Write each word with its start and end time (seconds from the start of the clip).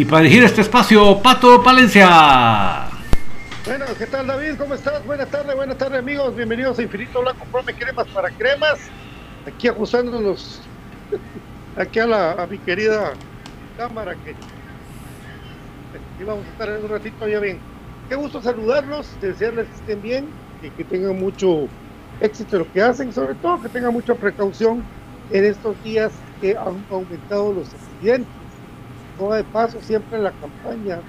Y 0.00 0.06
para 0.06 0.22
dirigir 0.22 0.44
este 0.44 0.62
espacio, 0.62 1.20
Pato 1.22 1.62
Palencia. 1.62 2.88
Bueno, 3.66 3.84
¿qué 3.98 4.06
tal 4.06 4.26
David? 4.26 4.54
¿Cómo 4.56 4.72
estás? 4.72 5.04
Buenas 5.04 5.28
tardes, 5.28 5.54
buenas 5.54 5.76
tardes 5.76 5.98
amigos. 5.98 6.34
Bienvenidos 6.34 6.78
a 6.78 6.82
Infinito 6.82 7.20
Blanco 7.20 7.44
Prome 7.52 7.74
Cremas 7.74 8.08
para 8.08 8.30
Cremas. 8.30 8.78
Aquí 9.46 9.68
ajustándonos 9.68 10.62
aquí 11.76 11.98
a, 11.98 12.06
la, 12.06 12.46
mi 12.50 12.56
querida 12.56 13.12
cámara 13.76 14.14
que 14.24 14.34
vamos 16.24 16.46
a 16.46 16.48
estar 16.48 16.70
en 16.70 16.82
un 16.82 16.88
ratito 16.88 17.28
ya 17.28 17.38
bien. 17.38 17.58
Qué 18.08 18.14
gusto 18.14 18.40
saludarlos, 18.40 19.06
desearles 19.20 19.66
que 19.66 19.74
estén 19.74 20.00
bien 20.00 20.28
y 20.62 20.70
que 20.70 20.84
tengan 20.84 21.20
mucho 21.20 21.68
éxito 22.22 22.56
en 22.56 22.62
lo 22.62 22.72
que 22.72 22.80
hacen, 22.80 23.12
sobre 23.12 23.34
todo 23.34 23.60
que 23.60 23.68
tengan 23.68 23.92
mucha 23.92 24.14
precaución 24.14 24.82
en 25.30 25.44
estos 25.44 25.76
días 25.84 26.10
que 26.40 26.56
han 26.56 26.86
aumentado 26.90 27.52
los 27.52 27.68
accidentes 27.74 28.39
de 29.28 29.44
paso 29.44 29.80
siempre 29.82 30.18
la 30.18 30.32
campaña 30.32 31.04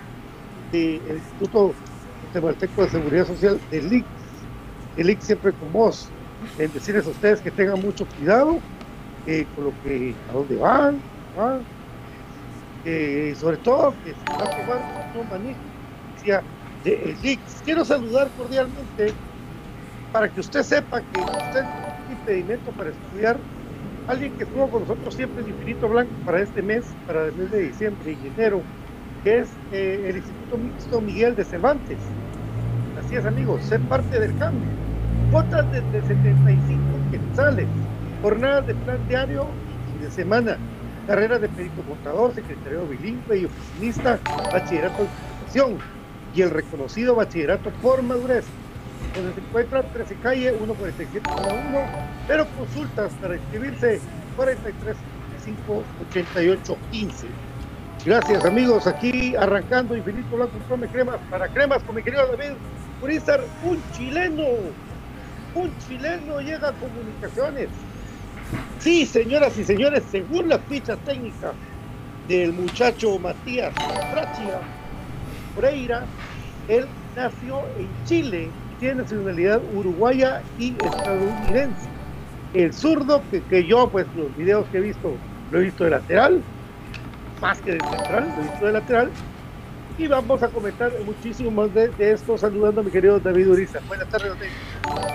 del 0.72 1.18
Instituto 1.18 1.80
Guatemalteco 2.22 2.84
de 2.84 2.90
Seguridad 2.90 3.26
Social, 3.26 3.62
del 3.70 3.92
IX, 3.92 4.08
el 4.96 5.10
IX 5.10 5.26
siempre 5.26 5.54
con 5.54 5.72
vos, 5.72 6.14
en 6.58 6.72
decirles 6.72 7.08
a 7.08 7.12
ustedes 7.12 7.42
que 7.42 7.52
tengan 7.52 7.80
mucho 7.80 8.06
cuidado 8.06 8.64
con 9.54 9.64
lo 9.64 9.78
que, 9.82 10.20
a 10.28 10.34
dónde 10.34 10.58
van, 10.58 11.06
sobre 12.84 13.58
todo 13.58 13.98
que 14.04 14.14
se 14.14 14.36
va 14.36 14.44
a 14.46 14.50
tomar 14.50 14.82
un 15.14 15.30
manejo, 15.30 15.62
decía 16.14 16.46
el 16.84 17.18
IX. 17.24 17.62
Quiero 17.64 17.86
saludar 17.86 18.34
cordialmente 18.34 19.22
para 20.12 20.30
que 20.30 20.42
usted 20.42 20.64
sepa 20.64 21.02
que 21.02 21.20
usted 21.20 21.62
tiene 21.72 22.04
impedimento 22.10 22.74
para 22.74 22.90
estudiar 22.90 23.46
alguien 24.12 24.34
que 24.34 24.44
estuvo 24.44 24.70
con 24.70 24.82
nosotros 24.82 25.16
siempre 25.16 25.42
en 25.42 25.50
Infinito 25.52 25.88
Blanco 25.88 26.12
para 26.26 26.42
este 26.42 26.62
mes, 26.62 26.84
para 27.08 27.28
el 27.28 27.34
mes 27.34 27.50
de 27.50 27.60
diciembre 27.60 28.18
y 28.22 28.28
enero, 28.28 28.62
que 29.24 29.40
es 29.40 29.50
eh, 29.72 30.06
el 30.10 30.18
Instituto 30.18 30.58
Mixto 30.58 31.02
Miguel 31.02 31.36
de 31.36 31.46
Cervantes. 31.46 31.98
Así 33.00 33.16
es, 33.16 33.26
amigos, 33.26 33.64
ser 33.64 33.80
parte 33.82 34.20
del 34.20 34.38
cambio. 34.38 34.68
cuotas 35.32 35.66
de, 35.72 35.80
75 36.02 36.82
quetzales, 37.10 37.68
jornadas 38.22 38.68
de 38.68 38.76
plan 38.76 39.00
diario 39.08 39.46
y 39.96 40.04
de 40.04 40.12
semana, 40.12 40.58
carreras 41.08 41.40
de 41.40 41.48
perito 41.48 41.82
contador, 41.84 42.36
secretario 42.36 42.86
bilingüe 42.88 43.38
y 43.38 43.46
oficinista, 43.46 44.20
bachillerato 44.52 45.04
de 45.04 45.10
educación 45.40 45.78
y 46.36 46.42
el 46.42 46.50
reconocido 46.50 47.16
bachillerato 47.16 47.70
por 47.82 48.04
madurez, 48.04 48.46
donde 49.16 49.34
se 49.34 49.40
encuentra 49.40 49.84
13 49.84 50.16
calle 50.16 50.58
147 50.58 51.22
cada 51.24 51.54
uno, 51.54 51.80
pero 52.28 52.48
consultas 52.58 53.12
para 53.22 53.36
inscribirse 53.36 54.00
43 54.36 54.96
5 55.44 55.84
88 56.10 56.78
15. 56.92 57.28
Gracias 58.06 58.46
amigos, 58.46 58.88
aquí 58.88 59.36
arrancando 59.36 59.96
Infinito 59.96 60.36
Blanco 60.36 60.58
Come 60.68 60.88
Cremas 60.88 61.18
para 61.30 61.48
Cremas 61.50 61.84
con 61.84 61.96
mi 61.96 62.04
querido 62.04 62.26
David 62.28 62.54
Urizar, 63.02 63.42
un 63.64 63.82
chileno, 63.94 64.44
un 65.56 65.72
chileno 65.88 66.40
llega 66.40 66.70
a 66.70 66.74
comunicaciones. 66.74 67.70
Sí, 68.80 69.06
señoras 69.06 69.58
y 69.58 69.64
señores, 69.64 70.04
según 70.10 70.50
la 70.50 70.60
ficha 70.60 70.96
técnica 70.98 71.54
del 72.28 72.54
muchacho 72.54 73.18
Matías 73.20 73.74
Frachia 74.12 74.60
Freira, 75.56 76.06
él 76.68 76.88
nació 77.16 77.60
en 77.78 77.90
Chile 78.06 78.50
tiene 78.82 79.04
nacionalidad 79.04 79.62
uruguaya 79.76 80.42
y 80.60 80.74
estadounidense. 80.84 81.88
El 82.54 82.74
zurdo, 82.74 83.22
que, 83.50 83.66
yo, 83.66 83.88
pues 83.90 84.08
los 84.18 84.36
videos 84.36 84.66
que 84.72 84.80
he 84.80 84.82
visto, 84.82 85.14
lo 85.52 85.60
he 85.60 85.64
visto 85.66 85.86
de 85.86 85.92
lateral, 85.92 86.42
más 87.40 87.62
que 87.62 87.74
de 87.74 87.80
central, 87.80 88.34
lo 88.36 88.42
he 88.42 88.48
visto 88.50 88.66
de 88.66 88.72
lateral. 88.74 89.10
Y 89.98 90.08
vamos 90.08 90.42
a 90.42 90.48
comentar 90.48 90.92
muchísimo 91.06 91.52
más 91.52 91.74
de, 91.74 91.92
esto, 92.00 92.38
saludando 92.38 92.82
a 92.82 92.84
mi 92.84 92.90
querido 92.90 93.20
David 93.20 93.52
Uriza. 93.52 93.80
Buenas 93.88 94.10
tardes, 94.10 94.30
David. 94.30 94.50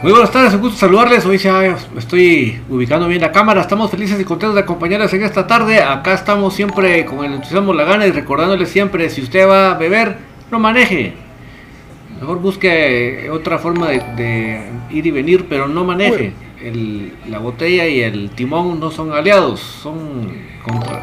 Muy 0.01 0.13
buenas 0.13 0.31
tardes, 0.31 0.55
un 0.55 0.61
gusto 0.61 0.79
saludarles. 0.79 1.27
Hoy 1.27 1.39
ya 1.39 1.77
estoy 1.97 2.63
ubicando 2.69 3.09
bien 3.09 3.21
la 3.21 3.33
cámara. 3.33 3.63
Estamos 3.63 3.91
felices 3.91 4.21
y 4.21 4.25
contentos 4.25 4.55
de 4.55 4.61
acompañarles 4.61 5.13
en 5.13 5.25
esta 5.25 5.47
tarde. 5.47 5.83
Acá 5.83 6.15
estamos 6.15 6.55
siempre 6.55 7.05
con 7.05 7.25
el 7.25 7.35
entusiasmo, 7.35 7.73
la 7.73 7.85
gana 7.85 8.07
y 8.07 8.13
recordándoles 8.13 8.69
siempre: 8.69 9.11
si 9.11 9.23
usted 9.23 9.49
va 9.49 9.73
a 9.73 9.75
beber, 9.79 10.19
no 10.53 10.61
maneje. 10.61 11.26
Mejor 12.21 12.41
busque 12.41 13.29
otra 13.31 13.59
forma 13.59 13.89
de, 13.89 14.61
ir 14.91 15.07
y 15.07 15.11
venir, 15.11 15.47
pero 15.49 15.69
no 15.69 15.85
maneje. 15.85 16.33
El, 16.63 17.13
la 17.29 17.39
botella 17.39 17.87
y 17.87 18.01
el 18.01 18.31
timón 18.31 18.81
no 18.81 18.91
son 18.91 19.13
aliados, 19.13 19.61
son 19.61 20.33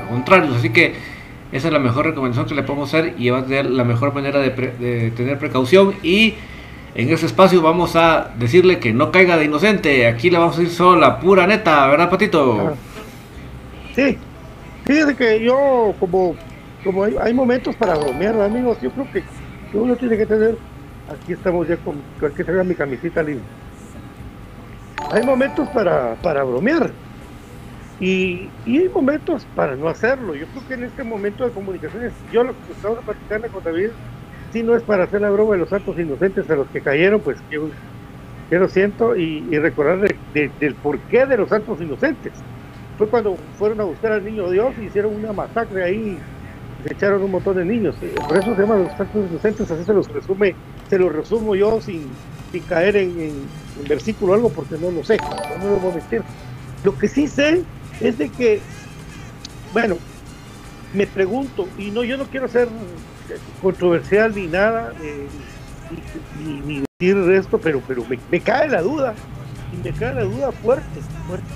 contrarios. 0.10 0.56
Así 0.56 0.72
que 0.72 0.94
esa 1.54 1.68
es 1.68 1.74
la 1.74 1.80
mejor 1.80 2.06
recomendación 2.06 2.48
que 2.48 2.56
le 2.56 2.64
podemos 2.64 2.92
hacer 2.92 3.14
y 3.20 3.30
va 3.30 3.38
a 3.38 3.48
ser 3.48 3.70
la 3.70 3.84
mejor 3.84 4.12
manera 4.12 4.40
de, 4.40 5.12
tener 5.16 5.38
precaución. 5.38 5.94
Y 6.02 6.34
en 6.96 7.12
ese 7.12 7.28
espacio 7.28 7.62
vamos 7.62 7.96
a 7.96 8.32
decirle 8.40 8.80
que 8.80 8.92
no 8.92 9.12
caiga 9.12 9.38
de 9.38 9.46
inocente. 9.46 10.08
Aquí 10.08 10.32
le 10.32 10.40
vamos 10.40 10.58
a 10.58 10.62
decir 10.62 10.76
solo 10.76 11.00
la 11.00 11.20
pura 11.20 11.46
neta, 11.46 11.86
¿verdad, 11.86 12.10
Patito? 12.10 12.76
Sí, 13.96 14.18
fíjese 14.84 15.16
que 15.16 15.44
yo, 15.44 15.94
como, 16.00 16.36
como 16.84 17.04
hay, 17.04 17.34
momentos 17.36 17.76
para 17.76 17.94
bromear, 17.94 18.42
amigos, 18.42 18.80
yo 18.82 18.90
creo 18.90 19.08
que 19.12 19.24
uno 19.78 19.96
tiene 19.96 20.18
que 20.18 20.26
tener. 20.26 20.58
Aquí 21.10 21.34
estamos 21.34 21.68
ya 21.68 21.78
con. 21.78 21.96
que 22.34 22.44
traiga 22.44 22.64
mi 22.64 22.76
camisita 22.76 23.22
libre. 23.22 23.44
Hay 25.12 25.24
momentos 25.24 25.68
para, 25.70 26.16
para 26.16 26.44
bromear. 26.44 26.92
Y, 28.00 28.50
hay 28.66 28.90
momentos 28.94 29.46
para 29.56 29.76
no 29.76 29.88
hacerlo. 29.88 30.36
Yo 30.36 30.46
creo 30.48 30.68
que 30.68 30.74
en 30.74 30.84
este 30.84 31.04
momento 31.04 31.46
de 31.46 31.52
comunicaciones, 31.52 32.12
yo 32.32 32.44
lo 32.44 32.52
que 32.52 32.74
estamos 32.74 33.00
platicando 33.00 33.48
con 33.50 33.64
David, 33.64 33.90
si 34.52 34.64
no 34.64 34.76
es 34.76 34.84
para 34.84 35.06
hacer 35.06 35.22
la 35.22 35.30
broma 35.30 35.54
de 35.54 35.60
los 35.60 35.72
actos 35.72 35.98
inocentes 36.00 36.50
a 36.50 36.56
los 36.56 36.68
que 36.68 36.82
cayeron, 36.82 37.22
pues 37.22 37.38
yo, 37.50 37.70
lo 38.50 38.70
siento 38.70 39.16
y, 39.16 39.42
recordar 39.58 40.00
del 40.34 40.76
porqué 40.76 41.26
de 41.26 41.38
los 41.38 41.52
actos 41.52 41.82
inocentes. 41.82 42.34
Fue 42.98 43.08
cuando 43.08 43.36
fueron 43.58 43.82
a 43.82 43.86
buscar 43.86 44.12
al 44.12 44.24
niño 44.24 44.50
Dios 44.50 44.74
y 44.80 44.86
hicieron 44.86 45.16
una 45.16 45.34
masacre 45.34 45.84
ahí, 45.84 46.18
se 46.86 46.94
echaron 46.94 47.24
un 47.24 47.32
montón 47.32 47.58
de 47.58 47.66
niños. 47.66 47.96
Por 48.28 48.38
eso 48.38 48.54
se 48.56 48.62
llama 48.62 48.76
los 48.76 48.92
actos 48.92 49.30
inocentes, 49.30 49.72
así 49.72 49.84
se 49.84 49.94
los 49.94 50.12
resume, 50.12 50.56
se 50.94 51.00
los 51.00 51.12
resumo 51.12 51.56
yo 51.56 51.82
sin, 51.82 52.08
caer 52.70 52.96
en, 52.98 53.48
versículo 53.90 54.36
algo 54.36 54.50
porque 54.50 54.78
no 54.78 54.92
lo 54.92 55.04
sé, 55.04 55.18
no 55.60 55.72
lo 55.72 55.78
voy 55.78 55.92
a 55.92 55.96
mentir. 55.96 56.22
Lo 56.84 56.96
que 56.96 57.08
sí 57.08 57.28
sé 57.28 57.64
es 58.00 58.20
de 58.20 58.30
que, 58.30 58.62
bueno, 59.74 59.98
me 60.94 61.08
pregunto, 61.08 61.68
y 61.80 61.90
no, 61.90 62.04
yo 62.04 62.16
no 62.16 62.26
quiero 62.26 62.48
ser 62.48 62.70
controversial 63.60 64.36
ni 64.36 64.46
nada, 64.46 64.94
eh, 65.02 65.26
ni, 66.46 66.84
decir 67.00 67.18
esto, 67.32 67.58
pero, 67.58 67.82
pero 67.88 68.06
me, 68.30 68.40
cae 68.40 68.70
la 68.70 68.84
duda, 68.84 69.16
y 69.74 69.84
me 69.84 69.94
cae 69.94 70.14
la 70.14 70.26
duda 70.26 70.52
fuerte, 70.52 71.02
fuerte. 71.28 71.48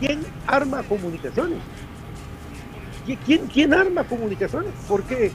¿Quién 0.00 0.22
arma 0.48 0.82
comunicaciones? 0.82 1.58
¿Quién, 3.24 3.46
quién 3.46 3.74
arma 3.74 4.02
comunicaciones? 4.02 4.72
Porque 4.88 5.30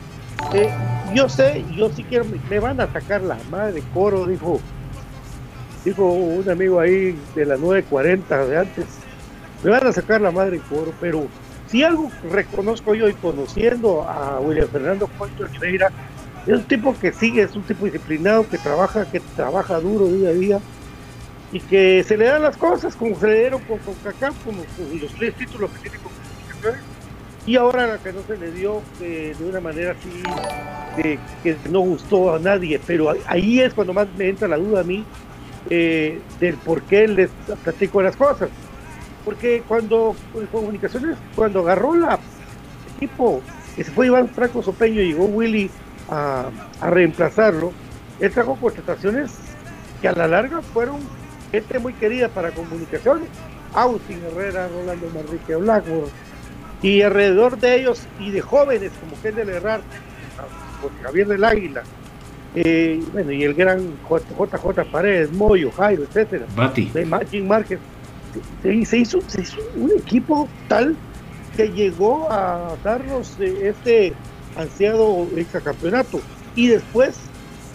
eh, 0.54 0.70
yo 1.14 1.30
sé, 1.30 1.64
yo 1.76 1.90
sí 1.90 2.04
quiero, 2.04 2.26
me, 2.50 2.60
van 2.60 2.80
a 2.80 2.84
atacar 2.84 3.22
la 3.22 3.38
madre 3.50 3.82
coro, 3.94 4.26
dijo, 4.26 4.60
dijo 5.84 6.06
un 6.06 6.50
amigo 6.50 6.80
ahí 6.80 7.18
de 7.36 7.46
la 7.46 7.58
940 7.58 8.46
de 8.46 8.58
antes, 8.58 8.86
me 9.64 9.70
van 9.72 9.88
a 9.88 9.92
sacar 9.92 10.22
la 10.22 10.32
madre 10.32 10.60
coro, 10.70 10.94
pero 11.00 11.28
si 11.68 11.84
algo 11.84 12.12
reconozco 12.30 12.94
yo 12.96 13.08
y 13.10 13.14
conociendo 13.14 14.04
a 14.04 14.40
William 14.40 14.68
Fernando 14.68 15.08
Cuento 15.18 15.44
Oliveira, 15.44 15.90
es 16.46 16.54
un 16.54 16.64
tipo 16.64 16.96
que 17.00 17.12
sigue, 17.12 17.42
es 17.42 17.56
un 17.56 17.64
tipo 17.64 17.86
disciplinado, 17.86 18.48
que 18.48 18.58
trabaja, 18.58 19.10
que 19.10 19.20
trabaja 19.36 19.80
duro 19.80 20.08
día 20.08 20.30
a 20.30 20.34
día 20.34 20.60
y 21.52 21.60
que 21.60 22.04
se 22.04 22.18
le 22.18 22.26
dan 22.26 22.44
las 22.44 22.58
cosas 22.58 22.96
como 22.96 23.18
se 23.20 23.28
le 23.28 23.40
dieron 23.40 23.62
con, 23.62 23.80
con 23.80 23.96
como, 24.44 24.64
los 25.00 25.14
tres 25.14 25.34
títulos 25.36 25.72
que 25.72 25.90
tiene 25.90 25.98
con 25.98 26.12
y 27.46 27.56
ahora 27.58 27.88
la 27.88 27.98
que 27.98 28.12
no 28.12 28.22
se 28.28 28.38
le 28.38 28.52
dio 28.52 28.82
eh, 29.02 29.36
de 29.38 29.46
una 29.46 29.60
manera 29.60 29.92
así 29.92 30.24
que 31.44 31.58
no 31.70 31.82
gustó 31.82 32.36
a 32.36 32.40
nadie, 32.40 32.80
pero 32.86 33.14
ahí 33.28 33.60
es 33.60 33.74
cuando 33.74 33.94
más 33.94 34.08
me 34.18 34.30
entra 34.30 34.48
la 34.48 34.58
duda 34.58 34.82
a 34.82 34.84
mí 34.84 35.04
eh, 35.70 36.22
del 36.40 36.56
por 36.56 36.82
qué 36.84 37.08
les 37.08 37.30
platico 37.64 38.02
las 38.02 38.16
cosas 38.16 38.50
porque 39.26 39.64
cuando 39.68 40.16
comunicaciones, 40.52 41.18
cuando 41.36 41.62
agarró 41.62 41.96
la 41.96 42.20
equipo, 42.96 43.42
que 43.76 43.84
se 43.84 43.92
fue 43.92 44.06
Iván 44.06 44.30
Franco 44.30 44.62
Sopeño 44.62 45.02
y 45.02 45.08
llegó 45.08 45.26
Willy 45.26 45.70
a, 46.10 46.50
reemplazarlo, 46.82 47.74
él 48.20 48.32
trajo 48.32 48.56
contrataciones 48.56 49.32
que 50.02 50.08
a 50.08 50.14
la 50.14 50.28
larga 50.28 50.62
fueron 50.62 51.00
gente 51.52 51.80
muy 51.80 51.94
querida 51.94 52.30
para 52.30 52.52
comunicaciones. 52.52 53.28
Austin 53.74 54.22
Herrera, 54.24 54.70
Rolando 54.70 55.10
Manrique 55.14 55.56
Blackmore, 55.56 56.08
y 56.82 57.02
alrededor 57.02 57.58
de 57.60 57.76
ellos 57.76 58.02
y 58.20 58.32
de 58.32 58.42
jóvenes 58.42 58.92
como 59.00 59.22
Kendall 59.22 59.50
Herrera, 59.50 59.82
Javier 61.04 61.28
del 61.28 61.44
Águila, 61.44 61.84
eh, 62.56 63.04
bueno, 63.12 63.32
y 63.32 63.44
el 63.44 63.54
gran 63.54 63.82
JJ 64.10 64.84
Paredes, 64.92 65.32
Moyo, 65.34 65.72
Jairo, 65.72 66.04
etcétera, 66.04 66.46
Bati. 66.56 66.92
Jim 67.30 67.48
Márquez, 67.48 67.80
se, 68.62 68.98
hizo, 68.98 69.20
un 69.76 69.92
equipo 69.92 70.48
tal 70.68 70.96
que 71.56 71.70
llegó 71.70 72.32
a 72.32 72.76
darnos 72.84 73.38
eh, 73.40 73.70
este 73.70 74.14
ansiado 74.58 75.28
campeonato 75.64 76.22
Y 76.56 76.68
después, 76.68 77.18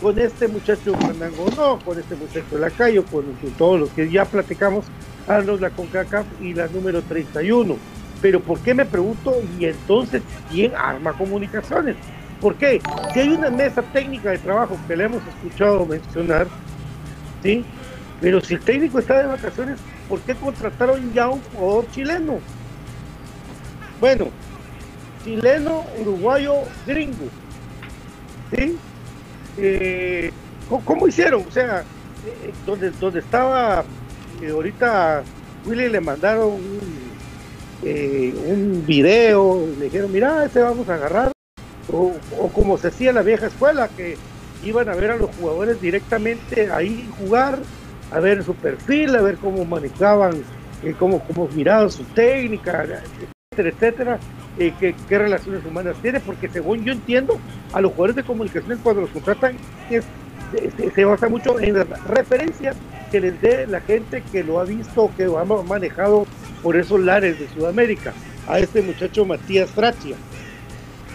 con 0.01 0.19
este 0.19 0.49
muchacho 0.49 0.95
Fernando 0.95 1.47
no, 1.57 1.79
con 1.85 1.99
este 1.99 2.15
muchacho 2.17 2.59
Lacayo, 2.59 3.05
con, 3.05 3.25
con 3.35 3.51
todos 3.53 3.81
los 3.81 3.91
que 3.91 4.11
ya 4.11 4.25
platicamos, 4.25 4.87
darnos 5.27 5.61
la 5.61 5.71
CONCACAF 5.71 6.27
y 6.41 6.55
la 6.55 6.69
número 6.69 7.03
31. 7.03 7.77
Pero 8.21 8.41
¿por 8.41 8.61
qué 8.61 8.75
me 8.75 8.85
pregunto? 8.85 9.35
Y 9.59 9.67
entonces, 9.67 10.23
¿quién 10.51 10.75
arma 10.75 11.13
comunicaciones? 11.13 11.97
¿Por 12.41 12.55
qué? 12.57 12.81
Si 13.13 13.21
hay 13.21 13.29
una 13.29 13.51
mesa 13.51 13.83
técnica 13.83 14.31
de 14.31 14.39
trabajo 14.39 14.79
que 14.87 14.97
le 14.97 15.05
hemos 15.05 15.23
escuchado 15.27 15.85
mencionar, 15.87 16.47
¿sí? 17.43 17.65
Pero 18.21 18.41
si 18.41 18.55
el 18.55 18.61
técnico 18.61 18.99
está 18.99 19.19
de 19.19 19.27
vacaciones, 19.27 19.79
¿por 20.09 20.21
qué 20.21 20.35
contrataron 20.35 21.13
ya 21.13 21.29
un 21.29 21.41
jugador 21.55 21.91
chileno? 21.91 22.39
Bueno, 24.01 24.29
chileno, 25.25 25.85
uruguayo, 26.01 26.55
gringo. 26.87 27.27
¿Sí? 28.55 28.77
Eh, 29.59 30.33
¿cómo, 30.85 31.07
hicieron? 31.07 31.45
O 31.47 31.51
sea, 31.51 31.81
eh, 32.27 32.53
donde, 32.67 32.91
donde 32.91 33.21
estaba, 33.21 33.85
eh, 34.41 34.51
ahorita 34.51 35.23
Willy 35.67 35.89
le 35.89 36.01
mandaron 36.01 36.53
un, 36.53 37.00
un 37.83 38.85
video, 38.87 39.67
le 39.79 39.87
dijeron, 39.87 40.13
mira, 40.13 40.45
este 40.45 40.61
vamos 40.61 40.89
a 40.89 40.95
agarrar. 40.95 41.33
O, 41.93 42.13
o 42.39 42.49
como 42.49 42.79
se 42.79 42.89
hacía 42.89 43.11
en 43.11 43.17
la 43.17 43.23
vieja 43.23 43.47
escuela, 43.47 43.89
que 43.89 44.17
iban 44.65 44.89
a 44.89 44.95
ver 44.95 45.11
a 45.11 45.17
los 45.17 45.35
jugadores 45.37 45.81
directamente 45.81 46.71
ahí 46.71 47.09
jugar 47.19 47.59
a 48.11 48.21
ver 48.21 48.43
su 48.43 48.55
perfil, 48.55 49.15
a 49.17 49.23
ver 49.23 49.37
cómo 49.37 49.65
manejaban, 49.65 50.43
eh, 50.83 50.95
cómo, 50.99 51.21
cómo 51.21 51.49
miraban 51.49 51.91
su 51.91 52.03
técnica, 52.05 52.85
etcétera, 53.53 53.69
etcétera, 53.69 54.19
eh, 54.59 54.75
qué, 54.79 55.19
relaciones 55.19 55.65
humanas 55.65 55.97
tiene, 56.03 56.21
porque 56.21 56.49
según 56.49 56.85
yo 56.85 56.93
entiendo, 56.93 57.39
a 57.73 57.81
los 57.81 57.93
jugadores 57.93 58.17
de 58.17 58.25
comunicaciones 58.25 58.79
cuando 58.83 59.03
los 59.03 59.11
contratan 59.11 59.57
es, 59.91 60.05
se, 60.95 61.05
basa 61.05 61.29
mucho 61.29 61.61
en 61.61 61.75
las 61.75 62.05
referencias 62.05 62.77
que 63.11 63.21
les 63.21 63.41
dé 63.41 63.67
la 63.67 63.81
gente 63.81 64.23
que 64.31 64.43
lo 64.43 64.61
ha 64.61 64.65
visto, 64.65 65.11
que 65.17 65.25
lo 65.25 65.39
ha 65.39 65.45
manejado 65.45 66.27
por 66.63 66.77
esos 66.77 67.01
lares 67.01 67.39
de 67.39 67.49
Sudamérica, 67.49 68.13
a 68.49 68.59
este 68.59 68.83
muchacho 68.83 69.25
Matías 69.25 69.71
Francia. 69.71 70.17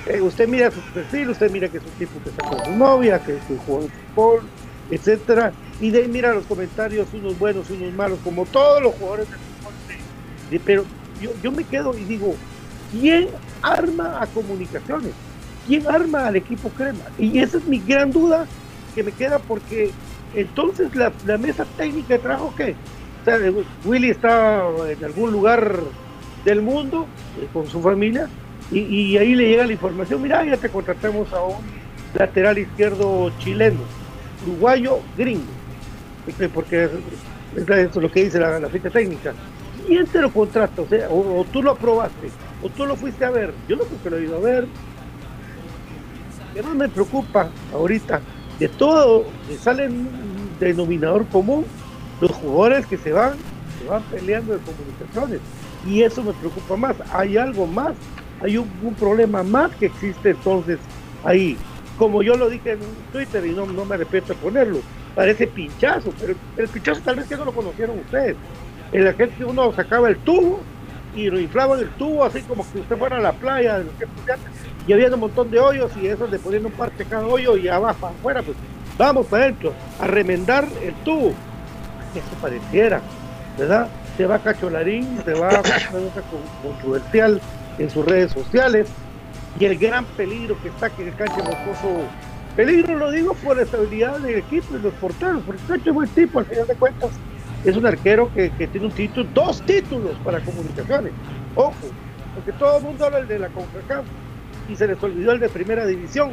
Eh, 0.07 0.21
usted 0.21 0.47
mira 0.47 0.69
su 0.71 0.79
perfil, 0.93 1.29
usted 1.29 1.49
mira 1.51 1.67
que 1.67 1.77
es 1.77 1.83
un 1.83 1.91
tipo 1.91 2.11
que 2.23 2.29
está 2.29 2.47
con 2.47 2.65
su 2.65 2.71
novia, 2.71 3.19
que, 3.19 3.33
que 3.33 3.57
juega 3.65 3.87
fútbol, 4.13 4.41
etcétera, 4.91 5.51
y 5.81 5.89
de 5.89 6.03
ahí 6.03 6.07
mira 6.07 6.33
los 6.33 6.45
comentarios, 6.45 7.07
unos 7.13 7.37
buenos, 7.39 7.69
unos 7.69 7.93
malos, 7.93 8.19
como 8.23 8.45
todos 8.45 8.81
los 8.81 8.93
jugadores 8.95 9.27
del 9.29 9.39
fútbol. 9.39 10.61
pero 10.63 10.85
yo, 11.21 11.31
yo 11.41 11.51
me 11.51 11.63
quedo 11.63 11.97
y 11.97 12.03
digo, 12.03 12.35
¿quién 12.91 13.29
arma 13.61 14.21
a 14.21 14.27
comunicaciones? 14.27 15.11
¿Quién 15.67 15.87
arma 15.87 16.27
al 16.27 16.35
equipo 16.35 16.69
crema? 16.69 17.03
Y 17.17 17.39
esa 17.39 17.57
es 17.57 17.65
mi 17.65 17.79
gran 17.79 18.11
duda 18.11 18.45
que 18.93 19.03
me 19.03 19.11
queda 19.11 19.39
porque 19.39 19.91
entonces 20.35 20.95
la, 20.95 21.11
mesa 21.37 21.65
técnica 21.77 22.15
de 22.15 22.19
trabajo, 22.19 22.53
¿qué? 22.55 22.75
O 23.21 23.25
sea, 23.25 23.37
Willy 23.85 24.09
está 24.09 24.63
en 24.89 25.03
algún 25.03 25.31
lugar 25.31 25.79
del 26.43 26.61
mundo 26.61 27.07
eh, 27.41 27.47
con 27.51 27.67
su 27.67 27.81
familia 27.81 28.29
y, 28.71 29.17
ahí 29.17 29.35
le 29.35 29.47
llega 29.47 29.65
la 29.65 29.73
información, 29.73 30.21
mira, 30.21 30.43
ya 30.43 30.57
te 30.57 30.69
contratamos 30.69 31.31
a 31.33 31.43
un 31.43 31.57
lateral 32.15 32.57
izquierdo 32.57 33.31
chileno, 33.39 33.79
uruguayo, 34.45 34.99
gringo, 35.17 35.43
este, 36.27 36.49
porque 36.49 36.89
es, 37.55 37.95
lo 37.95 38.11
que 38.11 38.23
dice 38.23 38.39
la, 38.39 38.69
ficha 38.69 38.89
técnica. 38.89 39.33
¿Quién 39.85 40.07
te 40.07 40.19
lo 40.19 40.31
contrata? 40.31 40.81
O, 40.81 40.87
sea, 40.87 41.09
o, 41.09 41.45
tú 41.51 41.61
lo 41.61 41.71
aprobaste, 41.71 42.29
o 42.63 42.69
tú 42.69 42.85
lo 42.87 42.95
fuiste 42.95 43.23
a 43.23 43.29
ver. 43.29 43.53
Yo 43.67 43.75
no 43.75 43.83
creo 43.83 44.03
que 44.03 44.09
lo 44.09 44.17
he 44.17 44.23
ido 44.23 44.37
a 44.37 44.39
ver. 44.39 44.67
¿Qué 46.55 46.63
más 46.63 46.73
me 46.73 46.89
preocupa 46.89 47.49
ahorita? 47.71 48.19
De 48.59 48.69
todo, 48.69 49.25
sale 49.61 49.87
un 49.87 50.07
denominador 50.59 51.25
común 51.27 51.65
los 52.21 52.31
jugadores 52.31 52.85
que 52.85 52.97
se 52.97 53.11
van, 53.11 53.33
se 53.79 53.87
van 53.89 54.01
peleando 54.03 54.53
de 54.53 54.59
comunicaciones. 54.59 55.39
Y 55.85 56.01
eso 56.01 56.23
me 56.23 56.33
preocupa 56.33 56.75
más. 56.77 56.95
Hay 57.11 57.37
algo 57.37 57.67
más, 57.67 57.93
hay 58.41 58.57
un, 58.57 58.69
problema 58.97 59.43
más 59.43 59.71
que 59.75 59.87
existe 59.87 60.31
entonces 60.31 60.79
ahí. 61.23 61.57
Como 61.97 62.23
yo 62.23 62.35
lo 62.35 62.49
dije 62.49 62.73
en 62.73 62.79
Twitter 63.11 63.45
y 63.45 63.51
no, 63.51 63.65
no 63.65 63.85
me 63.85 63.95
arrepiento 63.95 64.33
de 64.33 64.39
ponerlo, 64.39 64.79
parece 65.15 65.47
pinchazo, 65.47 66.13
pero 66.19 66.35
el 66.57 66.67
pinchazo 66.67 67.01
tal 67.01 67.17
vez 67.17 67.27
que 67.27 67.37
no 67.37 67.45
lo 67.45 67.53
conocieron 67.53 67.99
ustedes. 67.99 68.35
En 68.91 69.05
la 69.05 69.13
gente 69.13 69.45
uno 69.45 69.71
sacaba 69.73 70.09
el 70.09 70.17
tubo 70.17 70.59
y 71.15 71.29
lo 71.29 71.39
inflaban 71.39 71.79
el 71.79 71.89
tubo 71.91 72.25
así 72.25 72.41
como 72.41 72.69
que 72.71 72.79
usted 72.79 72.97
fuera 72.97 73.17
a 73.17 73.21
la 73.21 73.31
playa 73.31 73.81
y 74.87 74.93
había 74.93 75.13
un 75.13 75.19
montón 75.19 75.49
de 75.49 75.59
hoyos 75.59 75.91
y 76.01 76.07
eso 76.07 76.27
le 76.27 76.37
ponían 76.39 76.65
un 76.65 76.71
parte 76.71 77.05
cada 77.05 77.25
hoyo 77.25 77.57
y 77.57 77.67
abajo 77.67 78.07
afuera 78.07 78.41
pues. 78.41 78.57
Vamos 78.97 79.25
para 79.27 79.43
adentro 79.45 79.73
a 79.99 80.07
remendar 80.07 80.65
el 80.81 80.93
tubo. 81.03 81.33
Eso 82.13 82.41
pareciera 82.41 83.01
verdad 83.57 83.89
se 84.17 84.25
va 84.25 84.39
Cacholarín 84.39 85.21
se 85.25 85.33
va 85.33 85.49
controversial 86.63 87.41
en 87.77 87.89
sus 87.89 88.05
redes 88.05 88.31
sociales. 88.31 88.87
Y 89.59 89.65
el 89.65 89.77
gran 89.77 90.05
peligro 90.05 90.57
que 90.61 90.69
está 90.69 90.89
que 90.89 91.07
el 91.07 91.15
canche 91.15 91.37
moscoso 91.37 92.03
peligro 92.55 92.97
lo 92.97 93.11
digo 93.11 93.33
por 93.35 93.57
la 93.57 93.63
estabilidad 93.63 94.19
del 94.19 94.35
equipo 94.35 94.75
y 94.75 94.79
los 94.79 94.93
porteros 94.93 95.41
porque 95.45 95.61
el 95.61 95.67
canche 95.67 95.89
es 95.89 95.95
buen 95.95 96.09
tipo 96.09 96.39
al 96.39 96.45
final 96.45 96.67
de 96.67 96.75
cuentas. 96.75 97.09
Es 97.63 97.75
un 97.75 97.85
arquero 97.85 98.31
que, 98.33 98.49
tiene 98.49 98.85
un 98.85 98.91
título, 98.91 99.27
dos 99.33 99.61
títulos 99.61 100.15
para 100.23 100.39
comunicaciones. 100.41 101.11
Ojo, 101.55 101.73
porque 102.35 102.51
todo 102.53 102.77
el 102.77 102.83
mundo 102.83 103.05
habla 103.05 103.21
de 103.21 103.39
la 103.39 103.47
CONCACAF 103.49 104.05
y 104.69 104.75
se 104.75 104.87
les 104.87 105.01
olvidó 105.01 105.31
el 105.31 105.39
de 105.39 105.49
primera 105.49 105.85
división. 105.85 106.31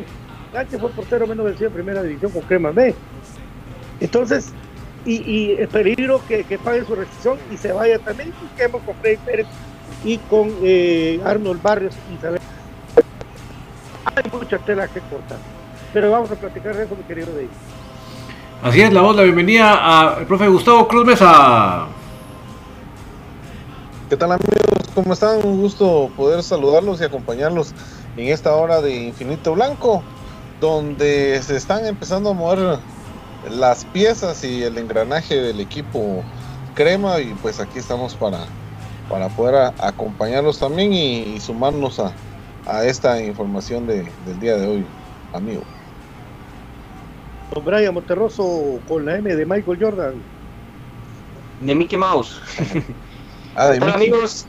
Antes 0.55 0.81
fue 0.81 0.91
portero 0.91 1.27
menos 1.27 1.47
vencido 1.47 1.69
en 1.69 1.75
primera 1.75 2.03
división 2.03 2.31
con 2.31 2.43
Crema 2.43 2.71
B. 2.71 2.95
Entonces, 4.01 4.53
y, 5.05 5.23
y 5.23 5.53
el 5.53 5.69
peligro 5.69 6.21
que, 6.29 6.45
que, 6.45 6.59
pague 6.59 6.85
su 6.85 6.95
rescisión 6.95 7.39
y 7.51 7.57
se 7.57 7.73
vaya 7.73 7.99
también, 7.99 8.31
y 8.31 8.57
quedemos 8.57 8.83
con 8.83 8.95
Freddy 8.97 9.17
Pérez 9.19 9.47
y 10.05 10.19
con 10.19 10.51
eh, 10.63 11.21
Arnold 11.25 11.63
Barrios 11.63 11.95
y 12.13 12.21
saber. 12.21 12.41
Hay 14.05 14.25
mucha 14.31 14.59
tela 14.59 14.89
que 14.89 15.01
cortar. 15.01 15.39
Pero 15.93 16.11
vamos 16.11 16.31
a 16.31 16.35
platicar 16.35 16.77
de 16.77 16.85
eso, 16.85 16.97
mi 16.97 17.03
querido 17.05 17.29
David. 17.33 17.49
Así 18.63 18.81
es, 18.81 18.93
la 18.93 19.01
voz, 19.01 19.17
la 19.17 19.23
bienvenida 19.23 20.17
al 20.17 20.27
profe 20.27 20.49
Gustavo 20.49 20.87
Cruz 20.87 21.05
Mesa. 21.05 21.87
¿Qué 24.09 24.17
tal 24.17 24.33
amigos? 24.33 24.91
¿Cómo 24.95 25.13
están? 25.13 25.45
Un 25.45 25.61
gusto 25.61 26.11
poder 26.17 26.43
saludarlos 26.43 27.01
y 27.01 27.05
acompañarlos 27.05 27.75
en 28.17 28.29
esta 28.29 28.55
hora 28.55 28.81
de 28.81 28.95
Infinito 28.95 29.55
Blanco, 29.55 30.03
donde 30.61 31.41
se 31.43 31.57
están 31.57 31.87
empezando 31.87 32.31
a 32.31 32.35
mover 32.35 32.79
las 33.51 33.85
piezas 33.87 34.45
y 34.45 34.63
el 34.63 34.79
engranaje 34.79 35.35
del 35.35 35.61
equipo 35.61 36.23
crema 36.75 37.21
y 37.21 37.35
pues 37.43 37.61
aquí 37.61 37.79
estamos 37.79 38.15
para, 38.15 38.45
para 39.09 39.29
poder 39.29 39.73
acompañarlos 39.79 40.59
también 40.59 40.93
y, 40.93 41.41
sumarnos 41.41 42.01
a, 42.01 42.13
esta 42.85 43.21
información 43.21 43.89
del 43.89 44.07
día 44.41 44.57
de 44.57 44.67
hoy, 44.69 44.87
amigo. 45.33 45.63
Don 47.53 47.65
Brian 47.65 47.93
Monterroso 47.93 48.81
con 48.89 49.05
la 49.05 49.17
M 49.17 49.35
de 49.35 49.45
Michael 49.45 49.79
Jordan. 49.81 50.15
De 51.61 51.75
Mickey 51.75 51.99
Mouse. 51.99 52.41
ah, 53.57 53.67
de 53.67 53.79
Hola, 53.79 53.95
amigos. 53.95 54.47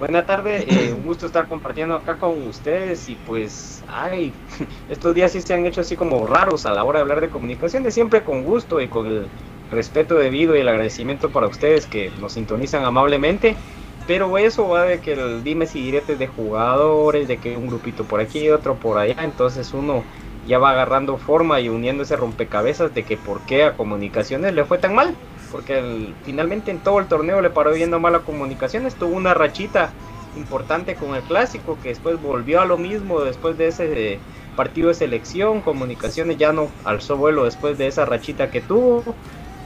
Buenas 0.00 0.24
tardes, 0.24 0.64
eh, 0.66 0.92
un 0.94 1.02
gusto 1.02 1.26
estar 1.26 1.46
compartiendo 1.46 1.94
acá 1.94 2.16
con 2.16 2.46
ustedes 2.46 3.06
y 3.10 3.16
pues, 3.16 3.84
ay, 3.86 4.32
estos 4.88 5.14
días 5.14 5.30
sí 5.30 5.42
se 5.42 5.52
han 5.52 5.66
hecho 5.66 5.82
así 5.82 5.94
como 5.94 6.26
raros 6.26 6.64
a 6.64 6.72
la 6.72 6.84
hora 6.84 7.00
de 7.00 7.02
hablar 7.02 7.20
de 7.20 7.28
comunicaciones, 7.28 7.92
siempre 7.92 8.24
con 8.24 8.42
gusto 8.42 8.80
y 8.80 8.88
con 8.88 9.06
el 9.06 9.28
respeto 9.70 10.14
debido 10.14 10.56
y 10.56 10.60
el 10.60 10.68
agradecimiento 10.68 11.30
para 11.30 11.48
ustedes 11.48 11.86
que 11.86 12.10
nos 12.18 12.32
sintonizan 12.32 12.82
amablemente, 12.86 13.58
pero 14.06 14.38
eso 14.38 14.66
va 14.68 14.84
de 14.84 15.02
que 15.02 15.12
el 15.12 15.44
dime 15.44 15.66
si 15.66 15.82
diretes 15.82 16.18
de 16.18 16.28
jugadores, 16.28 17.28
de 17.28 17.38
que 17.38 17.58
un 17.58 17.66
grupito 17.66 18.08
por 18.08 18.20
aquí 18.20 18.38
y 18.40 18.48
otro 18.48 18.78
por 18.78 18.96
allá, 18.96 19.16
entonces 19.18 19.74
uno 19.74 20.02
ya 20.46 20.58
va 20.58 20.70
agarrando 20.70 21.18
forma 21.18 21.60
y 21.60 21.68
uniendo 21.68 22.04
ese 22.04 22.16
rompecabezas 22.16 22.94
de 22.94 23.04
que 23.04 23.18
por 23.18 23.44
qué 23.44 23.64
a 23.64 23.76
comunicaciones 23.76 24.54
le 24.54 24.64
fue 24.64 24.78
tan 24.78 24.94
mal. 24.94 25.14
Porque 25.50 26.12
finalmente 26.24 26.70
en 26.70 26.78
todo 26.78 26.98
el 26.98 27.06
torneo 27.06 27.40
le 27.40 27.50
paró 27.50 27.72
viendo 27.72 27.98
mal 28.00 28.14
a 28.14 28.20
comunicaciones. 28.20 28.94
Tuvo 28.94 29.16
una 29.16 29.34
rachita 29.34 29.90
importante 30.36 30.94
con 30.94 31.14
el 31.14 31.22
clásico 31.22 31.76
que 31.82 31.88
después 31.88 32.20
volvió 32.20 32.60
a 32.60 32.64
lo 32.64 32.78
mismo 32.78 33.20
después 33.20 33.58
de 33.58 33.68
ese 33.68 34.14
eh, 34.14 34.18
partido 34.56 34.88
de 34.88 34.94
selección. 34.94 35.60
Comunicaciones 35.60 36.38
ya 36.38 36.52
no 36.52 36.68
alzó 36.84 37.16
vuelo 37.16 37.44
después 37.44 37.78
de 37.78 37.86
esa 37.86 38.04
rachita 38.04 38.50
que 38.50 38.60
tuvo. 38.60 39.14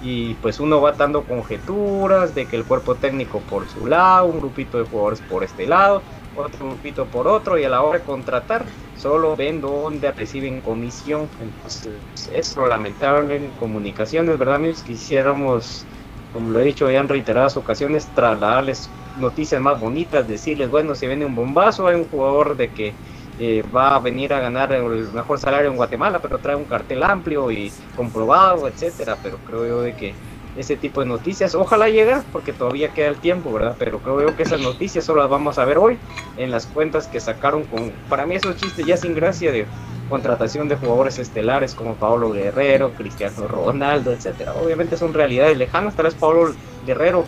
Y 0.02 0.34
pues 0.34 0.60
uno 0.60 0.80
va 0.80 0.92
dando 0.92 1.22
conjeturas 1.22 2.34
de 2.34 2.46
que 2.46 2.56
el 2.56 2.64
cuerpo 2.64 2.94
técnico 2.94 3.40
por 3.40 3.66
su 3.68 3.86
lado, 3.86 4.26
un 4.26 4.38
grupito 4.38 4.78
de 4.78 4.84
jugadores 4.84 5.20
por 5.20 5.44
este 5.44 5.66
lado 5.66 6.02
otro 6.36 6.66
grupito 6.66 7.06
por 7.06 7.26
otro 7.26 7.58
y 7.58 7.64
a 7.64 7.68
la 7.68 7.82
hora 7.82 7.98
de 7.98 8.04
contratar 8.04 8.64
solo 8.96 9.36
ven 9.36 9.60
dónde 9.60 10.12
reciben 10.12 10.60
comisión. 10.60 11.28
Entonces, 11.40 11.94
es 12.32 12.56
lo 12.56 12.66
lamentable 12.66 13.36
en 13.36 13.50
comunicaciones, 13.52 14.38
¿verdad, 14.38 14.56
amigos? 14.56 14.82
Quisiéramos, 14.82 15.84
como 16.32 16.50
lo 16.50 16.60
he 16.60 16.64
dicho 16.64 16.90
ya 16.90 17.00
en 17.00 17.08
reiteradas 17.08 17.56
ocasiones, 17.56 18.06
trasladarles 18.14 18.88
noticias 19.18 19.60
más 19.60 19.78
bonitas, 19.80 20.26
decirles, 20.26 20.70
bueno, 20.70 20.94
si 20.94 21.06
viene 21.06 21.24
un 21.24 21.34
bombazo, 21.34 21.86
hay 21.86 21.96
un 21.96 22.08
jugador 22.08 22.56
de 22.56 22.68
que 22.68 22.94
eh, 23.38 23.64
va 23.74 23.96
a 23.96 23.98
venir 23.98 24.32
a 24.32 24.40
ganar 24.40 24.72
el 24.72 25.12
mejor 25.12 25.38
salario 25.38 25.70
en 25.70 25.76
Guatemala, 25.76 26.20
pero 26.20 26.38
trae 26.38 26.56
un 26.56 26.64
cartel 26.64 27.02
amplio 27.02 27.50
y 27.50 27.72
comprobado, 27.96 28.68
etcétera, 28.68 29.18
pero 29.22 29.38
creo 29.38 29.66
yo 29.66 29.80
de 29.82 29.94
que 29.94 30.14
ese 30.54 30.76
tipo 30.76 31.00
de 31.00 31.06
noticias. 31.06 31.54
Ojalá 31.54 31.88
llegue, 31.88 32.22
porque 32.32 32.52
todavía 32.52 32.92
queda 32.92 33.08
el 33.08 33.18
tiempo, 33.18 33.52
¿verdad? 33.52 33.76
Pero 33.78 34.00
creo 34.00 34.34
que 34.36 34.42
esas 34.42 34.60
noticias 34.60 35.04
solo 35.04 35.20
las 35.22 35.30
vamos 35.30 35.58
a 35.58 35.64
ver 35.64 35.78
hoy 35.78 35.98
en 36.36 36.50
las 36.50 36.66
cuentas 36.66 37.08
que 37.08 37.20
sacaron 37.20 37.64
con, 37.64 37.92
para 38.08 38.26
mí 38.26 38.34
esos 38.34 38.56
chistes 38.56 38.86
ya 38.86 38.96
sin 38.96 39.14
gracia 39.14 39.52
de 39.52 39.66
contratación 40.08 40.68
de 40.68 40.76
jugadores 40.76 41.18
estelares 41.18 41.74
como 41.74 41.96
Pablo 41.96 42.30
Guerrero, 42.30 42.94
Cristiano 42.94 43.48
Ronaldo, 43.48 44.12
etcétera. 44.12 44.54
Obviamente 44.54 44.96
son 44.96 45.14
realidades 45.14 45.56
lejanas, 45.56 45.96
tal 45.96 46.06
vez 46.06 46.14
Pablo 46.14 46.56
Guerrero 46.82 47.26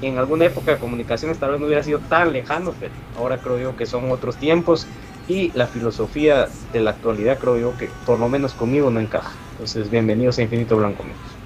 en 0.00 0.18
alguna 0.18 0.46
época 0.46 0.72
de 0.72 0.78
comunicaciones 0.78 1.38
tal 1.38 1.52
vez 1.52 1.60
no 1.60 1.66
hubiera 1.66 1.82
sido 1.82 2.00
tan 2.00 2.32
lejano, 2.32 2.76
pero 2.78 2.94
ahora 3.14 3.40
creo 3.40 3.58
yo 3.58 3.76
que 3.76 3.86
son 3.86 4.10
otros 4.10 4.38
tiempos 4.38 4.86
y 5.26 5.52
la 5.52 5.66
filosofía 5.68 6.56
de 6.72 6.80
la 6.80 6.90
actualidad 6.90 7.38
creo 7.38 7.58
yo 7.58 7.76
que 7.76 7.88
por 8.04 8.18
lo 8.18 8.28
menos 8.28 8.54
conmigo 8.54 8.90
no 8.90 9.00
encaja. 9.00 9.30
Entonces, 9.52 9.90
bienvenidos 9.90 10.38
a 10.38 10.42
Infinito 10.42 10.76
Blanco, 10.76 11.02
amigos. 11.02 11.39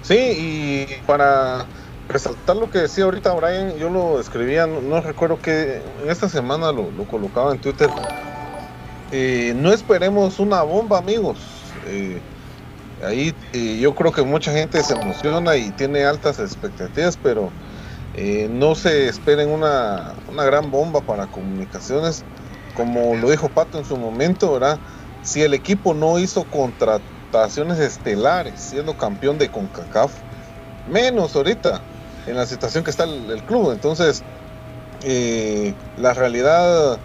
Sí, 0.00 0.16
y 0.16 0.86
para 1.06 1.66
resaltar 2.08 2.56
lo 2.56 2.70
que 2.70 2.78
decía 2.78 3.04
ahorita 3.04 3.32
Brian, 3.34 3.76
yo 3.76 3.90
lo 3.90 4.18
escribía, 4.18 4.66
no, 4.66 5.00
recuerdo 5.00 5.38
que 5.38 5.82
en 6.02 6.10
esta 6.10 6.28
semana 6.28 6.72
lo, 6.72 6.90
colocaba 7.06 7.52
en 7.52 7.60
Twitter. 7.60 7.90
Eh, 9.12 9.52
no 9.56 9.72
esperemos 9.72 10.40
una 10.40 10.62
bomba, 10.62 10.98
amigos. 10.98 11.38
Eh, 11.86 12.20
ahí 13.02 13.34
eh, 13.52 13.78
yo 13.80 13.94
creo 13.94 14.12
que 14.12 14.22
mucha 14.22 14.52
gente 14.52 14.82
se 14.82 14.94
emociona 14.94 15.56
y 15.56 15.70
tiene 15.72 16.04
altas 16.04 16.38
expectativas, 16.38 17.16
pero 17.16 17.52
no 18.50 18.74
se 18.74 19.08
esperen 19.08 19.50
una, 19.50 20.14
una 20.28 20.44
gran 20.44 20.70
bomba 20.70 21.00
para 21.02 21.26
comunicaciones. 21.26 22.24
Como 22.74 23.16
lo 23.16 23.30
dijo 23.30 23.48
Pato 23.48 23.78
en 23.78 23.84
su 23.84 23.96
momento, 23.96 24.52
¿verdad? 24.52 24.80
Si 25.22 25.42
el 25.42 25.54
equipo 25.54 25.94
no 25.94 26.18
hizo 26.18 26.44
contra 26.44 27.00
estelares, 27.78 28.54
siendo 28.60 28.96
campeón 28.96 29.38
de 29.38 29.48
CONCACAF, 29.48 30.12
menos 30.90 31.34
ahorita 31.36 31.80
en 32.26 32.36
la 32.36 32.46
situación 32.46 32.84
que 32.84 32.90
está 32.90 33.04
el, 33.04 33.42
club. 33.44 33.72
Entonces, 33.72 34.22
eh, 35.02 35.74
la 35.96 36.14
realidad 36.14 36.98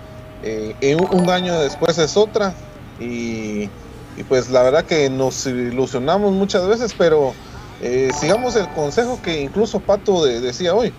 eh, 0.44 0.98
un, 1.12 1.30
año 1.30 1.60
después 1.60 1.98
es 1.98 2.18
otra 2.18 2.54
y, 3.00 3.70
pues 4.28 4.50
la 4.50 4.64
verdad 4.64 4.86
que 4.86 5.10
nos 5.10 5.46
ilusionamos 5.46 6.32
muchas 6.34 6.68
veces, 6.68 6.94
pero 6.98 7.34
eh, 7.82 8.12
sigamos 8.20 8.56
el 8.56 8.68
consejo 8.70 9.20
que 9.22 9.42
incluso 9.42 9.80
Pato 9.80 10.26
decía 10.26 10.74
hoy. 10.74 10.94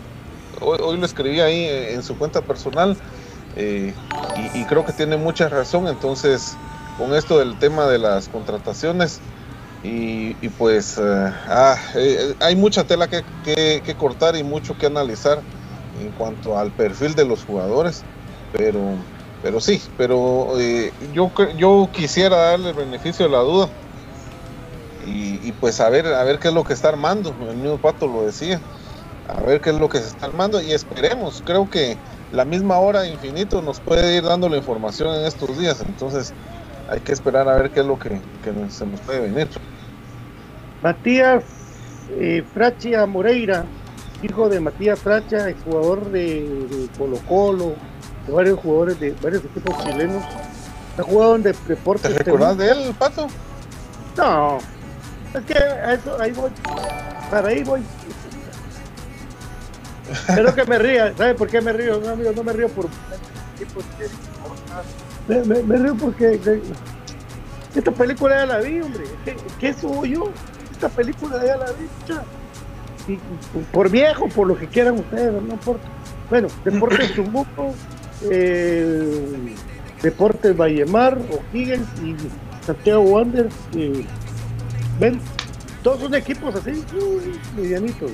hoy. 0.60 0.98
lo 0.98 1.06
escribí 1.06 1.40
ahí 1.40 1.66
en 1.66 2.02
su 2.02 2.16
cuenta 2.18 2.42
personal 2.42 2.96
y, 3.56 4.64
creo 4.64 4.84
que 4.84 4.92
tiene 4.92 5.16
mucha 5.16 5.48
razón. 5.48 5.88
Entonces, 5.88 6.56
con 6.98 7.14
esto 7.14 7.38
del 7.38 7.58
tema 7.58 7.86
de 7.86 7.98
las 7.98 8.28
contrataciones, 8.28 9.20
y, 9.82 10.34
pues 10.50 10.98
ah, 10.98 11.76
hay 12.40 12.56
mucha 12.56 12.84
tela 12.84 13.08
que, 13.08 13.94
cortar 13.96 14.36
y 14.36 14.42
mucho 14.42 14.76
que 14.76 14.86
analizar 14.86 15.40
en 16.00 16.10
cuanto 16.12 16.58
al 16.58 16.72
perfil 16.72 17.14
de 17.14 17.24
los 17.24 17.44
jugadores, 17.44 18.02
pero 18.52 18.96
pero 19.42 19.60
sí, 19.60 19.80
pero 19.96 20.58
eh, 20.58 20.92
yo, 21.12 21.30
yo 21.56 21.88
quisiera 21.92 22.36
darle 22.36 22.70
el 22.70 22.74
beneficio 22.74 23.26
de 23.26 23.32
la 23.32 23.38
duda. 23.38 23.68
Y, 25.08 25.52
pues 25.52 25.78
a 25.80 25.88
ver, 25.88 26.06
a 26.06 26.24
ver 26.24 26.40
qué 26.40 26.48
es 26.48 26.54
lo 26.54 26.64
que 26.64 26.72
está 26.72 26.88
armando. 26.88 27.32
El 27.48 27.56
mismo 27.56 27.78
Pato 27.78 28.08
lo 28.08 28.26
decía. 28.26 28.60
A 29.28 29.40
ver 29.40 29.60
qué 29.60 29.70
es 29.70 29.76
lo 29.76 29.88
que 29.88 29.98
se 29.98 30.08
está 30.08 30.26
armando 30.26 30.60
y 30.60 30.72
esperemos. 30.72 31.44
Creo 31.46 31.70
que 31.70 31.96
la 32.32 32.44
misma 32.44 32.78
hora 32.78 33.06
infinito 33.06 33.62
nos 33.62 33.78
puede 33.78 34.16
ir 34.16 34.24
dando 34.24 34.48
la 34.48 34.56
información 34.56 35.14
en 35.14 35.24
estos 35.24 35.56
días. 35.56 35.80
Entonces 35.80 36.34
hay 36.88 37.00
que 37.00 37.12
esperar 37.12 37.48
a 37.48 37.56
ver 37.56 37.70
qué 37.70 37.80
es 37.80 37.86
lo 37.86 37.98
que, 37.98 38.20
se 38.70 38.86
nos 38.86 39.00
puede 39.00 39.20
venir. 39.20 39.48
Matías 40.82 41.42
eh, 42.18 42.44
Frachia 42.54 43.06
Moreira, 43.06 43.64
hijo 44.22 44.48
de 44.48 44.60
Matías 44.60 44.98
Fracha, 44.98 45.46
jugador 45.64 46.10
de 46.10 46.88
Colo 46.96 47.18
Colo, 47.28 47.74
varios 48.28 48.58
jugadores 48.60 49.00
de 49.00 49.14
varios 49.22 49.44
equipos 49.44 49.76
chilenos. 49.84 50.22
Ha 50.98 51.02
jugado 51.02 51.36
en 51.36 51.42
deportes. 51.42 52.12
¿Te 52.12 52.18
recordás 52.18 52.56
de 52.56 52.70
él, 52.70 52.94
Pato? 52.98 53.26
No, 54.16 54.58
es 55.34 55.44
que 55.44 55.58
eso, 55.92 56.20
ahí 56.20 56.32
voy. 56.32 56.50
Para 57.30 57.48
ahí 57.48 57.62
voy. 57.62 57.82
Espero 60.10 60.54
que 60.54 60.64
me 60.64 60.78
ría. 60.78 61.14
¿Sabe 61.16 61.34
por 61.34 61.48
qué 61.48 61.60
me 61.60 61.72
río? 61.72 62.00
No, 62.00 62.10
amigo, 62.10 62.32
no 62.34 62.42
me 62.42 62.52
río 62.52 62.68
por. 62.68 62.86
Me, 65.28 65.42
me, 65.44 65.62
me 65.62 65.76
río 65.76 65.94
porque. 65.96 66.40
Esta 67.74 67.90
película 67.90 68.36
ya 68.36 68.46
la 68.46 68.58
vi, 68.58 68.80
hombre. 68.80 69.04
¿Qué, 69.24 69.36
qué 69.60 69.72
soy 69.74 70.12
yo? 70.12 70.30
Esta 70.72 70.88
película 70.88 71.44
ya 71.44 71.56
la 71.56 71.66
vi, 71.72 71.86
ya. 72.08 72.24
Y, 73.08 73.18
por 73.72 73.90
viejo, 73.90 74.28
por 74.28 74.46
lo 74.46 74.56
que 74.56 74.66
quieran 74.66 74.94
ustedes, 74.94 75.32
no 75.32 75.52
importa. 75.52 75.86
Bueno, 76.30 76.48
Deportes 76.64 77.12
Chumbuco 77.14 77.74
eh, 78.22 79.54
Deportes 80.02 80.56
Vallemar, 80.56 81.18
O'Higgins 81.30 81.88
y 82.02 82.14
Santiago 82.64 83.02
Wanderers. 83.02 83.54
ven, 85.00 85.20
todos 85.82 86.00
son 86.00 86.14
equipos 86.14 86.54
así, 86.54 86.82
medianitos. 87.56 88.10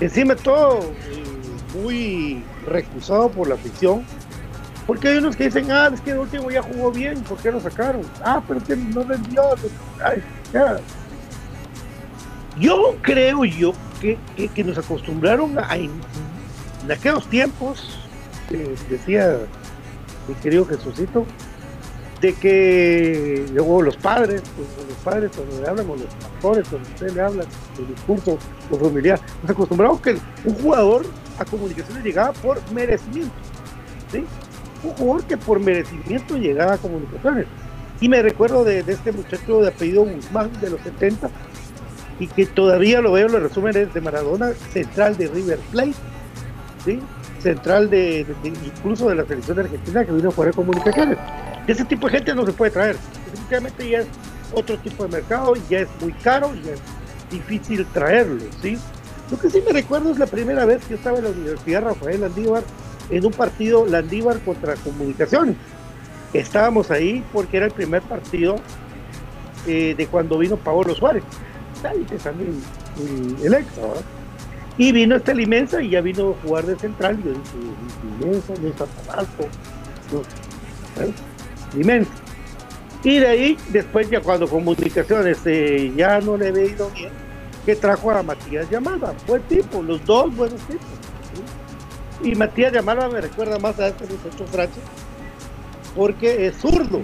Encima 0.00 0.34
todo 0.36 0.80
eh, 0.80 1.82
muy 1.82 2.44
recusado 2.66 3.30
por 3.30 3.48
la 3.48 3.54
afición. 3.54 4.02
Porque 4.90 5.06
hay 5.06 5.18
unos 5.18 5.36
que 5.36 5.44
dicen, 5.44 5.70
ah, 5.70 5.88
es 5.94 6.00
que 6.00 6.10
el 6.10 6.18
último 6.18 6.50
ya 6.50 6.62
jugó 6.62 6.90
bien, 6.90 7.20
¿por 7.20 7.38
qué 7.38 7.52
lo 7.52 7.60
sacaron? 7.60 8.02
Ah, 8.24 8.42
pero 8.48 8.58
que 8.60 8.74
no 8.74 9.04
vendió. 9.04 9.40
Yo 12.58 12.96
creo 13.00 13.44
yo 13.44 13.72
que, 14.00 14.18
que, 14.52 14.64
nos 14.64 14.76
acostumbraron 14.78 15.56
a, 15.60 15.76
en 15.76 15.92
aquellos 16.90 17.24
tiempos 17.30 18.00
decía 18.90 19.38
mi 20.26 20.34
querido 20.34 20.66
Jesucito, 20.66 21.24
de 22.20 22.34
que 22.34 23.46
luego 23.52 23.82
los 23.82 23.96
padres, 23.96 24.42
los 24.58 24.98
padres 25.04 25.30
cuando 25.36 25.62
le 25.62 25.68
hablan, 25.68 25.88
o 25.88 25.94
los 25.94 26.12
pastores 26.16 26.68
cuando 26.68 26.88
usted 26.88 27.12
le 27.12 27.20
habla, 27.20 27.44
el 27.78 27.94
discurso, 27.94 28.38
los 28.68 28.80
familiares, 28.80 29.22
nos 29.42 29.52
acostumbramos 29.52 30.00
que 30.00 30.18
un 30.44 30.54
jugador 30.56 31.06
a 31.38 31.44
comunicaciones 31.44 32.02
llegaba 32.02 32.32
por 32.32 32.60
merecimiento, 32.72 33.30
¿sí? 34.10 34.26
Un 34.82 34.90
jugador 34.92 35.24
que 35.24 35.36
por 35.36 35.60
merecimiento 35.60 36.36
llegaba 36.36 36.74
a 36.74 36.78
comunicaciones. 36.78 37.46
Y 38.00 38.08
me 38.08 38.22
recuerdo 38.22 38.64
de, 38.64 38.80
este 38.80 39.12
muchacho 39.12 39.60
de 39.60 39.68
apellido 39.68 40.04
Guzmán 40.04 40.50
de 40.60 40.70
los 40.70 40.80
70, 40.80 41.28
y 42.18 42.26
que 42.26 42.46
todavía 42.46 43.00
lo 43.00 43.12
veo 43.12 43.26
en 43.26 43.32
los 43.32 43.42
resúmenes 43.42 43.92
de 43.92 44.00
Maradona, 44.00 44.52
central 44.72 45.16
de 45.16 45.28
River 45.28 45.58
Plate, 45.70 45.94
¿sí? 46.84 47.00
central 47.40 47.88
de, 47.88 48.26
incluso 48.44 49.08
de 49.08 49.14
la 49.14 49.24
selección 49.24 49.56
de 49.56 49.62
Argentina 49.64 50.04
que 50.04 50.12
vino 50.12 50.28
a 50.28 50.32
jugar 50.32 50.54
comunicaciones. 50.54 51.18
Ese 51.66 51.84
tipo 51.84 52.06
de 52.08 52.18
gente 52.18 52.34
no 52.34 52.44
se 52.44 52.52
puede 52.52 52.70
traer. 52.70 52.96
Definitivamente 53.26 53.88
ya 53.88 53.98
es 54.00 54.06
otro 54.52 54.76
tipo 54.78 55.04
de 55.04 55.10
mercado, 55.10 55.54
ya 55.68 55.80
es 55.80 55.88
muy 56.00 56.12
caro, 56.14 56.52
y 56.54 56.68
es 56.68 56.80
difícil 57.30 57.86
traerlo, 57.86 58.44
¿sí? 58.60 58.78
Lo 59.30 59.38
que 59.38 59.48
sí 59.48 59.62
me 59.64 59.72
recuerdo 59.72 60.10
es 60.10 60.18
la 60.18 60.26
primera 60.26 60.64
vez 60.64 60.84
que 60.84 60.94
estaba 60.94 61.18
en 61.18 61.24
la 61.24 61.30
Universidad 61.30 61.82
Rafael 61.82 62.20
Landívar 62.20 62.64
en 63.10 63.26
un 63.26 63.32
partido 63.32 63.86
Landívar 63.86 64.38
contra 64.40 64.74
Comunicaciones. 64.76 65.56
Estábamos 66.32 66.90
ahí 66.90 67.24
porque 67.32 67.56
era 67.56 67.66
el 67.66 67.72
primer 67.72 68.02
partido 68.02 68.56
eh, 69.66 69.94
de 69.96 70.06
cuando 70.06 70.38
vino 70.38 70.56
Paolo 70.56 70.94
Suárez. 70.94 71.24
Ahí 71.84 72.04
también 72.22 72.60
el 73.42 73.54
ex, 73.54 73.76
¿verdad? 73.76 74.02
Y 74.78 74.92
vino 74.92 75.16
este 75.16 75.34
Limensa 75.34 75.82
y 75.82 75.90
ya 75.90 76.00
vino 76.00 76.30
a 76.30 76.46
jugar 76.46 76.64
de 76.64 76.78
central. 76.78 77.18
Y 77.20 77.24
yo 77.24 77.32
dije, 77.32 78.20
Limensa, 78.20 78.54
no 78.60 78.68
está 78.68 78.86
alto. 79.12 79.46
Limensa. 81.76 82.10
Y 83.02 83.18
de 83.18 83.26
ahí, 83.26 83.58
después 83.70 84.10
ya 84.10 84.20
cuando 84.20 84.46
comunicaciones 84.46 85.38
eh, 85.46 85.92
ya 85.96 86.20
no 86.20 86.36
le 86.36 86.48
había 86.48 86.64
ido 86.64 86.90
bien, 86.90 87.10
que 87.64 87.74
trajo 87.74 88.10
a 88.10 88.22
Matías 88.22 88.70
Llamada. 88.70 89.14
Buen 89.26 89.42
tipo, 89.42 89.82
los 89.82 90.04
dos 90.04 90.34
buenos 90.36 90.60
tipos. 90.62 90.99
Y 92.22 92.34
Matías 92.34 92.72
Llamada 92.72 93.08
me 93.08 93.20
recuerda 93.20 93.58
más 93.58 93.78
a 93.80 93.88
este 93.88 94.04
muchacho 94.04 94.46
Frache, 94.46 94.80
porque 95.96 96.46
es 96.46 96.56
zurdo, 96.56 97.00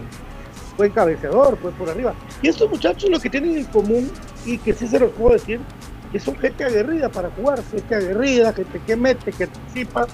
buen 0.77 0.93
cabeceador, 0.93 1.57
fue 1.59 1.73
por 1.73 1.89
arriba. 1.89 2.15
Y 2.43 2.49
estos 2.49 2.69
muchachos 2.71 3.09
lo 3.09 3.19
que 3.19 3.31
tienen 3.31 3.57
en 3.57 3.65
común, 3.65 4.11
y 4.45 4.59
que 4.59 4.73
sí 4.75 4.87
se 4.87 4.99
los 4.99 5.11
puedo 5.13 5.33
decir, 5.33 5.61
que 6.13 6.21
son 6.21 6.37
gente 6.39 6.65
aguerrida 6.65 7.09
para 7.09 7.31
jugar, 7.31 7.63
gente 7.71 7.95
aguerrida, 7.95 8.53
gente 8.53 8.81
que 8.87 8.97
mete, 8.97 9.33
que 9.33 9.45
anticipa 9.45 10.07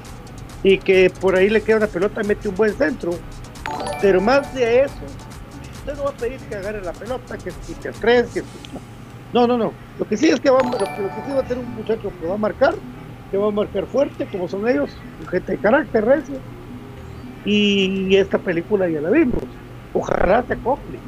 y 0.62 0.78
que 0.78 1.10
por 1.20 1.34
ahí 1.34 1.50
le 1.50 1.60
queda 1.62 1.78
una 1.78 1.86
pelota 1.86 2.22
y 2.22 2.26
mete 2.26 2.48
un 2.48 2.54
buen 2.54 2.72
centro. 2.74 3.12
Pero 4.00 4.20
más 4.20 4.54
de 4.54 4.82
eso, 4.84 4.94
usted 5.74 5.96
no 5.96 6.04
va 6.04 6.10
a 6.10 6.14
pedir 6.14 6.38
que 6.40 6.54
agarre 6.54 6.82
la 6.82 6.92
pelota, 6.92 7.36
que 7.38 7.50
el 7.50 7.94
tres, 7.94 8.28
que 8.32 8.42
no, 9.32 9.46
no, 9.46 9.56
no. 9.56 9.72
Lo 9.98 10.06
que 10.06 10.16
sí 10.16 10.28
es 10.28 10.40
que 10.40 10.50
va, 10.50 10.62
lo, 10.62 10.78
que 10.78 10.84
sí 10.86 11.32
va 11.32 11.40
a 11.40 11.42
tener 11.42 11.64
un 11.64 11.74
muchacho 11.74 12.12
que 12.20 12.26
va 12.26 12.34
a 12.34 12.38
marcar, 12.38 12.74
que 13.32 13.38
va 13.38 13.48
a 13.48 13.50
marcar 13.50 13.86
fuerte, 13.86 14.28
como 14.30 14.46
son 14.46 14.68
ellos, 14.68 14.96
gente 15.28 15.52
de 15.52 15.58
carácter 15.58 16.04
recio. 16.04 16.36
Y 17.44 18.14
esta 18.14 18.38
película 18.38 18.88
ya 18.88 19.00
la 19.00 19.10
vimos. 19.10 19.42
Ojalá 19.92 20.44
se 20.46 20.52
acople. 20.52 20.98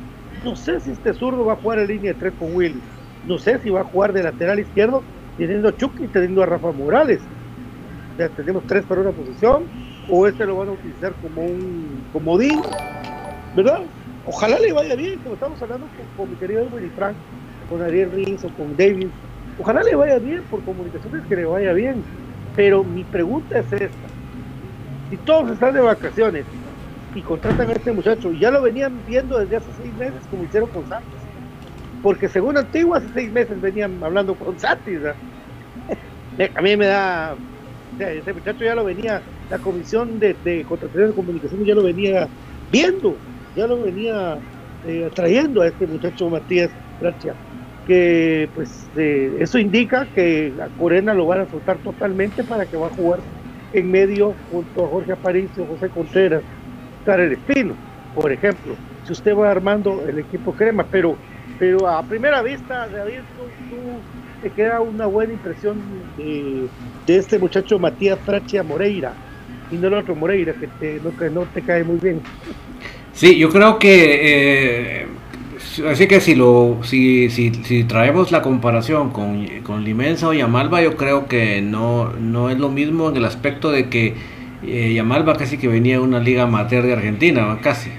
No 0.43 0.57
sé 0.57 0.81
si 0.81 0.91
este 0.91 1.15
zurdo 1.15 1.45
va 1.45 1.53
a 1.53 1.57
jugar 1.57 1.79
en 1.79 1.87
línea 1.87 2.13
de 2.13 2.19
tres 2.19 2.33
con 2.39 2.57
Willy 2.57 2.81
no 3.27 3.39
sé 3.39 3.59
si 3.61 3.71
va 3.71 3.81
a 3.81 3.85
jugar 3.85 4.13
de 4.13 4.23
lateral 4.23 4.59
izquierdo 4.59 5.03
teniendo 5.39 5.69
a 5.69 5.77
Chucky 5.77 6.05
y 6.05 6.09
teniendo 6.09 6.43
a 6.43 6.47
Rafa 6.47 6.73
Morales. 6.73 7.21
O 8.13 8.17
sea, 8.17 8.29
tenemos 8.29 8.65
tres 8.67 8.85
para 8.85 9.01
una 9.01 9.11
posición, 9.11 9.65
o 10.09 10.27
este 10.27 10.47
lo 10.47 10.57
van 10.57 10.69
a 10.69 10.73
utilizar 10.73 11.13
como 11.15 11.43
un 11.43 12.05
comodín, 12.13 12.61
¿verdad? 13.57 13.81
Ojalá 14.27 14.59
le 14.59 14.73
vaya 14.73 14.95
bien, 14.95 15.19
como 15.21 15.35
estamos 15.35 15.61
hablando 15.61 15.87
con, 16.17 16.31
mi 16.31 16.37
querido 16.37 16.67
Willy 16.73 16.91
Frank, 16.91 17.17
con 17.69 17.83
Ariel 17.83 18.13
Rins 18.13 18.45
o 18.45 18.49
con 18.51 18.77
David. 18.77 19.09
Ojalá 19.59 19.83
le 19.83 19.95
vaya 19.95 20.19
bien 20.19 20.43
por 20.45 20.65
comunicaciones, 20.65 21.27
que 21.27 21.37
le 21.37 21.45
vaya 21.45 21.73
bien. 21.73 22.03
Pero 22.57 22.85
mi 22.85 23.05
pregunta 23.05 23.59
es 23.59 23.73
esta: 23.73 24.09
si 25.11 25.17
todos 25.19 25.53
están 25.53 25.75
de 25.75 25.81
vacaciones 25.81 26.45
y 27.15 27.23
contratan 27.23 27.69
a 27.71 27.73
este 27.73 27.93
muchacho, 27.93 28.33
ya 28.33 28.51
lo 28.51 28.63
venían 28.63 29.01
viendo 29.07 29.39
desde 29.39 29.57
hace 29.57 29.71
seis 29.81 29.95
meses, 29.95 30.21
como 30.31 30.45
hicieron 30.45 30.69
con 30.71 30.89
Santos 30.89 31.21
porque 32.05 32.29
según 32.29 32.59
Antiguo 32.59 32.95
hace 32.95 33.09
seis 33.15 33.33
meses 33.33 33.59
venían 33.63 34.05
hablando 34.05 34.35
con 34.35 34.59
Satis. 34.59 35.01
A 36.55 36.61
mí 36.61 36.77
me 36.77 36.87
da, 36.87 37.35
ese 37.99 38.35
muchacho 38.35 38.63
ya 38.63 38.75
lo 38.75 38.85
venía, 38.85 39.23
la 39.49 39.59
comisión 39.59 40.19
de, 40.19 40.35
de 40.45 40.67
contratación 40.67 41.09
de 41.09 41.15
comunicación 41.15 41.65
ya 41.65 41.75
lo 41.75 41.83
venía 41.83 42.29
viendo, 42.71 43.17
ya 43.57 43.67
lo 43.67 43.81
venía 43.81 44.37
eh, 44.87 45.11
trayendo 45.15 45.63
a 45.63 45.69
este 45.69 45.87
muchacho 45.87 46.29
Matías 46.29 46.71
Gracia, 47.01 47.35
que 47.87 48.49
pues 48.55 48.87
eh, 48.97 49.37
eso 49.41 49.59
indica 49.59 50.07
que 50.15 50.53
a 50.61 50.69
Corena 50.79 51.15
lo 51.15 51.27
van 51.27 51.41
a 51.41 51.51
soltar 51.51 51.77
totalmente 51.79 52.45
para 52.45 52.67
que 52.67 52.77
va 52.77 52.87
a 52.87 52.91
jugar 52.91 53.21
en 53.73 53.91
medio 53.91 54.35
junto 54.51 54.85
a 54.85 54.89
Jorge 54.89 55.13
Aparicio, 55.13 55.67
José 55.67 55.89
Contreras, 55.89 56.43
el 57.07 57.33
Espino, 57.33 57.75
por 58.15 58.33
ejemplo, 58.33 58.75
si 59.05 59.13
usted 59.13 59.37
va 59.37 59.51
armando 59.51 60.05
el 60.09 60.19
equipo 60.19 60.53
crema, 60.53 60.87
pero 60.91 61.17
pero 61.59 61.89
a 61.89 62.03
primera 62.03 62.43
vista, 62.43 62.89
David, 62.89 63.21
tú, 63.71 63.77
te 64.43 64.51
queda 64.51 64.81
una 64.81 65.07
buena 65.07 65.35
impresión 65.35 65.81
de, 66.17 66.69
este 67.07 67.39
muchacho 67.39 67.79
Matías 67.79 68.19
Frachia 68.25 68.63
Moreira 68.63 69.13
y 69.71 69.77
no 69.77 69.89
el 69.89 69.95
otro 69.95 70.15
Moreira 70.15 70.53
que, 70.55 70.67
te, 70.67 71.01
no 71.31 71.43
te 71.43 71.63
cae 71.63 71.85
muy 71.85 71.99
bien. 71.99 72.21
Sí, 73.13 73.39
yo 73.39 73.49
creo 73.51 73.79
que 73.79 75.03
eh, 75.03 75.07
así 75.89 76.07
que 76.07 76.21
si 76.21 76.35
lo 76.35 76.79
si, 76.83 77.31
si, 77.31 77.53
si 77.65 77.85
traemos 77.85 78.33
la 78.33 78.43
comparación 78.43 79.11
con, 79.11 79.47
con 79.63 79.85
Limensa 79.85 80.29
o 80.29 80.33
Yamalba, 80.33 80.83
yo 80.83 80.97
creo 80.97 81.27
que 81.27 81.63
no, 81.63 82.13
no 82.13 82.51
es 82.51 82.59
lo 82.59 82.69
mismo 82.69 83.09
en 83.09 83.17
el 83.17 83.25
aspecto 83.25 83.71
de 83.71 83.89
que 83.89 84.15
eh, 84.67 84.93
Yamalba 84.95 85.37
casi 85.37 85.59
que 85.59 85.69
venía 85.69 85.95
de 85.95 86.03
una 86.03 86.21
liga 86.21 86.45
amateur 86.45 86.85
de 86.85 86.93
Argentina, 86.93 87.59
casi. 87.63 87.91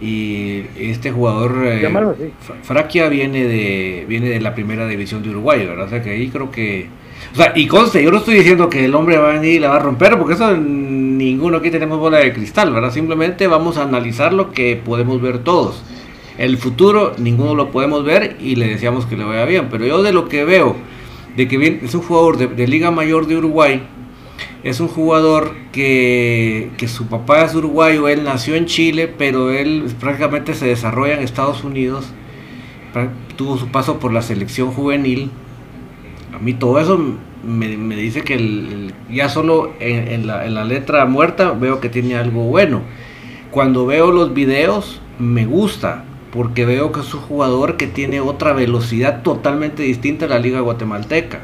Y 0.00 0.64
este 0.76 1.12
jugador 1.12 1.62
eh, 1.64 2.32
Fraquia 2.62 3.08
viene 3.08 3.44
de 3.44 4.04
viene 4.08 4.28
de 4.28 4.40
la 4.40 4.54
primera 4.54 4.86
división 4.88 5.22
de 5.22 5.30
Uruguay, 5.30 5.64
¿verdad? 5.64 5.86
O 5.86 5.88
sea 5.88 6.02
que 6.02 6.10
ahí 6.10 6.28
creo 6.28 6.50
que 6.50 6.88
o 7.32 7.34
sea, 7.34 7.52
y 7.54 7.66
conste, 7.66 8.02
yo 8.02 8.10
no 8.10 8.18
estoy 8.18 8.34
diciendo 8.34 8.68
que 8.68 8.84
el 8.84 8.94
hombre 8.94 9.16
va 9.16 9.30
a 9.30 9.34
venir 9.34 9.54
y 9.54 9.58
la 9.58 9.70
va 9.70 9.76
a 9.76 9.78
romper, 9.78 10.18
porque 10.18 10.34
eso 10.34 10.54
ninguno 10.56 11.58
aquí 11.58 11.70
tenemos 11.70 11.98
bola 11.98 12.18
de 12.18 12.32
cristal, 12.32 12.72
¿verdad? 12.72 12.90
Simplemente 12.90 13.46
vamos 13.46 13.78
a 13.78 13.84
analizar 13.84 14.32
lo 14.34 14.50
que 14.52 14.76
podemos 14.76 15.20
ver 15.22 15.38
todos. 15.38 15.82
El 16.38 16.56
futuro 16.58 17.14
ninguno 17.18 17.54
lo 17.54 17.70
podemos 17.70 18.04
ver 18.04 18.36
y 18.40 18.56
le 18.56 18.68
deseamos 18.68 19.06
que 19.06 19.16
le 19.16 19.24
vaya 19.24 19.44
bien, 19.44 19.68
pero 19.70 19.86
yo 19.86 20.02
de 20.02 20.12
lo 20.12 20.28
que 20.28 20.44
veo, 20.44 20.76
de 21.36 21.48
que 21.48 21.58
bien, 21.58 21.80
es 21.82 21.94
un 21.94 22.02
jugador 22.02 22.36
de, 22.36 22.66
Liga 22.66 22.90
Mayor 22.90 23.26
de 23.26 23.36
Uruguay, 23.36 23.82
es 24.64 24.80
un 24.80 24.88
jugador 24.88 25.54
que, 25.72 26.70
que, 26.78 26.88
su 26.88 27.06
papá 27.06 27.44
es 27.44 27.54
uruguayo, 27.54 28.08
él 28.08 28.24
nació 28.24 28.54
en 28.54 28.66
Chile, 28.66 29.08
pero 29.08 29.50
él 29.50 29.84
prácticamente 30.00 30.54
se 30.54 30.66
desarrolla 30.66 31.14
en 31.14 31.22
Estados 31.22 31.64
Unidos, 31.64 32.06
tuvo 33.36 33.58
su 33.58 33.68
paso 33.68 33.98
por 33.98 34.12
la 34.12 34.22
selección 34.22 34.70
juvenil 34.70 35.30
a 36.34 36.38
mí 36.38 36.54
todo 36.54 36.80
eso 36.80 36.98
me, 37.44 37.96
dice 37.96 38.22
que 38.22 38.90
ya 39.10 39.28
solo 39.28 39.72
en, 39.80 40.26
la, 40.26 40.64
letra 40.64 41.04
muerta 41.04 41.52
veo 41.52 41.80
que 41.80 41.88
tiene 41.88 42.16
algo 42.16 42.44
bueno. 42.44 42.80
Cuando 43.50 43.84
veo 43.84 44.10
los 44.12 44.32
videos 44.32 45.00
me 45.18 45.44
gusta 45.44 46.04
porque 46.32 46.64
veo 46.64 46.92
que 46.92 47.00
es 47.00 47.12
un 47.12 47.20
jugador 47.20 47.76
que 47.76 47.86
tiene 47.86 48.20
otra 48.20 48.54
velocidad 48.54 49.22
totalmente 49.22 49.82
distinta 49.82 50.24
a 50.24 50.28
la 50.28 50.38
liga 50.38 50.60
guatemalteca. 50.60 51.40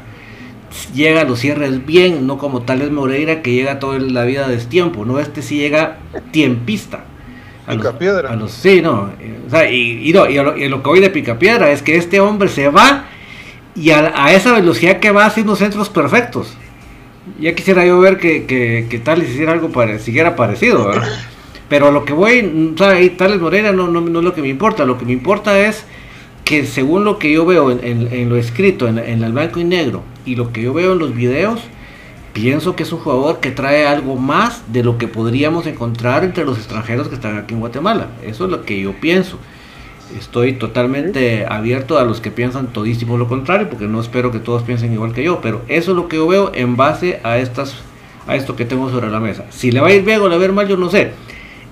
Llega 0.93 1.21
a 1.21 1.23
los 1.23 1.39
cierres 1.39 1.85
bien, 1.85 2.25
no 2.25 2.37
como 2.37 2.63
Tales 2.63 2.91
Moreira 2.91 3.41
que 3.41 3.53
llega 3.53 3.79
toda 3.79 3.99
la 3.99 4.25
vida 4.25 4.47
de 4.47 4.57
tiempo, 4.57 5.05
no 5.05 5.19
este 5.19 5.43
sí 5.43 5.57
llega 5.57 5.99
tiempista. 6.31 7.05
A 7.67 7.73
Picapiedra. 7.73 8.35
sí, 8.47 8.81
no. 8.81 9.11
y, 9.71 10.11
lo, 10.11 10.27
y 10.27 10.67
lo 10.67 10.83
que 10.83 10.89
voy 10.89 10.99
de 10.99 11.11
Picapiedra 11.11 11.69
es 11.69 11.83
que 11.83 11.95
este 11.95 12.19
hombre 12.19 12.49
se 12.49 12.69
va 12.69 13.05
y 13.75 13.91
a, 13.91 14.33
esa 14.33 14.53
velocidad 14.53 14.99
que 14.99 15.11
va 15.11 15.25
haciendo 15.25 15.55
centros 15.55 15.89
perfectos. 15.89 16.57
Ya 17.39 17.53
quisiera 17.53 17.85
yo 17.85 17.99
ver 17.99 18.17
que, 18.17 18.45
que, 18.89 18.99
tal 18.99 19.21
hiciera 19.21 19.51
algo 19.51 19.69
para, 19.69 19.99
siguiera 19.99 20.35
parecido, 20.35 20.87
¿verdad? 20.87 21.07
Pero 21.69 21.87
a 21.87 21.91
lo 21.91 22.03
que 22.03 22.13
voy, 22.13 22.73
o 22.73 22.77
sea, 22.77 22.97
Tales 23.15 23.39
Morena 23.39 23.71
no, 23.71 23.87
no, 23.87 24.01
no, 24.01 24.19
es 24.19 24.25
lo 24.25 24.33
que 24.33 24.41
me 24.41 24.49
importa, 24.49 24.85
lo 24.85 24.97
que 24.97 25.05
me 25.05 25.13
importa 25.13 25.59
es 25.59 25.85
que 26.43 26.65
según 26.65 27.03
lo 27.03 27.19
que 27.19 27.31
yo 27.31 27.45
veo 27.45 27.69
en, 27.71 28.29
lo 28.29 28.35
escrito, 28.35 28.87
en, 28.87 28.97
en, 28.97 29.23
el 29.23 29.31
blanco 29.31 29.59
y 29.59 29.63
negro, 29.63 30.01
y 30.25 30.35
lo 30.35 30.51
que 30.51 30.63
yo 30.63 30.73
veo 30.73 30.93
en 30.93 30.99
los 30.99 31.15
videos, 31.15 31.61
pienso 32.33 32.75
que 32.75 32.83
es 32.83 32.91
un 32.91 32.99
jugador 32.99 33.39
que 33.39 33.51
trae 33.51 33.85
algo 33.85 34.15
más 34.15 34.63
de 34.73 34.83
lo 34.83 34.97
que 34.97 35.07
podríamos 35.07 35.67
encontrar 35.67 36.23
entre 36.23 36.43
los 36.43 36.57
extranjeros 36.57 37.07
que 37.07 37.15
están 37.15 37.37
aquí 37.37 37.53
en 37.53 37.59
Guatemala. 37.59 38.07
Eso 38.25 38.45
es 38.45 38.51
lo 38.51 38.63
que 38.63 38.81
yo 38.81 38.93
pienso. 38.93 39.37
Estoy 40.17 40.53
totalmente 40.53 41.45
abierto 41.47 41.99
a 41.99 42.03
los 42.03 42.19
que 42.19 42.31
piensan 42.31 42.73
todísimo 42.73 43.17
lo 43.19 43.27
contrario, 43.27 43.69
porque 43.69 43.85
no 43.85 44.01
espero 44.01 44.31
que 44.31 44.39
todos 44.39 44.63
piensen 44.63 44.91
igual 44.91 45.13
que 45.13 45.23
yo, 45.23 45.39
pero 45.39 45.61
eso 45.67 45.91
es 45.91 45.97
lo 45.97 46.07
que 46.07 46.15
yo 46.15 46.27
veo 46.27 46.51
en 46.55 46.75
base 46.75 47.19
a 47.23 47.37
estas 47.37 47.75
a 48.27 48.35
esto 48.35 48.55
que 48.55 48.65
tengo 48.65 48.89
sobre 48.91 49.09
la 49.09 49.19
mesa. 49.19 49.45
Si 49.49 49.71
le 49.71 49.81
va 49.81 49.87
a 49.87 49.93
ir 49.93 50.03
bien 50.03 50.21
o 50.21 50.29
le 50.29 50.35
va 50.37 50.43
a 50.43 50.45
ir 50.45 50.51
mal, 50.51 50.67
yo 50.67 50.77
no 50.77 50.89
sé. 50.89 51.13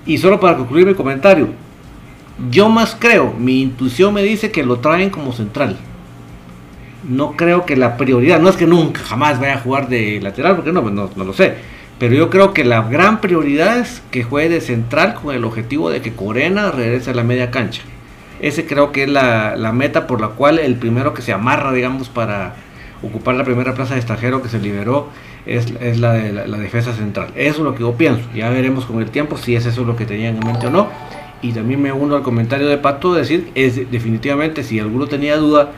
Y 0.08 0.18
solo 0.18 0.40
para 0.40 0.56
concluir 0.56 0.86
mi 0.86 0.94
comentario, 0.94 1.50
yo 2.50 2.68
más 2.68 2.96
creo, 2.98 3.34
mi 3.38 3.62
intuición 3.62 4.14
me 4.14 4.22
dice 4.22 4.50
que 4.50 4.64
lo 4.64 4.78
traen 4.78 5.10
como 5.10 5.32
central. 5.32 5.76
No 7.06 7.36
creo 7.36 7.66
que 7.66 7.76
la 7.76 7.96
prioridad, 7.96 8.40
no 8.40 8.48
es 8.48 8.56
que 8.56 8.66
nunca, 8.66 9.02
jamás 9.02 9.38
vaya 9.38 9.54
a 9.54 9.60
jugar 9.60 9.88
de 9.88 10.18
lateral, 10.20 10.56
porque 10.56 10.72
no, 10.72 10.82
pues 10.82 10.94
no, 10.94 11.10
no 11.14 11.24
lo 11.24 11.34
sé. 11.34 11.56
Pero 11.98 12.14
yo 12.14 12.30
creo 12.30 12.54
que 12.54 12.64
la 12.64 12.82
gran 12.82 13.20
prioridad 13.20 13.78
es 13.80 14.02
que 14.10 14.22
juegue 14.22 14.48
de 14.48 14.60
central 14.62 15.14
con 15.14 15.34
el 15.34 15.44
objetivo 15.44 15.90
de 15.90 16.00
que 16.00 16.14
Corena 16.14 16.70
regrese 16.70 17.10
a 17.10 17.14
la 17.14 17.22
media 17.22 17.50
cancha. 17.50 17.82
Ese 18.40 18.66
creo 18.66 18.92
que 18.92 19.02
es 19.02 19.08
la, 19.10 19.72
meta 19.74 20.06
por 20.06 20.22
la 20.22 20.28
cual 20.28 20.58
el 20.58 20.76
primero 20.76 21.12
que 21.12 21.20
se 21.22 21.34
amarra, 21.34 21.72
digamos, 21.72 22.08
para 22.08 22.54
ocupar 23.02 23.34
la 23.34 23.44
primera 23.44 23.74
plaza 23.74 23.94
de 23.94 24.00
extranjero 24.00 24.42
que 24.42 24.48
se 24.48 24.58
liberó 24.58 25.08
es, 25.46 25.70
la 25.98 26.12
de 26.12 26.32
la, 26.32 26.58
defensa 26.58 26.92
central. 26.92 27.28
Eso 27.34 27.58
es 27.58 27.64
lo 27.64 27.74
que 27.74 27.80
yo 27.80 27.94
pienso. 27.94 28.22
Ya 28.34 28.50
veremos 28.50 28.84
con 28.84 29.00
el 29.00 29.10
tiempo 29.10 29.36
si 29.36 29.54
es 29.54 29.66
eso 29.66 29.84
lo 29.84 29.96
que 29.96 30.04
tenían 30.04 30.36
en 30.36 30.46
mente 30.46 30.66
o 30.66 30.70
no. 30.70 30.88
Y 31.40 31.52
también 31.52 31.80
me 31.80 31.92
uno 31.92 32.16
al 32.16 32.22
comentario 32.22 32.66
de 32.66 32.78
Pato 32.78 33.14
de 33.14 33.20
decir, 33.20 33.50
es 33.54 33.90
definitivamente, 33.90 34.64
si 34.64 34.80
alguno 34.80 35.06
tenía 35.06 35.36
duda 35.36 35.72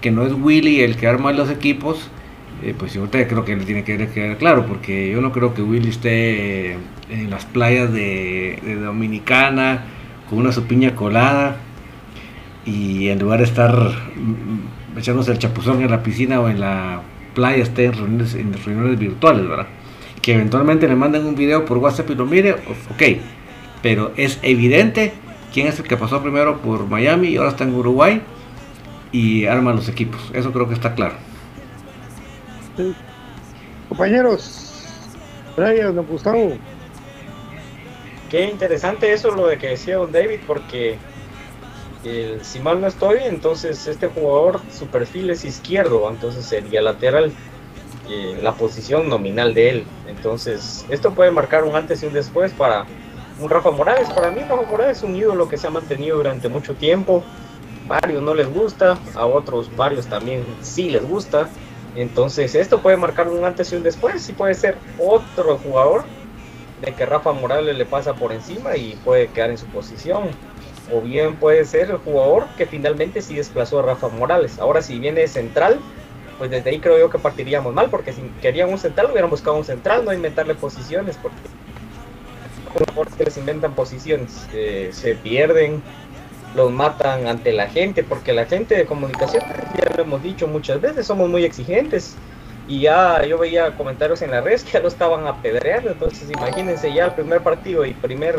que 0.00 0.10
no 0.10 0.26
es 0.26 0.32
Willy 0.32 0.80
el 0.80 0.96
que 0.96 1.06
arma 1.06 1.32
los 1.32 1.50
equipos, 1.50 2.10
eh, 2.62 2.74
pues 2.76 2.94
yo 2.94 3.08
creo 3.10 3.44
que 3.44 3.56
le 3.56 3.64
tiene 3.64 3.84
que 3.84 4.08
quedar 4.08 4.36
claro, 4.38 4.66
porque 4.66 5.10
yo 5.10 5.20
no 5.20 5.30
creo 5.30 5.54
que 5.54 5.62
Willy 5.62 5.88
esté 5.88 6.72
en 7.10 7.30
las 7.30 7.44
playas 7.44 7.92
de, 7.92 8.58
de 8.64 8.76
Dominicana 8.76 9.84
con 10.28 10.38
una 10.38 10.50
supiña 10.50 10.94
colada 10.96 11.56
y 12.64 13.08
en 13.08 13.18
lugar 13.18 13.38
de 13.38 13.44
estar 13.44 13.92
echándose 14.96 15.32
el 15.32 15.38
chapuzón 15.38 15.82
en 15.82 15.90
la 15.90 16.02
piscina 16.02 16.40
o 16.40 16.48
en 16.48 16.60
la 16.60 17.02
playa, 17.34 17.62
esté 17.62 17.86
en 17.86 17.92
reuniones, 17.94 18.34
en 18.34 18.52
reuniones 18.52 18.98
virtuales, 18.98 19.48
¿verdad? 19.48 19.66
Que 20.22 20.34
eventualmente 20.34 20.88
le 20.88 20.94
manden 20.94 21.26
un 21.26 21.34
video 21.34 21.64
por 21.64 21.78
WhatsApp 21.78 22.10
y 22.10 22.14
lo 22.14 22.26
mire, 22.26 22.52
ok, 22.52 23.02
pero 23.82 24.12
es 24.16 24.38
evidente 24.42 25.12
quién 25.52 25.66
es 25.66 25.78
el 25.78 25.86
que 25.86 25.96
pasó 25.96 26.22
primero 26.22 26.58
por 26.58 26.86
Miami 26.86 27.28
y 27.28 27.36
ahora 27.36 27.50
está 27.50 27.64
en 27.64 27.74
Uruguay 27.74 28.22
y 29.12 29.46
arma 29.46 29.72
los 29.72 29.88
equipos, 29.88 30.30
eso 30.32 30.52
creo 30.52 30.68
que 30.68 30.74
está 30.74 30.94
claro. 30.94 31.14
Compañeros, 33.88 34.84
Brian, 35.56 35.94
don 35.94 36.06
Gustavo. 36.06 36.56
Qué 38.30 38.50
interesante 38.50 39.12
eso 39.12 39.30
lo 39.30 39.46
de 39.46 39.58
que 39.58 39.68
decía 39.68 39.96
don 39.96 40.10
David, 40.10 40.40
porque 40.46 40.96
si 42.42 42.60
mal 42.60 42.80
no 42.80 42.86
estoy, 42.86 43.18
entonces 43.22 43.86
este 43.86 44.08
jugador, 44.08 44.60
su 44.70 44.86
perfil 44.86 45.30
es 45.30 45.44
izquierdo, 45.44 46.08
entonces 46.10 46.44
sería 46.44 46.82
lateral 46.82 47.32
eh, 48.08 48.38
la 48.42 48.52
posición 48.52 49.08
nominal 49.08 49.54
de 49.54 49.70
él. 49.70 49.86
Entonces, 50.06 50.84
esto 50.90 51.12
puede 51.12 51.30
marcar 51.30 51.64
un 51.64 51.74
antes 51.74 52.02
y 52.02 52.06
un 52.06 52.12
después 52.12 52.52
para 52.52 52.84
un 53.40 53.48
Rafa 53.48 53.70
Morales. 53.70 54.10
Para 54.10 54.30
mí, 54.30 54.40
Rafa 54.40 54.70
Morales 54.70 54.98
es 54.98 55.02
un 55.04 55.16
ídolo 55.16 55.48
que 55.48 55.56
se 55.56 55.66
ha 55.66 55.70
mantenido 55.70 56.18
durante 56.18 56.50
mucho 56.50 56.74
tiempo. 56.74 57.24
Varios 57.86 58.22
no 58.22 58.34
les 58.34 58.52
gusta, 58.52 58.98
a 59.14 59.24
otros 59.26 59.74
varios 59.74 60.06
también 60.06 60.44
sí 60.60 60.90
les 60.90 61.02
gusta. 61.02 61.48
Entonces, 61.96 62.54
esto 62.54 62.80
puede 62.80 62.98
marcar 62.98 63.28
un 63.28 63.42
antes 63.44 63.72
y 63.72 63.76
un 63.76 63.82
después. 63.82 64.28
Y 64.28 64.34
puede 64.34 64.52
ser 64.52 64.76
otro 64.98 65.56
jugador 65.56 66.04
de 66.82 66.92
que 66.92 67.06
Rafa 67.06 67.32
Morales 67.32 67.74
le 67.76 67.86
pasa 67.86 68.12
por 68.12 68.32
encima 68.32 68.76
y 68.76 68.98
puede 69.02 69.28
quedar 69.28 69.48
en 69.50 69.56
su 69.56 69.66
posición 69.66 70.24
o 70.92 71.00
bien 71.00 71.36
puede 71.36 71.64
ser 71.64 71.90
el 71.90 71.96
jugador 71.96 72.46
que 72.56 72.66
finalmente 72.66 73.22
sí 73.22 73.36
desplazó 73.36 73.78
a 73.78 73.82
Rafa 73.82 74.08
Morales. 74.08 74.58
Ahora 74.58 74.82
si 74.82 74.98
viene 74.98 75.26
central, 75.28 75.80
pues 76.38 76.50
desde 76.50 76.70
ahí 76.70 76.80
creo 76.80 76.98
yo 76.98 77.10
que 77.10 77.18
partiríamos 77.18 77.72
mal, 77.72 77.90
porque 77.90 78.12
si 78.12 78.22
querían 78.42 78.70
un 78.70 78.78
central 78.78 79.10
hubieran 79.10 79.30
buscado 79.30 79.56
un 79.56 79.64
central, 79.64 80.04
no 80.04 80.12
inventarle 80.12 80.54
posiciones, 80.54 81.16
porque 81.16 81.36
que 83.16 83.24
les 83.24 83.36
inventan 83.36 83.74
posiciones, 83.74 84.48
eh, 84.52 84.90
se 84.92 85.14
pierden, 85.14 85.82
los 86.54 86.70
matan 86.70 87.26
ante 87.26 87.52
la 87.52 87.68
gente, 87.68 88.02
porque 88.02 88.32
la 88.32 88.46
gente 88.46 88.76
de 88.76 88.86
comunicación, 88.86 89.42
ya 89.76 89.96
lo 89.96 90.02
hemos 90.02 90.22
dicho 90.22 90.46
muchas 90.46 90.80
veces, 90.80 91.06
somos 91.06 91.28
muy 91.28 91.44
exigentes. 91.44 92.16
Y 92.66 92.80
ya 92.80 93.24
yo 93.26 93.36
veía 93.36 93.76
comentarios 93.76 94.22
en 94.22 94.30
la 94.30 94.40
red 94.40 94.60
que 94.62 94.72
ya 94.72 94.80
lo 94.80 94.88
estaban 94.88 95.26
apedreando, 95.26 95.90
entonces 95.90 96.30
imagínense 96.30 96.92
ya 96.92 97.06
el 97.06 97.12
primer 97.12 97.42
partido 97.42 97.84
y 97.84 97.92
primer 97.92 98.36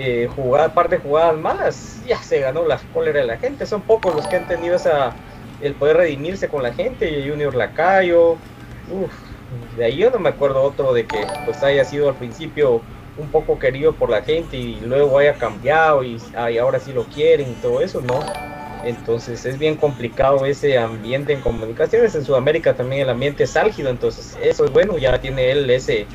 eh, 0.00 0.28
jugar, 0.36 0.74
par 0.74 0.88
de 0.88 0.98
jugadas 0.98 1.36
malas, 1.36 2.00
ya 2.06 2.22
se 2.22 2.38
ganó 2.38 2.64
la 2.64 2.78
cólera 2.94 3.18
de 3.18 3.26
la 3.26 3.36
gente. 3.36 3.66
Son 3.66 3.82
pocos 3.82 4.14
los 4.14 4.28
que 4.28 4.36
han 4.36 4.46
tenido 4.46 4.76
esa, 4.76 5.12
el 5.60 5.74
poder 5.74 5.96
redimirse 5.96 6.48
con 6.48 6.62
la 6.62 6.72
gente. 6.72 7.28
Junior 7.28 7.52
Lacayo, 7.52 8.36
de 9.76 9.84
ahí 9.84 9.96
yo 9.96 10.10
no 10.10 10.20
me 10.20 10.28
acuerdo 10.28 10.62
otro 10.62 10.92
de 10.92 11.04
que 11.04 11.26
pues 11.44 11.64
haya 11.64 11.84
sido 11.84 12.08
al 12.08 12.14
principio 12.14 12.80
un 13.16 13.28
poco 13.28 13.58
querido 13.58 13.92
por 13.92 14.08
la 14.08 14.22
gente 14.22 14.56
y 14.56 14.78
luego 14.80 15.18
haya 15.18 15.34
cambiado 15.34 16.04
y, 16.04 16.20
ahora 16.60 16.78
sí 16.78 16.92
lo 16.92 17.02
quieren 17.04 17.50
y 17.50 17.54
todo 17.54 17.80
eso, 17.80 18.00
¿no? 18.00 18.20
Entonces 18.84 19.44
es 19.44 19.58
bien 19.58 19.74
complicado 19.74 20.46
ese 20.46 20.78
ambiente 20.78 21.32
en 21.32 21.40
comunicaciones. 21.40 22.14
En 22.14 22.24
Sudamérica 22.24 22.74
también 22.74 23.02
el 23.02 23.10
ambiente 23.10 23.42
es 23.42 23.56
álgido, 23.56 23.90
entonces 23.90 24.38
eso 24.40 24.64
es 24.64 24.72
bueno, 24.72 24.96
ya 24.96 25.20
tiene 25.20 25.50
él 25.50 25.68
ese 25.68 26.06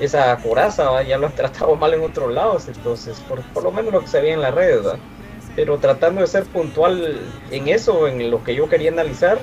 esa 0.00 0.36
coraza, 0.38 1.02
ya 1.02 1.18
lo 1.18 1.26
han 1.26 1.34
tratado 1.34 1.76
mal 1.76 1.94
en 1.94 2.02
otros 2.02 2.32
lados, 2.32 2.68
entonces 2.68 3.22
por, 3.28 3.62
lo 3.62 3.70
menos 3.70 3.92
lo 3.92 4.00
que 4.00 4.08
se 4.08 4.20
veía 4.20 4.34
en 4.34 4.40
las 4.40 4.54
redes. 4.54 4.84
pero 5.56 5.78
tratando 5.78 6.20
de 6.20 6.26
ser 6.26 6.44
puntual 6.44 7.20
en 7.50 7.68
eso, 7.68 8.08
en 8.08 8.30
lo 8.30 8.42
que 8.42 8.54
yo 8.54 8.68
quería 8.68 8.90
analizar, 8.90 9.38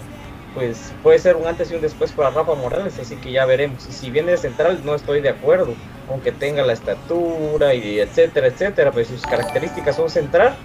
pues 0.54 0.94
puede 1.02 1.20
ser 1.20 1.38
un 1.38 1.48
antes 1.48 1.72
y 1.72 1.76
un 1.76 1.82
después 1.82 2.12
para 2.12 2.30
Rafa 2.30 2.56
Morales, 2.56 3.00
así 3.00 3.16
que 3.16 3.32
ya 3.32 3.46
veremos. 3.46 3.88
Y 3.88 3.94
si 3.94 4.10
viene 4.12 4.32
de 4.32 4.38
central, 4.38 4.82
no 4.84 4.96
estoy 4.96 5.22
de 5.22 5.30
acuerdo, 5.30 5.74
aunque 6.10 6.32
tenga 6.34 6.64
la 6.64 6.74
estatura 6.74 7.74
y 7.74 8.00
etcétera, 8.00 8.48
etcétera, 8.48 8.92
pues 8.92 9.08
sus 9.08 9.22
características 9.22 9.96
son 9.96 10.10
central. 10.10 10.56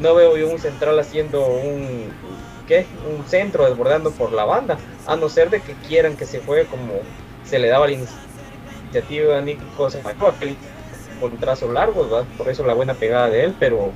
No 0.00 0.14
veo 0.14 0.36
yo 0.36 0.48
un 0.48 0.58
central 0.58 0.98
haciendo 0.98 1.46
un, 1.46 2.12
¿qué? 2.66 2.86
un 3.08 3.24
centro 3.26 3.68
desbordando 3.68 4.10
por 4.10 4.32
la 4.32 4.44
banda, 4.44 4.78
a 5.06 5.16
no 5.16 5.28
ser 5.28 5.48
de 5.50 5.60
que 5.60 5.74
quieran 5.88 6.16
que 6.16 6.26
se 6.26 6.40
juegue 6.40 6.66
como 6.66 6.94
se 7.44 7.58
le 7.58 7.68
daba 7.68 7.86
la 7.86 7.92
iniciativa 8.96 9.40
Nico 9.40 9.64
con 11.20 11.32
un 11.32 11.38
trazo 11.38 11.72
largo, 11.72 12.06
por 12.36 12.48
eso 12.48 12.66
la 12.66 12.74
buena 12.74 12.94
pegada 12.94 13.30
de 13.30 13.44
él, 13.44 13.54
pero 13.58 13.90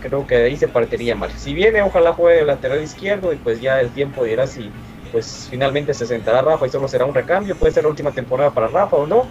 creo 0.00 0.26
que 0.26 0.36
de 0.36 0.44
ahí 0.44 0.56
se 0.56 0.68
partiría 0.68 1.14
mal. 1.14 1.30
Si 1.32 1.52
viene, 1.52 1.82
ojalá 1.82 2.12
juegue 2.12 2.40
el 2.40 2.46
lateral 2.46 2.82
izquierdo 2.82 3.32
y 3.32 3.36
pues 3.36 3.60
ya 3.60 3.80
el 3.80 3.90
tiempo 3.90 4.24
dirá 4.24 4.46
si 4.46 4.70
pues 5.12 5.48
finalmente 5.50 5.92
se 5.92 6.06
sentará 6.06 6.40
Rafa 6.40 6.66
y 6.66 6.70
solo 6.70 6.88
será 6.88 7.04
un 7.04 7.14
recambio, 7.14 7.56
puede 7.56 7.72
ser 7.72 7.82
la 7.82 7.90
última 7.90 8.12
temporada 8.12 8.50
para 8.50 8.68
Rafa 8.68 8.96
o 8.96 9.06
no, 9.06 9.26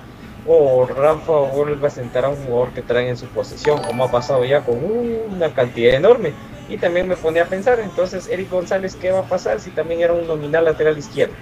o 0.46 0.86
Rafa 0.86 1.32
vuelve 1.32 1.88
a 1.88 1.90
sentar 1.90 2.26
a 2.26 2.30
un 2.30 2.36
jugador 2.36 2.70
que 2.74 2.82
trae 2.82 3.10
en 3.10 3.18
su 3.18 3.28
posesión, 3.28 3.82
como 3.82 4.04
ha 4.04 4.12
pasado 4.12 4.44
ya 4.44 4.62
con 4.62 4.78
una 4.84 5.54
cantidad 5.54 5.96
enorme. 5.96 6.34
Y 6.68 6.78
también 6.78 7.08
me 7.08 7.16
pone 7.16 7.40
a 7.40 7.46
pensar, 7.46 7.80
entonces 7.80 8.28
Eric 8.30 8.52
González, 8.52 8.96
¿qué 8.96 9.12
va 9.12 9.20
a 9.20 9.24
pasar 9.24 9.60
si 9.60 9.72
también 9.72 10.02
era 10.02 10.14
un 10.14 10.28
nominal 10.28 10.66
lateral 10.66 10.98
izquierdo? 10.98 11.34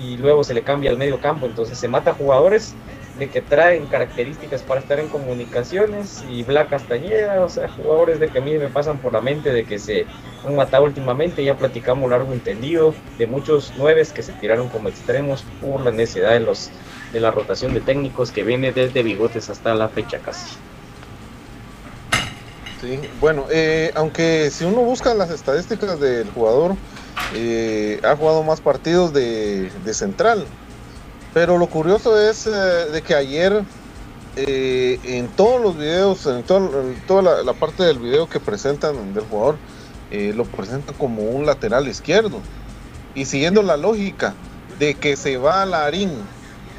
Y 0.00 0.16
luego 0.16 0.42
se 0.44 0.54
le 0.54 0.62
cambia 0.62 0.90
al 0.90 0.98
medio 0.98 1.20
campo, 1.20 1.46
entonces 1.46 1.78
se 1.78 1.88
mata 1.88 2.14
jugadores 2.14 2.74
de 3.18 3.28
que 3.28 3.40
traen 3.40 3.86
características 3.86 4.62
para 4.62 4.80
estar 4.80 4.98
en 4.98 5.08
comunicaciones 5.08 6.24
y 6.28 6.42
Black 6.42 6.70
Castañeda, 6.70 7.44
o 7.44 7.48
sea, 7.48 7.68
jugadores 7.68 8.18
de 8.18 8.28
que 8.28 8.38
a 8.38 8.40
mí 8.40 8.58
me 8.58 8.68
pasan 8.68 8.98
por 8.98 9.12
la 9.12 9.20
mente 9.20 9.52
de 9.52 9.64
que 9.64 9.78
se 9.78 10.06
han 10.44 10.56
matado 10.56 10.84
últimamente, 10.84 11.44
ya 11.44 11.56
platicamos 11.56 12.10
largo 12.10 12.32
entendido, 12.32 12.94
de 13.18 13.26
muchos 13.26 13.72
nueves 13.76 14.12
que 14.12 14.22
se 14.22 14.32
tiraron 14.32 14.68
como 14.68 14.88
extremos 14.88 15.44
por 15.60 15.80
la 15.82 15.92
necesidad 15.92 16.32
de, 16.32 16.40
los, 16.40 16.70
de 17.12 17.20
la 17.20 17.30
rotación 17.30 17.72
de 17.72 17.80
técnicos 17.80 18.32
que 18.32 18.42
viene 18.42 18.72
desde 18.72 19.02
Bigotes 19.02 19.48
hasta 19.48 19.74
la 19.74 19.88
fecha 19.88 20.18
casi. 20.18 20.56
Sí, 22.80 23.00
bueno, 23.20 23.46
eh, 23.50 23.92
aunque 23.94 24.50
si 24.50 24.64
uno 24.64 24.80
busca 24.82 25.14
las 25.14 25.30
estadísticas 25.30 26.00
del 26.00 26.28
jugador, 26.30 26.74
eh, 27.34 28.00
ha 28.04 28.16
jugado 28.16 28.42
más 28.42 28.60
partidos 28.60 29.12
de, 29.12 29.70
central, 29.92 30.44
pero 31.32 31.58
lo 31.58 31.66
curioso 31.66 32.18
es 32.18 32.46
eh, 32.46 32.50
de 32.50 33.02
que 33.02 33.14
ayer 33.14 33.62
eh, 34.36 34.98
en 35.04 35.28
todos 35.28 35.60
los 35.60 35.76
videos, 35.76 36.26
en, 36.26 36.42
toda 36.42 37.42
la, 37.42 37.52
parte 37.54 37.82
del 37.82 37.98
video 37.98 38.28
que 38.28 38.40
presentan 38.40 39.14
del 39.14 39.24
jugador, 39.24 39.56
lo 40.10 40.44
presentan 40.44 40.94
como 40.94 41.22
un 41.22 41.44
lateral 41.44 41.88
izquierdo. 41.88 42.40
Y 43.16 43.24
siguiendo 43.24 43.62
la 43.62 43.76
lógica 43.76 44.34
de 44.78 44.94
que 44.94 45.16
se 45.16 45.38
va 45.38 45.62
a 45.62 45.66
Larín 45.66 46.12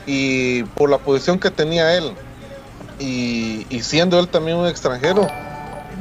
y 0.05 0.63
por 0.63 0.89
la 0.89 0.99
posición 0.99 1.37
que 1.37 1.51
tenía 1.51 1.97
él 1.97 2.13
y, 2.99 3.65
siendo 3.81 4.19
él 4.19 4.27
también 4.27 4.57
un 4.57 4.67
extranjero, 4.67 5.27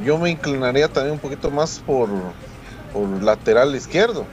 yo 0.05 0.19
me 0.19 0.31
inclinaría 0.31 0.89
también 0.89 1.15
un 1.15 1.19
poquito 1.19 1.51
más 1.51 1.81
por, 1.85 2.09
por 2.95 3.23
lateral 3.23 3.75
izquierdo, 3.75 4.25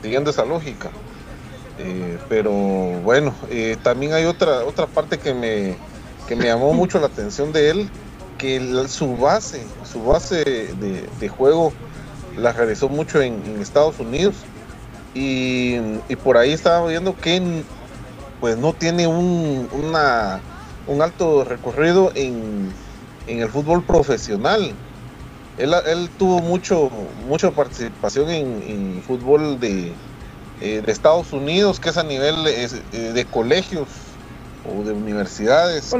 siguiendo 0.00 0.30
esa 0.30 0.46
lógica. 0.46 0.90
Eh, 1.78 2.18
pero 2.28 2.52
bueno, 2.52 3.34
eh, 3.50 3.76
también 3.82 4.14
hay 4.14 4.24
otra, 4.24 4.64
otra 4.64 4.86
parte 4.86 5.18
que 5.18 5.34
me, 5.34 5.76
que 6.26 6.34
me 6.34 6.46
llamó 6.46 6.72
mucho 6.72 6.98
la 6.98 7.06
atención 7.06 7.52
de 7.52 7.70
él, 7.70 7.90
que 8.38 8.86
su 8.88 9.16
base, 9.16 9.66
su 9.84 10.02
base 10.04 10.44
de, 10.44 11.28
juego 11.28 11.72
la 12.36 12.52
realizó 12.52 12.88
mucho 12.88 13.20
en, 13.20 13.42
Estados 13.60 13.98
Unidos 13.98 14.36
y, 15.14 15.76
por 16.22 16.38
ahí 16.38 16.52
estaba 16.52 16.86
viendo 16.88 17.16
que 17.16 17.64
pues 18.40 18.56
no 18.56 18.72
tiene 18.72 19.08
un, 19.08 19.68
una, 19.72 20.40
un 20.86 21.02
alto 21.02 21.44
recorrido 21.44 22.12
en, 22.14 22.72
el 23.26 23.48
fútbol 23.48 23.82
profesional. 23.82 24.72
Él, 25.58 25.74
él 25.86 26.10
tuvo 26.16 26.40
mucho, 26.40 26.88
mucha 26.90 27.50
participación 27.52 28.30
en 28.30 29.02
fútbol 29.02 29.58
de, 29.58 29.96
eh, 30.60 30.82
de 30.84 30.92
Estados 30.92 31.32
Unidos, 31.32 31.78
que 31.78 31.90
es 31.90 31.96
a 31.96 32.02
nivel 32.02 32.34
eh, 32.46 32.68
de 32.90 33.24
colegios 33.26 33.88
o 34.64 34.82
de 34.82 34.92
universidades. 34.92 35.92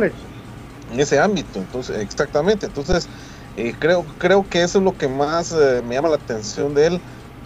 En 0.90 1.00
ese 1.00 1.18
ámbito, 1.20 1.60
entonces, 1.60 1.98
exactamente. 2.00 2.66
Entonces, 2.66 3.08
eh, 3.56 3.72
creo, 3.78 4.04
creo 4.18 4.48
que 4.48 4.62
eso 4.62 4.78
es 4.78 4.84
lo 4.84 4.96
que 4.96 5.08
más 5.08 5.52
me 5.84 5.94
llama 5.94 6.08
la 6.08 6.16
atención 6.16 6.74
de 6.74 6.86
él, 6.86 7.02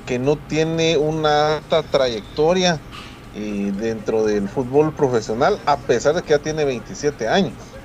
que 0.07 0.19
no 0.19 0.39
tiene 0.39 0.97
una 0.97 1.57
alta 1.59 1.83
trayectoria 1.83 2.81
dentro 3.35 4.25
del 4.25 4.49
fútbol 4.49 4.95
profesional, 4.95 5.59
a 5.65 5.81
pesar 5.87 6.15
de 6.15 6.23
que 6.23 6.35
ya 6.35 6.39
tiene 6.39 6.65
27 6.65 7.29
años. 7.29 7.81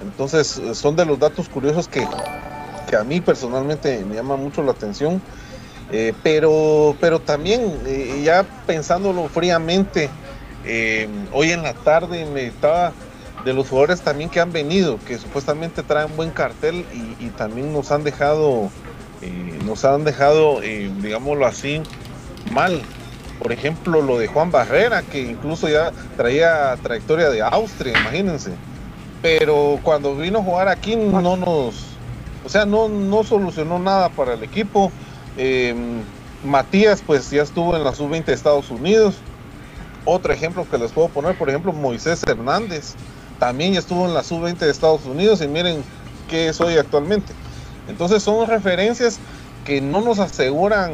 Entonces, 0.00 0.60
son 0.74 0.96
de 0.96 1.06
los 1.06 1.18
datos 1.18 1.48
curiosos 1.48 1.88
que, 1.88 2.06
a 2.96 3.04
mí 3.04 3.20
personalmente 3.20 4.04
me 4.04 4.14
llama 4.14 4.36
mucho 4.36 4.62
la 4.62 4.72
atención 4.72 5.20
eh, 5.90 6.14
pero, 6.22 6.96
pero 7.00 7.20
también, 7.20 7.80
eh, 7.86 8.22
ya 8.24 8.44
pensándolo 8.66 9.28
fríamente, 9.28 10.08
eh, 10.64 11.08
hoy 11.32 11.52
en 11.52 11.62
la 11.62 11.74
tarde 11.74 12.24
me 12.26 12.46
estaba 12.46 12.92
de 13.44 13.52
los 13.52 13.68
jugadores 13.68 14.00
también 14.00 14.30
que 14.30 14.40
han 14.40 14.52
venido, 14.52 14.98
que 15.06 15.18
supuestamente 15.18 15.82
traen 15.82 16.16
buen 16.16 16.30
cartel 16.30 16.86
y, 17.20 17.28
también 17.30 17.72
nos 17.72 17.90
han 17.92 18.02
dejado, 18.02 18.70
nos 19.66 19.84
han 19.84 20.04
dejado, 20.04 20.60
digámoslo 20.60 21.46
así, 21.46 21.82
mal. 22.50 22.80
Por 23.38 23.52
ejemplo, 23.52 24.00
lo 24.00 24.18
de 24.18 24.28
Juan 24.28 24.50
Barrera, 24.50 25.02
que 25.02 25.20
incluso 25.20 25.68
ya 25.68 25.92
traía 26.16 26.74
trayectoria 26.82 27.28
de 27.28 27.42
Austria, 27.42 27.98
imagínense. 27.98 28.52
Pero 29.20 29.78
cuando 29.82 30.16
vino 30.16 30.38
a 30.38 30.42
jugar 30.42 30.68
aquí 30.68 30.96
no 30.96 31.36
nos, 31.36 31.93
o 32.44 32.48
sea, 32.48 32.66
no, 32.66 32.88
no 32.88 33.24
solucionó 33.24 33.78
nada 33.78 34.08
para 34.10 34.34
el 34.34 34.42
equipo 34.42 34.92
Em, 35.36 36.02
Matías, 36.44 37.02
pues 37.04 37.30
ya 37.30 37.42
estuvo 37.42 37.76
en 37.76 37.84
la 37.84 37.94
sub-20 37.94 38.26
de 38.26 38.34
Estados 38.34 38.70
Unidos. 38.70 39.16
Otro 40.04 40.32
ejemplo 40.32 40.66
que 40.68 40.78
les 40.78 40.92
puedo 40.92 41.08
poner, 41.08 41.36
por 41.36 41.48
ejemplo, 41.48 41.72
Moisés 41.72 42.22
Hernández, 42.26 42.94
también 43.38 43.72
ya 43.72 43.78
estuvo 43.78 44.06
en 44.06 44.14
la 44.14 44.22
sub-20 44.22 44.58
de 44.58 44.70
Estados 44.70 45.04
Unidos 45.06 45.40
y 45.40 45.48
miren 45.48 45.82
qué 46.28 46.48
es 46.48 46.60
hoy 46.60 46.76
actualmente. 46.76 47.32
Entonces 47.88 48.22
son 48.22 48.46
referencias 48.46 49.18
que 49.64 49.80
no 49.80 50.02
nos 50.02 50.18
aseguran, 50.18 50.92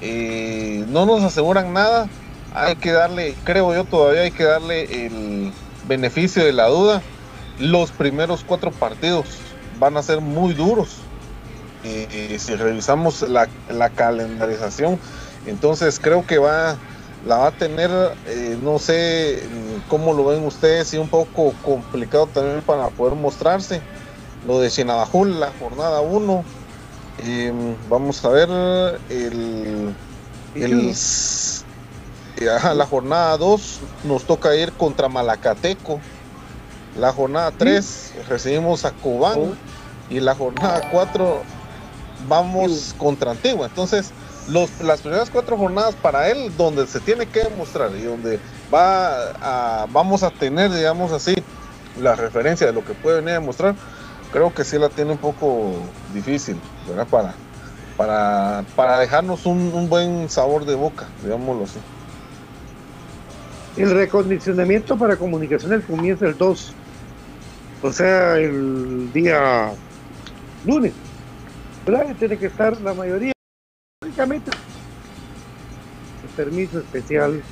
eh, 0.00 0.84
no 0.88 1.06
nos 1.06 1.22
aseguran 1.22 1.72
nada. 1.72 2.08
Hay 2.52 2.76
que 2.76 2.90
darle, 2.90 3.36
creo 3.44 3.72
yo 3.72 3.84
todavía 3.84 4.22
hay 4.22 4.32
que 4.32 4.42
darle 4.42 5.06
el 5.06 5.52
beneficio 5.86 6.44
de 6.44 6.52
la 6.52 6.66
duda. 6.66 7.02
Los 7.58 7.92
primeros 7.92 8.42
cuatro 8.44 8.72
partidos 8.72 9.26
van 9.80 9.96
a 9.96 10.02
ser 10.02 10.20
muy 10.20 10.54
duros 10.54 10.98
eh, 11.82 12.36
si 12.38 12.54
revisamos 12.54 13.22
la, 13.22 13.48
calendarización, 13.94 14.98
entonces 15.46 15.98
creo 15.98 16.26
que 16.26 16.36
va, 16.36 16.76
la 17.26 17.38
va 17.38 17.46
a 17.46 17.52
tener, 17.52 17.90
eh, 18.26 18.58
no 18.62 18.78
sé 18.78 19.42
cómo 19.88 20.12
lo 20.12 20.26
ven 20.26 20.44
ustedes, 20.44 20.92
y 20.92 20.98
un 20.98 21.08
poco 21.08 21.54
complicado 21.64 22.26
también 22.26 22.60
para 22.60 22.88
poder 22.88 23.14
mostrarse. 23.14 23.80
Lo 24.46 24.60
de 24.60 24.70
Chinabajul, 24.70 25.40
la 25.40 25.52
jornada 25.58 26.00
1. 26.02 26.44
Em, 27.22 27.76
vamos 27.88 28.24
a 28.24 28.28
ver 28.28 28.48
el, 29.10 29.94
el 30.54 30.94
la 32.40 32.86
jornada 32.86 33.36
2 33.36 33.80
nos 34.04 34.24
toca 34.24 34.54
ir 34.54 34.72
contra 34.72 35.08
Malacateco. 35.08 36.00
La 36.98 37.12
jornada 37.12 37.52
3 37.56 38.14
recibimos 38.28 38.84
a 38.84 38.92
Cobán. 38.92 39.38
Oh. 39.38 39.54
Y 40.08 40.20
la 40.20 40.34
jornada 40.34 40.88
4 40.90 41.42
vamos 42.28 42.94
contra 42.98 43.30
Antigua. 43.30 43.66
Entonces, 43.66 44.12
los, 44.48 44.80
las 44.80 45.00
primeras 45.00 45.30
cuatro 45.30 45.56
jornadas 45.56 45.94
para 45.94 46.28
él, 46.28 46.52
donde 46.56 46.86
se 46.86 47.00
tiene 47.00 47.26
que 47.26 47.44
demostrar 47.44 47.90
y 47.96 48.02
donde 48.02 48.38
va 48.72 49.30
a, 49.40 49.86
vamos 49.90 50.22
a 50.22 50.30
tener, 50.30 50.72
digamos 50.72 51.12
así, 51.12 51.34
la 52.00 52.14
referencia 52.16 52.66
de 52.66 52.72
lo 52.72 52.84
que 52.84 52.94
puede 52.94 53.16
venir 53.16 53.30
a 53.30 53.34
demostrar, 53.34 53.74
creo 54.32 54.52
que 54.54 54.64
sí 54.64 54.78
la 54.78 54.88
tiene 54.88 55.12
un 55.12 55.18
poco 55.18 55.72
difícil, 56.14 56.56
¿verdad? 56.88 57.06
Para, 57.06 57.34
para, 57.96 58.64
para 58.76 58.98
dejarnos 58.98 59.46
un, 59.46 59.88
buen 59.88 60.28
sabor 60.28 60.64
de 60.64 60.74
boca, 60.74 61.06
digámoslo 61.22 61.64
así. 61.64 61.78
El 63.76 63.92
recondicionamiento 63.92 64.96
para 64.96 65.16
comunicaciones 65.16 65.84
comienza 65.84 66.26
el 66.26 66.36
2, 66.36 66.74
o 67.82 67.92
sea, 67.92 68.36
el 68.36 69.12
día 69.12 69.72
lunes 70.66 70.92
tiene 72.18 72.36
que 72.36 72.46
estar 72.46 72.80
la 72.82 72.94
mayoría, 72.94 73.32
lógicamente, 74.02 74.50
el 76.22 76.28
permiso 76.36 76.78
especial 76.78 77.42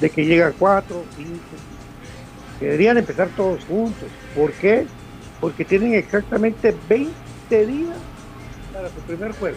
de 0.00 0.10
que 0.10 0.26
llega 0.26 0.52
cuatro, 0.52 1.04
cinco, 1.16 1.40
deberían 2.60 2.98
empezar 2.98 3.28
todos 3.36 3.64
juntos. 3.64 4.08
¿Por 4.34 4.52
qué? 4.52 4.86
Porque 5.40 5.64
tienen 5.64 5.94
exactamente 5.94 6.74
20 6.88 7.66
días 7.66 7.96
para 8.72 8.88
su 8.88 9.00
primer 9.06 9.32
juego. 9.32 9.56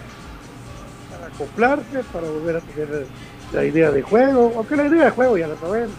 Para 1.11 1.27
acoplarse, 1.27 2.03
para 2.13 2.29
volver 2.29 2.57
a 2.57 2.61
tener 2.61 3.05
la 3.53 3.65
idea 3.65 3.91
de 3.91 4.01
juego, 4.01 4.53
aunque 4.55 4.75
la 4.75 4.85
idea 4.85 5.05
de 5.05 5.11
juego 5.11 5.37
ya 5.37 5.47
la 5.47 5.57
saben. 5.57 5.89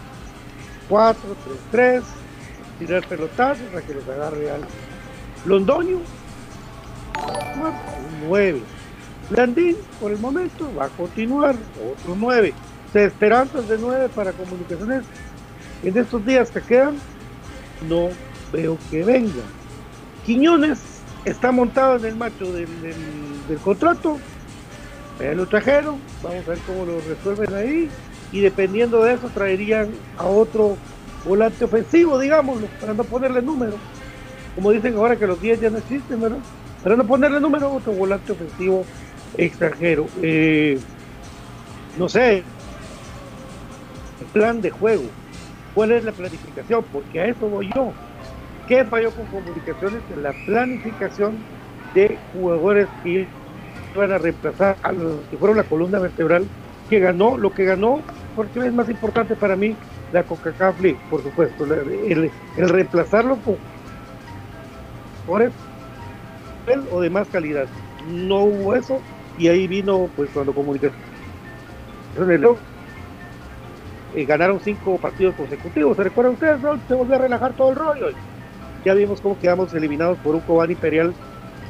4, 0.89 1.21
3, 1.45 1.57
3, 1.71 2.03
tirar 2.79 3.05
pelotazos 3.07 3.65
para 3.67 3.85
que 3.85 3.93
los 3.93 4.07
agarre 4.07 4.51
al 4.51 4.61
Londoño, 5.45 5.99
9. 8.27 8.61
Landín, 9.29 9.75
por 9.99 10.11
el 10.11 10.19
momento, 10.19 10.73
va 10.75 10.85
a 10.85 10.89
continuar, 10.89 11.55
otro 11.91 12.15
9. 12.15 12.53
esperanzas 12.93 13.67
de 13.67 13.77
9 13.77 14.09
para 14.15 14.31
comunicaciones 14.31 15.03
en 15.83 15.97
estos 15.97 16.25
días 16.25 16.49
que 16.49 16.61
quedan, 16.61 16.97
no 17.87 18.09
veo 18.51 18.77
que 18.89 19.03
venga. 19.03 19.43
Quiñones 20.25 20.79
está 21.25 21.51
montado 21.51 21.97
en 21.97 22.05
el 22.05 22.15
macho 22.15 22.51
del, 22.51 22.67
contrato, 23.63 24.17
ya 25.19 25.33
lo 25.33 25.47
trajeron, 25.47 25.99
vamos 26.23 26.45
a 26.47 26.51
ver 26.51 26.59
cómo 26.65 26.85
lo 26.85 26.99
resuelven 27.01 27.53
ahí, 27.53 27.89
y 28.31 28.41
dependiendo 28.41 29.03
de 29.03 29.13
eso 29.13 29.29
traerían 29.33 29.89
a 30.17 30.25
otro 30.25 30.77
volante 31.27 31.65
ofensivo, 31.65 32.17
digámoslo, 32.17 32.67
para 32.79 32.93
no 32.93 33.03
ponerle 33.03 33.41
número. 33.41 33.73
Como 34.55 34.71
dicen 34.71 34.95
ahora 34.95 35.15
que 35.15 35.27
los 35.27 35.39
10 35.39 35.61
ya 35.61 35.69
no 35.69 35.77
existen, 35.77 36.19
¿verdad? 36.19 36.39
Para 36.83 36.95
no 36.95 37.05
ponerle 37.05 37.39
número 37.39 37.71
otro 37.71 37.91
volante 37.93 38.31
ofensivo 38.31 38.85
extranjero. 39.37 40.07
Eh, 40.21 40.79
no 41.97 42.09
sé, 42.09 42.37
el 42.37 44.25
plan 44.33 44.61
de 44.61 44.71
juego, 44.71 45.03
cuál 45.73 45.91
es 45.91 46.03
la 46.03 46.11
planificación, 46.11 46.83
porque 46.91 47.19
a 47.19 47.25
eso 47.25 47.47
voy 47.47 47.69
yo. 47.75 47.93
¿Qué 48.67 48.83
falló 48.85 49.11
con 49.11 49.25
comunicaciones? 49.27 50.01
La 50.15 50.33
planificación 50.45 51.37
de 51.93 52.19
jugadores 52.33 52.89
que 53.03 53.27
iban 53.95 54.11
a 54.11 54.17
reemplazar 54.17 54.77
a 54.81 54.91
los 54.91 55.21
que 55.29 55.37
fueron 55.37 55.57
la 55.57 55.63
columna 55.63 55.99
vertebral 55.99 56.45
que 56.89 56.99
ganó, 56.99 57.37
lo 57.37 57.51
que 57.51 57.65
ganó, 57.65 58.01
porque 58.35 58.59
es 58.59 58.73
más 58.73 58.89
importante 58.89 59.35
para 59.35 59.55
mí 59.55 59.75
la 60.11 60.23
Coca-Cola 60.23 60.73
por 61.09 61.21
supuesto, 61.21 61.65
el, 61.65 62.31
reemplazarlo 62.57 63.37
con 63.37 63.57
jugadores 65.25 65.53
o 66.91 67.01
de 67.01 67.09
más 67.09 67.27
calidad. 67.27 67.67
No 68.09 68.43
hubo 68.43 68.75
eso 68.75 69.01
y 69.37 69.47
ahí 69.47 69.67
vino 69.67 70.09
pues 70.15 70.29
cuando 70.33 70.53
comunicación 70.53 70.93
eh, 74.15 74.25
ganaron 74.25 74.59
cinco 74.59 74.97
partidos 74.97 75.35
consecutivos. 75.35 75.97
¿Se 75.97 76.03
recuerdan 76.03 76.33
ustedes? 76.33 76.59
No? 76.61 76.79
Se 76.87 76.93
volvió 76.93 77.15
a 77.15 77.19
relajar 77.19 77.53
todo 77.53 77.69
el 77.69 77.75
rollo. 77.75 78.07
Ya 78.85 78.93
vimos 78.93 79.21
cómo 79.21 79.37
quedamos 79.37 79.73
eliminados 79.73 80.17
por 80.19 80.35
un 80.35 80.41
Cobán 80.41 80.71
Imperial 80.71 81.13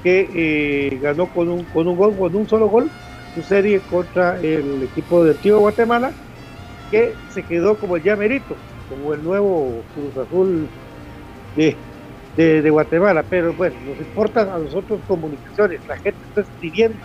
que 0.03 0.29
eh, 0.33 0.99
ganó 1.01 1.25
con 1.27 1.49
un, 1.49 1.63
con 1.65 1.87
un 1.87 1.97
gol, 1.97 2.15
con 2.15 2.35
un 2.35 2.47
solo 2.47 2.69
gol, 2.69 2.89
su 3.35 3.41
serie 3.41 3.79
contra 3.89 4.39
el 4.39 4.83
equipo 4.83 5.23
del 5.23 5.35
Tío 5.37 5.59
Guatemala, 5.59 6.11
que 6.89 7.13
se 7.29 7.43
quedó 7.43 7.77
como 7.77 7.97
el 7.97 8.03
ya 8.03 8.15
merito, 8.15 8.55
como 8.89 9.13
el 9.13 9.23
nuevo 9.23 9.83
Cruz 9.93 10.17
Azul 10.17 10.67
de, 11.55 12.69
Guatemala. 12.69 13.23
Pero 13.29 13.53
bueno, 13.53 13.75
nos 13.85 13.99
importa 13.99 14.41
a 14.41 14.59
nosotros 14.59 14.99
comunicaciones, 15.07 15.81
la 15.87 15.97
gente 15.97 16.19
está 16.27 16.41
escribiendo 16.41 16.97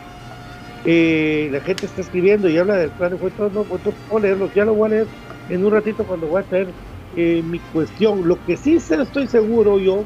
eh, 0.84 1.48
la 1.52 1.60
gente 1.60 1.86
está 1.86 2.00
escribiendo 2.00 2.48
y 2.48 2.58
habla 2.58 2.76
del 2.76 2.90
plan 2.90 3.12
de 3.12 3.18
juego, 3.18 3.50
no, 3.50 3.64
no 3.64 3.78
puedo 4.08 4.18
leerlos, 4.18 4.52
ya 4.52 4.64
lo 4.64 4.74
voy 4.74 4.86
a 4.86 4.90
leer 4.90 5.06
en 5.48 5.64
un 5.64 5.72
ratito 5.72 6.04
cuando 6.04 6.26
voy 6.26 6.42
a 6.42 6.44
traer 6.44 6.68
eh, 7.16 7.42
mi 7.44 7.60
cuestión. 7.60 8.26
Lo 8.26 8.42
que 8.44 8.56
sí 8.56 8.74
estoy 8.76 9.26
seguro 9.28 9.78
yo, 9.78 10.04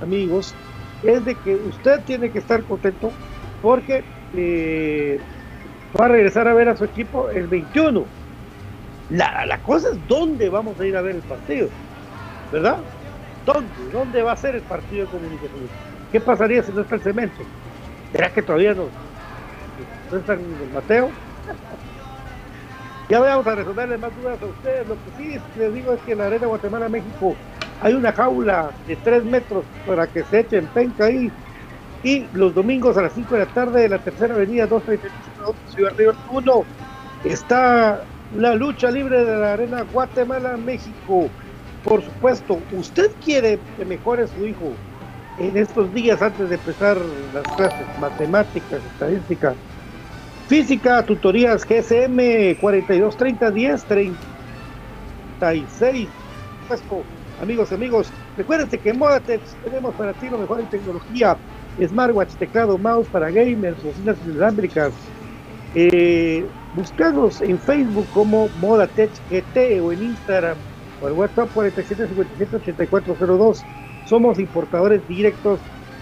amigos, 0.00 0.54
es 1.02 1.24
de 1.24 1.34
que 1.34 1.54
usted 1.54 2.00
tiene 2.04 2.30
que 2.30 2.38
estar 2.38 2.62
contento 2.64 3.10
porque 3.62 4.04
eh, 4.36 5.18
va 5.98 6.06
a 6.06 6.08
regresar 6.08 6.46
a 6.46 6.54
ver 6.54 6.68
a 6.68 6.76
su 6.76 6.84
equipo 6.84 7.30
el 7.30 7.46
21. 7.46 8.04
La, 9.08 9.46
la 9.46 9.62
cosa 9.62 9.88
es 9.90 10.06
dónde 10.06 10.48
vamos 10.48 10.78
a 10.80 10.86
ir 10.86 10.96
a 10.96 11.02
ver 11.02 11.16
el 11.16 11.22
partido, 11.22 11.68
¿verdad? 12.52 12.78
¿Dónde? 13.44 13.90
¿Dónde 13.90 14.22
va 14.22 14.32
a 14.32 14.36
ser 14.36 14.54
el 14.54 14.62
partido 14.62 15.06
de 15.06 15.10
comunicación? 15.10 15.70
¿Qué 16.12 16.20
pasaría 16.20 16.62
si 16.62 16.72
no 16.72 16.82
está 16.82 16.96
el 16.96 17.02
cemento? 17.02 17.42
¿Será 18.12 18.32
que 18.32 18.42
todavía 18.42 18.74
no, 18.74 18.90
están 20.16 20.40
en 20.40 20.72
Mateo. 20.72 21.10
Ya 23.08 23.20
vamos 23.20 23.46
a 23.46 23.54
resolverle 23.54 23.96
más 23.98 24.14
dudas 24.14 24.40
a 24.42 24.46
ustedes. 24.46 24.86
Lo 24.86 24.94
que 24.96 25.10
sí 25.16 25.38
les 25.54 25.74
digo 25.74 25.92
es 25.92 26.02
que 26.02 26.12
en 26.12 26.18
la 26.18 26.26
Arena 26.26 26.46
Guatemala, 26.46 26.88
México, 26.88 27.34
hay 27.80 27.94
una 27.94 28.12
jaula 28.12 28.70
de 28.86 28.96
3 28.96 29.24
metros 29.24 29.64
para 29.86 30.06
que 30.06 30.24
se 30.24 30.40
echen 30.40 30.66
penca 30.68 31.06
ahí. 31.06 31.32
Y 32.02 32.28
los 32.32 32.54
domingos 32.54 32.96
a 32.96 33.02
las 33.02 33.14
5 33.14 33.34
de 33.34 33.40
la 33.40 33.46
tarde 33.46 33.82
de 33.82 33.88
la 33.88 34.02
tercera 34.02 34.34
avenida 34.34 34.66
235 34.66 35.56
Ciudad 35.66 35.92
Río 35.96 36.14
1 36.30 36.68
está 37.24 38.08
la 38.36 38.54
lucha 38.54 38.90
libre 38.90 39.24
de 39.24 39.36
la 39.36 39.54
Arena 39.54 39.82
Guatemala, 39.82 40.56
México. 40.56 41.28
Por 41.84 42.02
supuesto, 42.02 42.60
usted 42.72 43.10
quiere 43.24 43.58
que 43.76 43.84
mejore 43.84 44.26
su 44.26 44.46
hijo 44.46 44.72
en 45.38 45.56
estos 45.56 45.92
días 45.94 46.20
antes 46.20 46.48
de 46.48 46.56
empezar 46.56 46.98
las 47.32 47.44
clases, 47.56 47.86
matemáticas, 48.00 48.80
estadísticas 48.92 49.54
Física, 50.48 51.04
tutorías 51.04 51.62
GSM 51.62 52.56
4230 52.58 53.50
10 53.50 53.84
36. 55.38 56.08
Amigos, 57.42 57.70
amigos, 57.70 58.10
recuérdense 58.34 58.78
que 58.78 58.88
en 58.88 58.98
Modatech 58.98 59.42
tenemos 59.62 59.94
para 59.94 60.14
ti 60.14 60.30
lo 60.30 60.38
mejor 60.38 60.60
en 60.60 60.66
tecnología, 60.70 61.36
smartwatch, 61.86 62.30
teclado, 62.36 62.78
mouse 62.78 63.06
para 63.08 63.30
gamers, 63.30 63.76
bocinas 63.82 64.16
inalámbricas. 64.24 64.94
Eh, 65.74 66.46
buscanos 66.74 67.40
en 67.40 67.58
Facebook 67.58 68.06
como 68.12 68.48
Modatech 68.60 69.10
GT 69.30 69.80
o 69.80 69.92
en 69.92 70.02
Instagram 70.02 70.56
o 71.02 71.08
en 71.08 71.18
WhatsApp 71.18 71.48
47578402. 71.54 73.62
Somos 74.06 74.38
importadores 74.38 75.06
directos 75.06 75.60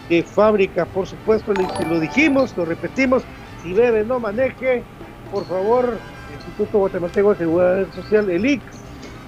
de 0.08 0.22
fábrica, 0.22 0.84
por 0.86 1.06
supuesto, 1.06 1.52
lo 1.88 2.00
dijimos, 2.00 2.56
lo 2.56 2.64
repetimos, 2.64 3.24
si 3.62 3.72
bebe 3.72 4.04
no 4.04 4.20
maneje, 4.20 4.84
por 5.32 5.44
favor, 5.46 5.98
el 6.28 6.34
Instituto 6.34 6.78
Guatemalteco 6.78 7.30
de 7.30 7.38
Seguridad 7.38 7.86
Social, 7.92 8.30
el 8.30 8.46
IX, 8.46 8.62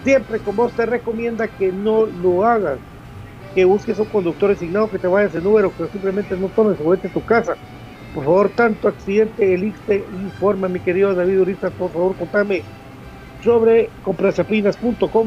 siempre 0.04 0.38
como 0.38 0.62
vos 0.62 0.72
te 0.72 0.86
recomienda 0.86 1.48
que 1.48 1.72
no 1.72 2.06
lo 2.06 2.44
hagas, 2.44 2.78
que 3.54 3.64
busques 3.64 3.98
un 3.98 4.06
conductor 4.06 4.50
designado 4.50 4.88
que 4.88 5.00
te 5.00 5.08
vayas 5.08 5.32
de 5.32 5.40
número, 5.40 5.74
que 5.74 5.88
simplemente 5.88 6.36
no 6.36 6.48
tomes 6.48 6.78
o 6.80 6.90
vete 6.90 7.08
a 7.08 7.12
tu 7.12 7.24
casa. 7.24 7.56
Por 8.14 8.24
favor, 8.24 8.50
tanto 8.50 8.88
accidente, 8.88 9.54
el 9.54 9.64
IX 9.64 9.80
te 9.86 10.04
informa, 10.22 10.68
mi 10.68 10.80
querido 10.80 11.14
David 11.14 11.40
Uriza, 11.40 11.70
por 11.70 11.92
favor, 11.92 12.16
contame 12.16 12.62
sobre 13.42 13.88
comprasapinas.com. 14.02 15.26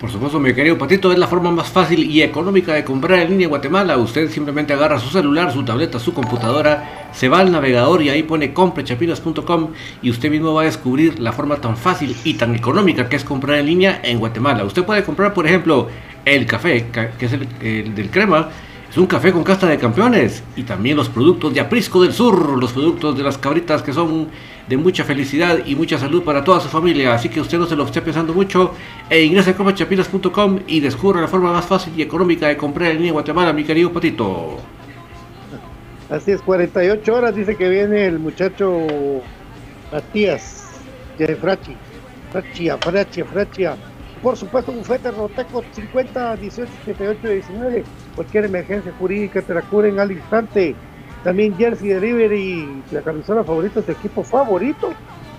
Por 0.00 0.10
supuesto, 0.10 0.40
mi 0.40 0.52
querido 0.52 0.76
Patito, 0.78 1.12
es 1.12 1.18
la 1.18 1.26
forma 1.26 1.50
más 1.50 1.68
fácil 1.68 2.10
y 2.10 2.22
económica 2.22 2.74
de 2.74 2.84
comprar 2.84 3.20
en 3.20 3.30
línea 3.30 3.44
en 3.44 3.50
Guatemala. 3.50 3.96
Usted 3.98 4.30
simplemente 4.30 4.72
agarra 4.72 4.98
su 4.98 5.10
celular, 5.10 5.52
su 5.52 5.64
tableta, 5.64 5.98
su 5.98 6.12
computadora, 6.12 7.08
se 7.12 7.28
va 7.28 7.38
al 7.38 7.52
navegador 7.52 8.02
y 8.02 8.08
ahí 8.08 8.22
pone 8.24 8.52
comprachapinas.com 8.52 9.68
y 10.02 10.10
usted 10.10 10.30
mismo 10.30 10.54
va 10.54 10.62
a 10.62 10.64
descubrir 10.64 11.20
la 11.20 11.32
forma 11.32 11.56
tan 11.56 11.76
fácil 11.76 12.16
y 12.24 12.34
tan 12.34 12.54
económica 12.54 13.08
que 13.08 13.16
es 13.16 13.24
comprar 13.24 13.58
en 13.58 13.66
línea 13.66 14.00
en 14.02 14.18
Guatemala. 14.18 14.64
Usted 14.64 14.84
puede 14.84 15.04
comprar, 15.04 15.32
por 15.32 15.46
ejemplo, 15.46 15.88
el 16.24 16.46
café, 16.46 16.86
que 16.90 17.26
es 17.26 17.32
el, 17.32 17.94
del 17.94 18.10
crema. 18.10 18.48
Es 18.92 18.98
un 18.98 19.06
café 19.06 19.32
con 19.32 19.42
casta 19.42 19.66
de 19.66 19.78
campeones 19.78 20.44
y 20.54 20.64
también 20.64 20.98
los 20.98 21.08
productos 21.08 21.54
de 21.54 21.60
Aprisco 21.60 22.02
del 22.02 22.12
Sur, 22.12 22.58
los 22.60 22.74
productos 22.74 23.16
de 23.16 23.22
las 23.22 23.38
cabritas 23.38 23.82
que 23.82 23.90
son 23.90 24.28
de 24.68 24.76
mucha 24.76 25.02
felicidad 25.02 25.60
y 25.64 25.74
mucha 25.74 25.96
salud 25.96 26.22
para 26.22 26.44
toda 26.44 26.60
su 26.60 26.68
familia. 26.68 27.14
Así 27.14 27.30
que 27.30 27.40
usted 27.40 27.56
no 27.56 27.64
se 27.64 27.74
lo 27.74 27.86
esté 27.86 28.02
pensando 28.02 28.34
mucho 28.34 28.74
e 29.08 29.22
ingrese 29.22 29.52
a 29.52 29.56
comachapinas.com 29.56 30.58
y 30.66 30.80
descubra 30.80 31.22
la 31.22 31.28
forma 31.28 31.50
más 31.54 31.64
fácil 31.64 31.94
y 31.96 32.02
económica 32.02 32.48
de 32.48 32.58
comprar 32.58 32.90
en 32.90 32.98
línea 32.98 33.12
Guatemala, 33.12 33.54
mi 33.54 33.64
querido 33.64 33.90
Patito. 33.90 34.58
Así 36.10 36.32
es, 36.32 36.42
48 36.42 37.14
horas 37.14 37.34
dice 37.34 37.56
que 37.56 37.70
viene 37.70 38.04
el 38.04 38.18
muchacho 38.18 38.78
Matías 39.90 40.68
de 41.16 41.34
Frachi. 41.34 41.74
Frachia, 42.30 42.76
Frachia, 42.76 43.24
Frachia. 43.24 43.76
Por 44.22 44.36
supuesto, 44.36 44.70
bufete 44.70 45.10
Roteco 45.10 45.64
50 45.72 46.36
18 46.36 46.70
78 46.84 47.26
19. 47.26 47.84
Cualquier 48.14 48.44
emergencia 48.44 48.92
jurídica 48.98 49.42
te 49.42 49.54
la 49.54 49.62
curen 49.62 49.98
al 49.98 50.12
instante. 50.12 50.74
También 51.24 51.56
Jersey 51.56 51.88
Delivery, 51.88 52.82
la 52.90 53.00
camisola 53.02 53.44
favorita 53.44 53.80
de 53.80 53.86
tu 53.86 53.92
equipo 53.92 54.22
favorito. 54.22 54.92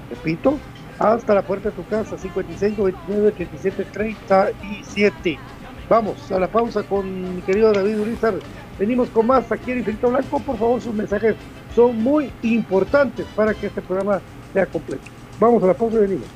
Repito, 0.10 0.58
hasta 1.00 1.34
la 1.34 1.42
puerta 1.42 1.70
de 1.70 1.76
tu 1.76 1.86
casa, 1.88 2.18
55 2.18 2.84
29 2.84 3.28
87 3.30 3.86
37. 3.92 5.40
Vamos 5.90 6.32
a 6.32 6.40
la 6.40 6.48
pausa 6.48 6.84
con 6.84 7.36
mi 7.36 7.42
querido 7.42 7.74
David 7.74 8.00
Urizar. 8.00 8.34
Venimos 8.80 9.10
con 9.10 9.28
más 9.28 9.52
aquí 9.52 9.72
en 9.72 9.80
Infinito 9.80 10.10
Blanco. 10.10 10.40
Por 10.40 10.58
favor, 10.58 10.82
sus 10.82 10.94
mensajes 10.94 11.36
son 11.76 12.02
muy 12.02 12.32
importantes 12.42 13.26
para 13.36 13.54
que 13.54 13.68
este 13.68 13.82
programa 13.82 14.22
sea 14.54 14.66
completo. 14.66 15.04
Vamos 15.40 15.62
a 15.64 15.68
la 15.68 15.74
pausa 15.74 15.98
y 15.98 16.00
venimos. 16.00 16.28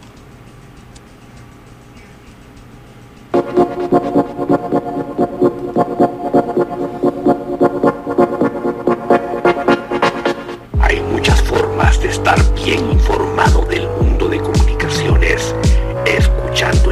Bien 12.36 12.92
informado 12.92 13.62
del 13.66 13.88
mundo 13.88 14.28
de 14.28 14.40
comunicaciones, 14.40 15.56
escuchando 16.06 16.92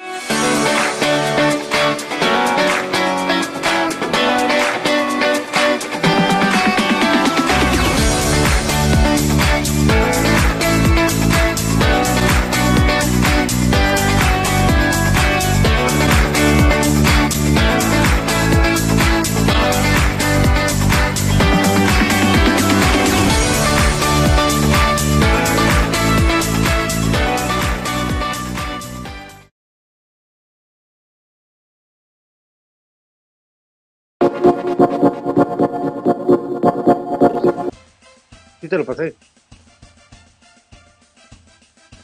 Te 38.71 38.77
lo 38.77 38.85
pasé. 38.85 39.13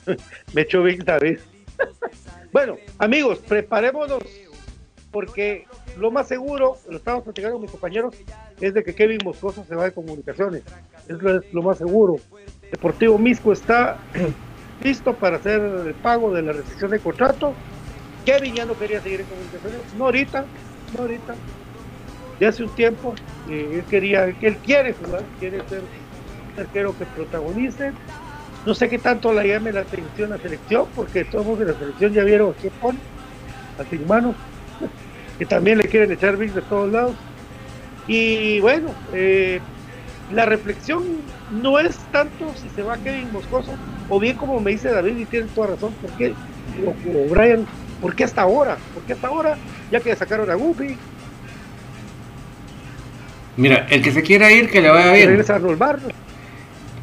Me 0.53 0.61
echó 0.61 0.83
bien 0.83 0.99
David. 0.99 1.39
bueno, 2.51 2.75
amigos, 2.99 3.39
preparémonos 3.39 4.21
porque 5.09 5.65
lo 5.97 6.11
más 6.11 6.27
seguro, 6.27 6.77
lo 6.89 6.97
estamos 6.97 7.23
platicando 7.23 7.55
con 7.55 7.61
mis 7.61 7.71
compañeros, 7.71 8.13
es 8.59 8.73
de 8.73 8.83
que 8.83 8.93
Kevin 8.93 9.19
Moscoso 9.23 9.63
se 9.65 9.75
va 9.75 9.85
de 9.85 9.93
comunicaciones. 9.93 10.63
Es 11.07 11.17
lo, 11.53 11.63
más 11.63 11.77
seguro. 11.77 12.17
Deportivo 12.69 13.17
Misco 13.17 13.53
está 13.53 13.97
listo 14.83 15.15
para 15.15 15.37
hacer 15.37 15.61
el 15.61 15.93
pago 15.93 16.33
de 16.33 16.41
la 16.41 16.51
rescisión 16.51 16.91
de 16.91 16.99
contrato. 16.99 17.53
Kevin 18.25 18.55
ya 18.55 18.65
no 18.65 18.77
quería 18.77 19.01
seguir 19.01 19.21
en 19.21 19.27
comunicaciones, 19.27 19.79
no 19.97 20.05
ahorita, 20.05 20.45
no 20.93 21.01
ahorita. 21.01 21.33
Ya 22.41 22.49
hace 22.49 22.63
un 22.63 22.69
tiempo, 22.75 23.15
eh, 23.49 23.69
él 23.75 23.83
quería, 23.85 24.25
él 24.25 24.57
quiere 24.57 24.91
jugar, 24.93 25.23
quiere 25.39 25.65
ser 25.69 25.81
arquero 26.57 26.97
que 26.97 27.05
protagonice. 27.05 27.91
No 28.65 28.73
sé 28.73 28.89
qué 28.89 28.99
tanto 28.99 29.31
la 29.31 29.45
llame 29.45 29.71
la 29.71 29.81
atención 29.81 30.29
la 30.29 30.37
selección, 30.37 30.87
porque 30.95 31.23
todos 31.23 31.57
de 31.59 31.65
la 31.65 31.73
selección 31.73 32.13
ya 32.13 32.23
vieron 32.23 32.53
qué 32.61 32.69
pone, 32.69 32.99
a 33.79 33.95
hermanos, 33.95 34.35
que 35.39 35.45
también 35.45 35.77
le 35.77 35.85
quieren 35.85 36.11
echar 36.11 36.35
big 36.37 36.51
de 36.53 36.61
todos 36.63 36.91
lados. 36.91 37.15
Y 38.07 38.59
bueno, 38.59 38.89
eh, 39.13 39.59
la 40.33 40.45
reflexión 40.45 41.03
no 41.61 41.79
es 41.79 41.97
tanto 42.11 42.53
si 42.61 42.67
se 42.69 42.83
va 42.83 42.97
Kevin 42.97 43.31
Moscoso, 43.31 43.71
o 44.09 44.19
bien 44.19 44.37
como 44.37 44.59
me 44.59 44.71
dice 44.71 44.91
David, 44.91 45.17
y 45.17 45.25
tiene 45.25 45.47
toda 45.55 45.67
razón, 45.67 45.93
porque 46.01 46.33
o, 46.85 47.29
Brian, 47.29 47.65
¿por 48.01 48.15
qué 48.15 48.23
hasta 48.23 48.41
ahora? 48.41 48.77
¿Por 48.93 49.03
qué 49.03 49.13
hasta 49.13 49.27
ahora? 49.27 49.57
Ya 49.91 49.99
que 49.99 50.15
sacaron 50.15 50.49
a 50.49 50.55
Goofy. 50.55 50.97
Mira, 53.55 53.87
el 53.89 54.01
que 54.01 54.11
se 54.11 54.21
quiera 54.21 54.51
ir, 54.51 54.69
que 54.69 54.81
le 54.81 54.89
vaya 54.89 55.13
bien. 55.13 55.29
Regresar 55.29 55.61
a. 55.61 55.99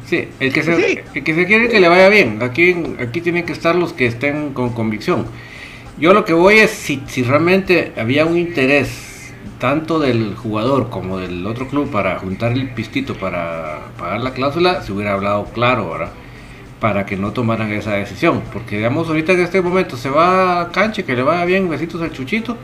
Sí, 0.05 0.27
el 0.39 0.53
que, 0.53 0.61
se, 0.61 1.03
el 1.15 1.23
que 1.23 1.33
se 1.33 1.45
quiere 1.47 1.67
que 1.67 1.79
le 1.79 1.87
vaya 1.87 2.09
bien. 2.09 2.37
Aquí, 2.43 2.75
aquí 2.99 3.21
tienen 3.21 3.45
que 3.45 3.53
estar 3.53 3.75
los 3.75 3.91
que 3.93 4.05
estén 4.05 4.53
con 4.53 4.69
convicción. 4.69 5.25
Yo 5.97 6.13
lo 6.13 6.25
que 6.25 6.33
voy 6.33 6.57
es 6.59 6.71
si, 6.71 7.01
si 7.07 7.23
realmente 7.23 7.93
había 7.97 8.25
un 8.25 8.37
interés 8.37 9.33
tanto 9.59 9.99
del 9.99 10.35
jugador 10.35 10.89
como 10.89 11.17
del 11.17 11.45
otro 11.47 11.67
club 11.67 11.89
para 11.89 12.19
juntar 12.19 12.51
el 12.51 12.69
pistito 12.73 13.15
para 13.15 13.87
pagar 13.97 14.21
la 14.21 14.33
cláusula, 14.33 14.81
se 14.83 14.91
hubiera 14.91 15.13
hablado 15.13 15.45
claro, 15.45 15.89
¿verdad? 15.91 16.11
Para 16.79 17.05
que 17.05 17.15
no 17.17 17.31
tomaran 17.31 17.71
esa 17.71 17.93
decisión. 17.93 18.43
Porque 18.53 18.77
digamos, 18.77 19.07
ahorita 19.07 19.31
en 19.33 19.39
este 19.41 19.61
momento 19.61 19.97
se 19.97 20.09
va 20.09 20.61
a 20.61 20.71
canche, 20.71 21.03
que 21.03 21.15
le 21.15 21.23
vaya 21.23 21.45
bien, 21.45 21.69
besitos 21.69 22.01
al 22.01 22.11
chuchito. 22.11 22.57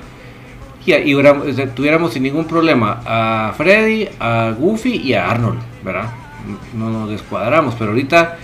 y, 0.86 0.94
y 0.94 1.16
tuviéramos 1.76 2.14
sin 2.14 2.24
ningún 2.24 2.46
problema 2.46 3.02
a 3.06 3.54
Freddy, 3.58 4.10
a 4.20 4.52
Goofy 4.58 4.98
y 4.98 5.14
a 5.14 5.32
Arnold, 5.32 5.60
¿verdad? 5.84 6.21
No 6.74 6.90
nos 6.90 7.10
descuadramos, 7.10 7.76
pero 7.76 7.92
ahorita 7.92 8.38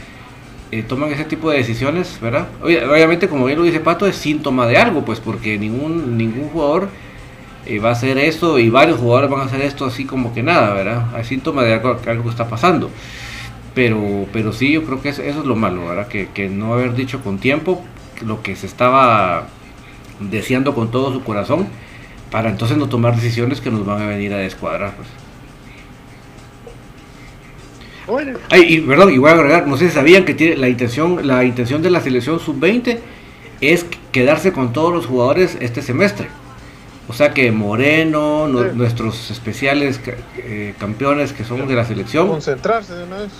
eh, 0.72 0.84
toman 0.84 1.12
ese 1.12 1.26
tipo 1.26 1.50
de 1.50 1.58
decisiones, 1.58 2.20
¿verdad? 2.22 2.48
Obviamente, 2.62 3.30
como 3.30 3.46
bien 3.46 3.58
lo 3.58 3.64
dice 3.64 3.80
Pato, 3.80 4.06
es 4.06 4.16
síntoma 4.16 4.68
de 4.68 4.78
algo, 4.78 5.06
pues 5.06 5.20
porque 5.20 5.58
ningún, 5.58 6.18
ningún 6.18 6.50
jugador 6.50 6.90
eh, 7.66 7.80
va 7.80 7.90
a 7.90 7.92
hacer 7.94 8.18
esto 8.18 8.60
y 8.60 8.70
varios 8.70 9.00
jugadores 9.00 9.30
van 9.30 9.42
a 9.42 9.44
hacer 9.46 9.62
esto 9.62 9.86
así 9.86 10.06
como 10.06 10.34
que 10.34 10.44
nada, 10.44 10.74
¿verdad? 10.74 11.16
Hay 11.16 11.24
síntoma 11.24 11.64
de 11.64 11.74
algo, 11.74 12.02
que 12.02 12.10
algo 12.10 12.30
está 12.30 12.48
pasando. 12.48 12.90
Pero, 13.74 14.26
pero 14.34 14.54
sí, 14.54 14.72
yo 14.72 14.84
creo 14.84 15.02
que 15.02 15.10
eso, 15.10 15.22
es 15.22 15.36
lo 15.36 15.56
malo, 15.56 15.88
¿verdad? 15.88 16.08
Que, 16.08 16.30
que 16.30 16.50
no 16.50 16.74
haber 16.74 16.96
dicho 16.96 17.22
con 17.22 17.38
tiempo 17.38 17.84
lo 18.26 18.42
que 18.42 18.56
se 18.56 18.66
estaba 18.66 19.48
deseando 20.20 20.74
con 20.74 20.92
todo 20.92 21.14
su 21.14 21.24
corazón 21.24 21.68
para 22.32 22.50
entonces 22.50 22.78
no 22.78 22.90
tomar 22.90 23.16
decisiones 23.16 23.62
que 23.62 23.70
nos 23.72 23.86
van 23.86 24.02
a 24.02 24.08
venir 24.08 24.34
a 24.34 24.38
descuadrar. 24.38 24.96
Pues. 24.96 25.08
Y, 28.56 28.80
perdón, 28.82 29.14
y 29.14 29.18
voy 29.18 29.30
a 29.30 29.34
agregar, 29.34 29.68
no 29.68 29.78
sé 29.78 29.90
si 29.90 29.96
sabían 29.96 30.26
que 30.26 30.34
tiene 30.34 30.56
la 30.56 30.70
intención, 30.70 31.28
la 31.28 31.44
intención 31.44 31.82
de 31.82 31.90
la 31.90 32.02
selección 32.02 32.40
sub-20 32.40 33.00
es 33.62 33.86
quedarse 34.12 34.52
con 34.54 34.72
todos 34.74 34.94
los 34.94 35.06
jugadores 35.06 35.58
este 35.60 35.82
semestre. 35.82 36.28
O 37.10 37.14
sea 37.14 37.34
que 37.34 37.52
Moreno, 37.52 38.48
nuestros 38.48 39.32
especiales 39.32 40.00
eh, 40.38 40.74
campeones 40.78 41.32
que 41.32 41.46
somos 41.46 41.68
de 41.68 41.76
la 41.76 41.86
selección, 41.86 42.28
concentrarse 42.28 42.96
de 42.96 43.04
una 43.04 43.18
vez. 43.20 43.32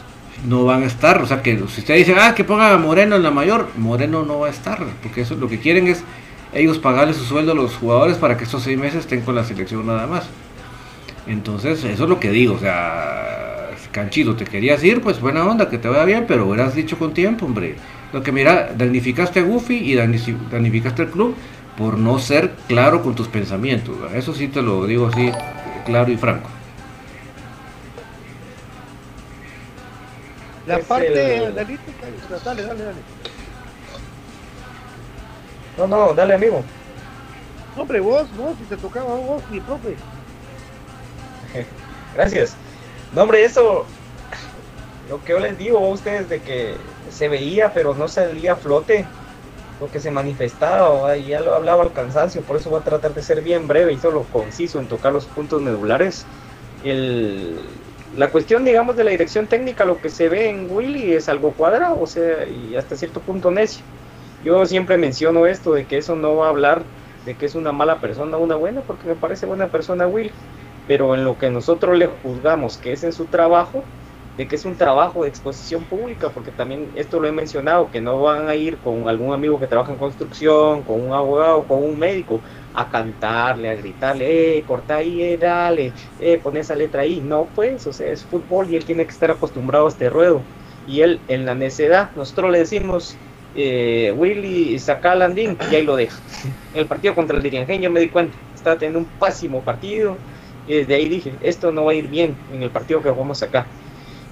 No 0.46 0.66
van 0.66 0.84
a 0.84 0.86
estar, 0.86 1.22
o 1.22 1.26
sea 1.26 1.42
que 1.42 1.58
si 1.58 1.82
usted 1.82 1.96
dice, 1.96 2.16
ah, 2.18 2.36
que 2.36 2.44
ponga 2.44 2.72
a 2.72 2.78
Moreno 2.78 3.16
en 3.16 3.24
la 3.24 3.32
mayor, 3.32 3.70
Moreno 3.76 4.24
no 4.24 4.40
va 4.40 4.48
a 4.48 4.52
estar, 4.52 4.80
porque 5.02 5.22
eso 5.22 5.36
lo 5.36 5.50
que 5.50 5.60
quieren 5.60 5.88
es 5.88 6.04
ellos 6.54 6.78
pagarle 6.78 7.14
su 7.14 7.26
sueldo 7.26 7.52
a 7.52 7.56
los 7.56 7.76
jugadores 7.76 8.18
para 8.18 8.38
que 8.38 8.46
estos 8.46 8.64
seis 8.64 8.78
meses 8.78 9.02
estén 9.02 9.22
con 9.22 9.36
la 9.36 9.44
selección 9.44 9.86
nada 9.86 10.08
más. 10.08 10.28
Entonces, 11.28 11.84
eso 11.84 12.04
es 12.04 12.10
lo 12.10 12.20
que 12.20 12.30
digo, 12.30 12.56
o 12.56 12.60
sea, 12.60 13.37
canchito, 13.98 14.36
te 14.36 14.46
querías 14.46 14.84
ir, 14.84 15.02
pues 15.02 15.20
buena 15.20 15.44
onda, 15.44 15.70
que 15.70 15.80
te 15.80 15.88
vaya 15.88 16.06
bien, 16.06 16.26
pero 16.28 16.46
hubieras 16.46 16.76
dicho 16.76 17.00
con 17.00 17.14
tiempo, 17.16 17.48
hombre. 17.48 17.76
Lo 18.14 18.22
que 18.22 18.32
mira, 18.32 18.72
damnificaste 18.78 19.40
a 19.40 19.44
Goofy 19.44 19.76
y 19.76 19.96
damnificaste 19.96 21.02
al 21.02 21.10
club 21.10 21.36
por 21.76 21.98
no 21.98 22.20
ser 22.20 22.52
claro 22.68 23.02
con 23.02 23.16
tus 23.16 23.28
pensamientos. 23.28 23.96
Eso 24.14 24.36
sí 24.36 24.50
te 24.50 24.62
lo 24.62 24.86
digo 24.86 25.08
así, 25.08 25.32
claro 25.86 26.12
y 26.12 26.18
franco. 26.18 26.48
La 30.68 30.80
parte 30.80 31.48
analítica, 31.48 32.08
dale, 32.46 32.62
dale, 32.62 32.84
dale. 32.84 32.98
No, 35.78 35.88
no, 35.88 36.14
dale 36.14 36.36
amigo. 36.36 36.64
Hombre, 37.76 38.00
vos, 38.00 38.28
vos, 38.38 38.56
si 38.60 38.66
te 38.66 38.78
tocaba 38.78 39.16
vos, 39.16 39.42
mi 39.50 39.60
profe. 39.60 39.96
Gracias. 42.16 42.58
No, 43.12 43.24
hombre, 43.24 43.44
eso, 43.44 43.86
lo 45.10 45.24
que 45.24 45.32
yo 45.34 45.40
les 45.40 45.58
digo 45.58 45.78
a 45.80 45.90
ustedes 45.90 46.30
de 46.30 46.42
que 46.42 46.76
se 47.10 47.30
veía, 47.30 47.74
pero 47.74 47.96
no 47.96 48.08
salía 48.08 48.54
a 48.54 48.56
flote, 48.58 49.06
lo 49.80 49.90
que 49.92 50.00
se 50.00 50.12
manifestaba, 50.12 51.18
y 51.18 51.28
ya 51.28 51.42
lo 51.42 51.56
hablaba 51.56 51.84
al 51.84 51.94
cansancio, 51.94 52.44
por 52.46 52.58
eso 52.58 52.70
voy 52.70 52.82
a 52.82 52.84
tratar 52.84 53.14
de 53.14 53.22
ser 53.24 53.42
bien 53.42 53.68
breve 53.68 53.94
y 53.94 54.00
solo 54.00 54.24
conciso 54.32 54.80
en 54.80 54.88
tocar 54.88 55.14
los 55.14 55.28
puntos 55.28 55.62
medulares. 55.62 56.30
El, 56.84 57.80
la 58.16 58.32
cuestión, 58.32 58.66
digamos, 58.66 58.96
de 58.96 59.04
la 59.04 59.12
dirección 59.12 59.48
técnica, 59.48 59.86
lo 59.86 60.02
que 60.02 60.10
se 60.10 60.30
ve 60.30 60.50
en 60.50 60.70
Willy 60.72 61.14
es 61.14 61.30
algo 61.30 61.54
cuadrado, 61.54 62.00
o 62.00 62.08
sea, 62.08 62.48
y 62.48 62.76
hasta 62.76 62.98
cierto 62.98 63.22
punto 63.22 63.52
necio. 63.52 63.86
Yo 64.40 64.66
siempre 64.66 64.98
menciono 64.98 65.46
esto 65.48 65.74
de 65.74 65.88
que 65.88 65.98
eso 65.98 66.16
no 66.16 66.36
va 66.38 66.48
a 66.48 66.50
hablar 66.50 66.84
de 67.26 67.38
que 67.38 67.46
es 67.46 67.56
una 67.56 67.72
mala 67.72 68.00
persona 68.00 68.38
o 68.38 68.42
una 68.44 68.56
buena, 68.56 68.82
porque 68.84 69.08
me 69.08 69.16
parece 69.16 69.46
buena 69.46 69.70
persona 69.72 70.08
Will, 70.08 70.32
pero 70.88 71.14
en 71.14 71.24
lo 71.26 71.38
que 71.38 71.50
nosotros 71.50 71.98
le 71.98 72.08
juzgamos 72.08 72.78
que 72.78 72.94
es 72.94 73.04
en 73.04 73.14
su 73.14 73.26
trabajo, 73.28 73.84
de 74.38 74.48
que 74.48 74.56
es 74.56 74.66
un 74.66 74.78
trabajo 74.78 75.24
de 75.24 75.30
exposición 75.30 75.84
pública, 75.86 76.30
porque 76.30 76.52
también 76.52 76.92
esto 76.96 77.20
lo 77.20 77.28
he 77.28 77.32
mencionado, 77.32 77.90
que 77.90 78.02
no 78.02 78.22
van 78.22 78.48
a 78.48 78.56
ir 78.56 78.78
con 78.80 79.10
algún 79.10 79.34
amigo 79.34 79.60
que 79.60 79.68
trabaja 79.68 79.92
en 79.92 79.98
construcción, 79.98 80.84
con 80.84 81.02
un 81.02 81.14
abogado, 81.14 81.66
con 81.68 81.84
un 81.84 81.98
médico, 81.98 82.44
a 82.74 82.88
cantarle, 82.90 83.70
a 83.70 83.76
gritarle, 83.76 84.60
eh, 84.60 84.64
corta 84.64 84.98
ahí, 84.98 85.24
eh, 85.24 85.38
dale, 85.38 85.94
eh, 86.20 86.40
pon 86.42 86.56
esa 86.56 86.76
letra 86.76 87.02
ahí. 87.02 87.20
No, 87.20 87.52
pues, 87.54 87.88
o 87.88 87.94
sea, 87.94 88.12
es 88.12 88.24
fútbol 88.26 88.70
y 88.70 88.76
él 88.76 88.86
tiene 88.86 89.06
que 89.06 89.12
estar 89.12 89.32
acostumbrado 89.32 89.88
a 89.88 89.90
este 89.90 90.10
ruedo. 90.10 90.44
Y 90.86 91.02
él, 91.02 91.24
en 91.28 91.46
la 91.46 91.56
necedad, 91.56 92.12
nosotros 92.16 92.52
le 92.52 92.60
decimos, 92.60 93.18
eh, 93.56 94.14
Willy 94.16 94.78
saca 94.80 95.14
a 95.14 95.16
Landín 95.16 95.58
y 95.72 95.76
ahí 95.76 95.84
lo 95.84 95.96
deja. 95.96 96.22
el 96.74 96.88
partido 96.88 97.16
contra 97.16 97.38
el 97.38 97.44
Dirigen 97.44 97.82
yo 97.82 97.90
me 97.90 98.00
di 98.00 98.10
cuenta, 98.10 98.38
estaba 98.54 98.78
teniendo 98.78 99.00
un 99.00 99.10
pésimo 99.20 99.64
partido 99.64 100.16
y 100.68 100.76
desde 100.76 100.96
ahí 100.96 101.10
dije, 101.10 101.40
esto 101.42 101.72
no 101.72 101.86
va 101.86 101.94
a 101.94 101.96
ir 101.96 102.10
bien 102.10 102.44
en 102.48 102.64
el 102.64 102.72
partido 102.72 103.02
que 103.02 103.10
jugamos 103.12 103.44
acá. 103.44 103.74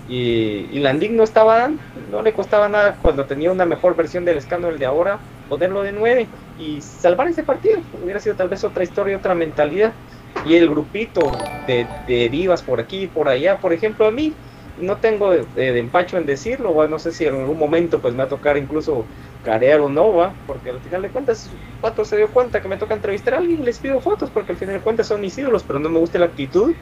Y, 0.06 0.78
y 0.78 1.10
no 1.12 1.24
estaba 1.24 1.70
no 1.96 2.22
le 2.22 2.34
costaba 2.34 2.70
nada 2.70 3.00
cuando 3.02 3.26
tenía 3.26 3.52
una 3.52 3.66
mejor 3.66 3.96
versión 3.96 4.26
del 4.26 4.38
escándalo 4.38 4.78
de 4.78 4.86
ahora, 4.86 5.26
ponerlo 5.48 5.82
de 5.84 5.94
9 5.94 6.36
y 6.56 6.82
salvar 6.82 7.28
ese 7.28 7.44
partido. 7.44 7.88
Hubiera 7.92 8.20
sido 8.20 8.36
tal 8.36 8.50
vez 8.50 8.64
otra 8.64 8.84
historia, 8.84 9.18
otra 9.18 9.36
mentalidad. 9.36 9.98
Y 10.44 10.56
el 10.56 10.70
grupito 10.70 11.22
de, 11.66 11.88
de 12.08 12.30
divas 12.30 12.64
por 12.64 12.80
aquí 12.80 13.04
y 13.04 13.08
por 13.08 13.30
allá, 13.30 13.60
por 13.60 13.74
ejemplo, 13.74 14.06
a 14.06 14.12
mí, 14.12 14.40
no 14.78 14.98
tengo 14.98 15.32
de, 15.32 15.80
empacho 15.80 16.18
en 16.18 16.26
decirlo, 16.26 16.74
bueno, 16.74 16.92
no 16.92 17.00
sé 17.00 17.12
si 17.12 17.26
en 17.26 17.36
algún 17.36 17.58
momento 17.58 18.00
pues 18.00 18.14
me 18.14 18.20
va 18.20 18.24
a 18.26 18.30
tocar 18.30 18.58
incluso 18.58 19.06
carear 19.44 19.80
o 19.80 19.90
no, 19.90 20.14
¿va? 20.14 20.34
porque 20.48 20.72
al 20.72 20.80
final 20.80 21.02
de 21.02 21.10
cuentas 21.10 21.50
Pato 21.82 22.04
se 22.04 22.18
dio 22.18 22.28
cuenta 22.30 22.62
que 22.62 22.68
me 22.68 22.78
toca 22.78 22.94
entrevistar 22.94 23.36
a 23.36 23.38
alguien 23.38 23.64
les 23.64 23.80
pido 23.80 24.02
fotos 24.02 24.30
porque 24.32 24.52
al 24.52 24.58
final 24.58 24.76
de 24.76 24.82
cuentas 24.82 25.08
son 25.08 25.22
mis 25.22 25.38
ídolos, 25.38 25.64
pero 25.64 25.80
no 25.80 25.90
me 25.90 26.00
gusta 26.00 26.20
la 26.20 26.26
actitud, 26.26 26.74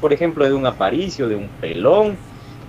por 0.00 0.12
ejemplo, 0.12 0.44
de 0.44 0.52
un 0.52 0.66
aparicio, 0.66 1.28
de 1.28 1.36
un 1.36 1.48
pelón, 1.60 2.18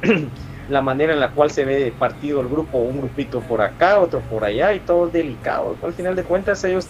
la 0.70 0.82
manera 0.82 1.14
en 1.14 1.20
la 1.20 1.32
cual 1.32 1.52
se 1.52 1.66
ve 1.66 1.94
partido 1.98 2.42
el 2.42 2.48
grupo, 2.48 2.78
un 2.78 3.00
grupito 3.00 3.42
por 3.42 3.62
acá, 3.62 4.00
otro 4.00 4.22
por 4.22 4.46
allá 4.46 4.74
y 4.74 4.80
todo 4.80 5.08
delicado, 5.08 5.76
al 5.84 5.94
final 5.94 6.16
de 6.16 6.24
cuentas 6.24 6.64
ellos 6.64 6.88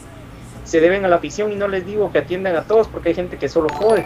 se 0.63 0.80
deben 0.82 1.05
a 1.05 1.07
la 1.07 1.18
afición 1.18 1.51
y 1.51 1.55
no 1.55 1.68
les 1.68 1.86
digo 1.86 2.11
que 2.11 2.20
atiendan 2.20 2.55
a 2.55 2.63
todos 2.63 2.88
porque 2.88 3.09
hay 3.09 3.16
gente 3.16 3.38
que 3.38 3.47
solo 3.47 3.70
jode 3.70 4.03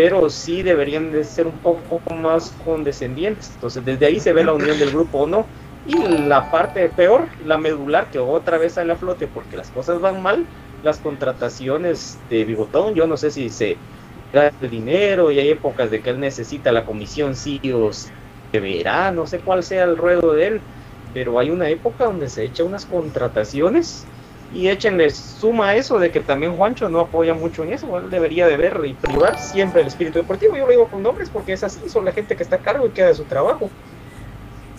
pero 0.00 0.30
sí 0.30 0.62
deberían 0.62 1.12
de 1.12 1.24
ser 1.24 1.46
un 1.46 1.58
poco 1.58 2.00
más 2.14 2.52
condescendientes. 2.64 3.50
Entonces, 3.52 3.84
desde 3.84 4.06
ahí 4.06 4.18
se 4.18 4.32
ve 4.32 4.42
la 4.42 4.54
unión 4.54 4.78
del 4.78 4.88
grupo 4.88 5.18
o 5.18 5.26
no. 5.26 5.46
Y 5.84 5.94
la 6.26 6.50
parte 6.50 6.88
peor, 6.88 7.28
la 7.44 7.58
medular, 7.58 8.10
que 8.10 8.18
otra 8.18 8.56
vez 8.56 8.72
sale 8.72 8.94
a 8.94 8.96
flote 8.96 9.26
porque 9.26 9.58
las 9.58 9.68
cosas 9.68 10.00
van 10.00 10.22
mal, 10.22 10.46
las 10.80 11.00
contrataciones 11.00 12.16
de 12.30 12.44
Bigotón, 12.46 12.94
yo 12.94 13.06
no 13.06 13.18
sé 13.18 13.30
si 13.30 13.50
se 13.50 13.76
gasta 14.32 14.68
dinero 14.68 15.30
y 15.30 15.38
hay 15.38 15.50
épocas 15.50 15.90
de 15.90 16.00
que 16.00 16.08
él 16.08 16.18
necesita 16.18 16.72
la 16.72 16.86
comisión 16.86 17.36
sí 17.36 17.60
o 17.70 17.92
se 17.92 18.10
verá, 18.52 19.12
no 19.12 19.26
sé 19.26 19.40
cuál 19.40 19.62
sea 19.62 19.84
el 19.84 19.98
ruedo 19.98 20.32
de 20.32 20.46
él, 20.46 20.62
pero 21.12 21.38
hay 21.38 21.50
una 21.50 21.68
época 21.68 22.04
donde 22.04 22.30
se 22.30 22.44
echa 22.44 22.64
unas 22.64 22.86
contrataciones 22.86 24.06
y 24.52 24.68
échenle 24.68 25.10
suma 25.10 25.70
a 25.70 25.76
eso 25.76 25.98
de 25.98 26.10
que 26.10 26.20
también 26.20 26.56
Juancho 26.56 26.88
no 26.88 27.00
apoya 27.00 27.34
mucho 27.34 27.62
en 27.62 27.72
eso, 27.72 27.98
él 27.98 28.10
debería 28.10 28.46
de 28.46 28.56
ver 28.56 28.80
y 28.84 28.94
privar 28.94 29.38
siempre 29.38 29.82
el 29.82 29.86
espíritu 29.88 30.18
deportivo, 30.18 30.56
yo 30.56 30.64
lo 30.64 30.70
digo 30.70 30.88
con 30.88 31.02
nombres 31.02 31.30
porque 31.30 31.52
es 31.52 31.62
así, 31.62 31.88
son 31.88 32.04
la 32.04 32.12
gente 32.12 32.36
que 32.36 32.42
está 32.42 32.56
a 32.56 32.60
cargo 32.60 32.86
y 32.86 32.90
queda 32.90 33.08
de 33.08 33.14
su 33.14 33.24
trabajo. 33.24 33.70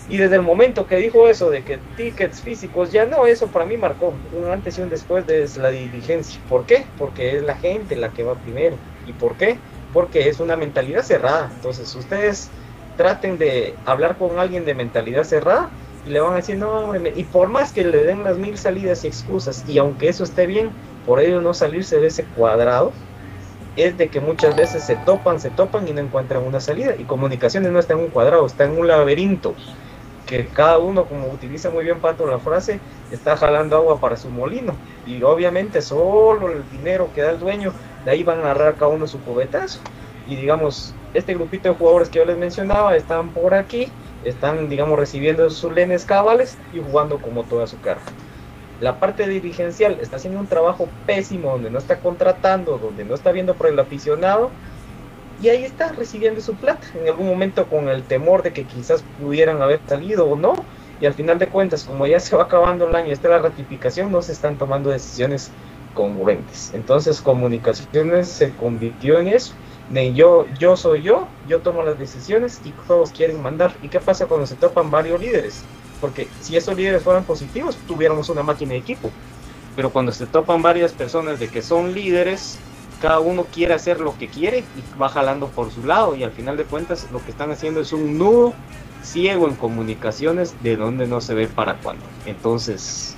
Y 0.08 0.18
desde 0.18 0.36
el 0.36 0.42
momento 0.42 0.86
que 0.86 0.96
dijo 0.96 1.28
eso 1.28 1.48
de 1.48 1.62
que 1.62 1.78
tickets 1.96 2.42
físicos, 2.42 2.92
ya 2.92 3.06
no, 3.06 3.24
eso 3.24 3.46
para 3.46 3.64
mí 3.64 3.76
marcó 3.76 4.12
un 4.36 4.50
antes 4.50 4.76
y 4.76 4.82
un 4.82 4.90
después 4.90 5.26
de 5.26 5.48
la 5.56 5.70
diligencia. 5.70 6.40
¿Por 6.48 6.66
qué? 6.66 6.84
Porque 6.98 7.36
es 7.36 7.42
la 7.42 7.54
gente 7.54 7.96
la 7.96 8.10
que 8.10 8.24
va 8.24 8.34
primero. 8.34 8.76
¿Y 9.06 9.12
por 9.12 9.36
qué? 9.36 9.58
Porque 9.92 10.28
es 10.28 10.40
una 10.40 10.56
mentalidad 10.56 11.02
cerrada. 11.02 11.50
Entonces 11.54 11.94
ustedes 11.94 12.50
traten 12.96 13.38
de 13.38 13.74
hablar 13.86 14.18
con 14.18 14.38
alguien 14.38 14.64
de 14.64 14.74
mentalidad 14.74 15.24
cerrada 15.24 15.70
y 16.06 16.10
le 16.10 16.20
van 16.20 16.32
a 16.32 16.36
decir, 16.36 16.56
no, 16.56 16.94
y 16.96 17.24
por 17.24 17.48
más 17.48 17.72
que 17.72 17.84
le 17.84 18.04
den 18.04 18.24
las 18.24 18.36
mil 18.36 18.58
salidas 18.58 19.04
y 19.04 19.06
excusas, 19.06 19.64
y 19.68 19.78
aunque 19.78 20.08
eso 20.08 20.24
esté 20.24 20.46
bien, 20.46 20.70
por 21.06 21.20
ello 21.20 21.40
no 21.40 21.54
salirse 21.54 21.98
de 21.98 22.08
ese 22.08 22.24
cuadrado, 22.24 22.92
es 23.76 23.96
de 23.96 24.08
que 24.08 24.20
muchas 24.20 24.54
veces 24.56 24.82
se 24.82 24.96
topan, 24.96 25.40
se 25.40 25.50
topan 25.50 25.86
y 25.88 25.92
no 25.92 26.00
encuentran 26.00 26.42
una 26.42 26.60
salida. 26.60 26.94
Y 26.96 27.04
comunicaciones 27.04 27.72
no 27.72 27.78
está 27.78 27.94
en 27.94 28.00
un 28.00 28.08
cuadrado, 28.08 28.44
está 28.44 28.64
en 28.64 28.78
un 28.78 28.86
laberinto, 28.86 29.54
que 30.26 30.46
cada 30.46 30.78
uno, 30.78 31.04
como 31.04 31.28
utiliza 31.28 31.70
muy 31.70 31.84
bien 31.84 32.00
Pato 32.00 32.26
la 32.26 32.38
frase, 32.38 32.80
está 33.10 33.36
jalando 33.36 33.76
agua 33.76 34.00
para 34.00 34.16
su 34.16 34.28
molino. 34.28 34.74
Y 35.06 35.22
obviamente 35.22 35.82
solo 35.82 36.50
el 36.50 36.68
dinero 36.70 37.08
que 37.14 37.22
da 37.22 37.30
el 37.30 37.38
dueño, 37.38 37.72
de 38.04 38.10
ahí 38.10 38.22
van 38.22 38.38
a 38.38 38.42
agarrar 38.42 38.74
cada 38.74 38.88
uno 38.88 39.06
su 39.06 39.20
cubetazo. 39.20 39.80
Y 40.28 40.36
digamos, 40.36 40.94
este 41.14 41.34
grupito 41.34 41.68
de 41.68 41.74
jugadores 41.74 42.08
que 42.08 42.18
yo 42.18 42.24
les 42.24 42.38
mencionaba 42.38 42.96
están 42.96 43.30
por 43.30 43.54
aquí 43.54 43.88
están, 44.24 44.68
digamos, 44.68 44.98
recibiendo 44.98 45.48
sus 45.50 45.72
lenes 45.72 46.04
cabales 46.04 46.56
y 46.72 46.80
jugando 46.80 47.18
como 47.18 47.44
toda 47.44 47.66
su 47.66 47.80
cara. 47.80 48.00
La 48.80 48.98
parte 48.98 49.28
dirigencial 49.28 49.98
está 50.00 50.16
haciendo 50.16 50.40
un 50.40 50.46
trabajo 50.46 50.88
pésimo 51.06 51.52
donde 51.52 51.70
no 51.70 51.78
está 51.78 52.00
contratando, 52.00 52.78
donde 52.78 53.04
no 53.04 53.14
está 53.14 53.30
viendo 53.30 53.54
por 53.54 53.68
el 53.68 53.78
aficionado 53.78 54.50
y 55.42 55.48
ahí 55.48 55.64
está 55.64 55.92
recibiendo 55.92 56.40
su 56.40 56.54
plata. 56.54 56.86
En 56.94 57.08
algún 57.08 57.26
momento 57.26 57.66
con 57.66 57.88
el 57.88 58.04
temor 58.04 58.42
de 58.42 58.52
que 58.52 58.64
quizás 58.64 59.04
pudieran 59.20 59.60
haber 59.60 59.80
salido 59.86 60.26
o 60.26 60.36
no. 60.36 60.54
Y 61.00 61.06
al 61.06 61.14
final 61.14 61.38
de 61.38 61.48
cuentas, 61.48 61.84
como 61.84 62.06
ya 62.06 62.20
se 62.20 62.36
va 62.36 62.44
acabando 62.44 62.88
el 62.88 62.94
año 62.94 63.08
y 63.08 63.12
está 63.12 63.28
la 63.28 63.40
ratificación, 63.40 64.12
no 64.12 64.22
se 64.22 64.32
están 64.32 64.56
tomando 64.56 64.90
decisiones 64.90 65.50
congruentes. 65.94 66.70
Entonces 66.74 67.20
comunicaciones 67.20 68.28
se 68.28 68.54
convirtió 68.54 69.18
en 69.18 69.28
eso. 69.28 69.54
Yo, 70.14 70.46
yo 70.58 70.76
soy 70.76 71.02
yo, 71.02 71.28
yo 71.46 71.60
tomo 71.60 71.82
las 71.82 71.98
decisiones 71.98 72.60
y 72.64 72.70
todos 72.88 73.10
quieren 73.10 73.42
mandar. 73.42 73.74
¿Y 73.82 73.88
qué 73.88 74.00
pasa 74.00 74.26
cuando 74.26 74.46
se 74.46 74.54
topan 74.54 74.90
varios 74.90 75.20
líderes? 75.20 75.62
Porque 76.00 76.28
si 76.40 76.56
esos 76.56 76.74
líderes 76.76 77.02
fueran 77.02 77.24
positivos, 77.24 77.76
tuviéramos 77.86 78.30
una 78.30 78.42
máquina 78.42 78.72
de 78.72 78.78
equipo. 78.78 79.10
Pero 79.76 79.90
cuando 79.90 80.10
se 80.10 80.26
topan 80.26 80.62
varias 80.62 80.92
personas 80.92 81.38
de 81.38 81.48
que 81.48 81.60
son 81.60 81.92
líderes, 81.92 82.58
cada 83.02 83.20
uno 83.20 83.44
quiere 83.44 83.74
hacer 83.74 84.00
lo 84.00 84.16
que 84.16 84.28
quiere 84.28 84.60
y 84.60 84.98
va 84.98 85.10
jalando 85.10 85.48
por 85.48 85.70
su 85.70 85.84
lado. 85.84 86.16
Y 86.16 86.24
al 86.24 86.32
final 86.32 86.56
de 86.56 86.64
cuentas, 86.64 87.08
lo 87.12 87.22
que 87.22 87.30
están 87.30 87.50
haciendo 87.50 87.80
es 87.80 87.92
un 87.92 88.16
nudo 88.16 88.54
ciego 89.02 89.46
en 89.46 89.56
comunicaciones 89.56 90.54
de 90.62 90.76
donde 90.76 91.06
no 91.06 91.20
se 91.20 91.34
ve 91.34 91.48
para 91.48 91.74
cuándo. 91.76 92.04
Entonces, 92.24 93.14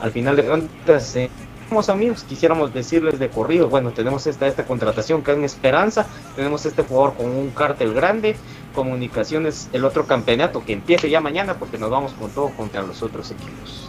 al 0.00 0.12
final 0.12 0.36
de 0.36 0.44
cuentas, 0.44 1.14
eh, 1.16 1.30
amigos, 1.70 2.24
quisiéramos 2.24 2.74
decirles 2.74 3.18
de 3.18 3.30
corrido, 3.30 3.68
bueno, 3.68 3.92
tenemos 3.92 4.26
esta, 4.26 4.46
esta 4.46 4.64
contratación 4.64 5.22
que 5.22 5.32
en 5.32 5.44
esperanza, 5.44 6.06
tenemos 6.34 6.66
este 6.66 6.82
jugador 6.82 7.14
con 7.14 7.30
un 7.30 7.50
cártel 7.50 7.94
grande, 7.94 8.34
comunicaciones, 8.74 9.68
el 9.72 9.84
otro 9.84 10.04
campeonato 10.04 10.64
que 10.64 10.72
empiece 10.72 11.08
ya 11.08 11.20
mañana 11.20 11.54
porque 11.54 11.78
nos 11.78 11.90
vamos 11.90 12.12
con 12.14 12.30
todo 12.30 12.50
contra 12.50 12.82
los 12.82 13.02
otros 13.02 13.30
equipos. 13.30 13.88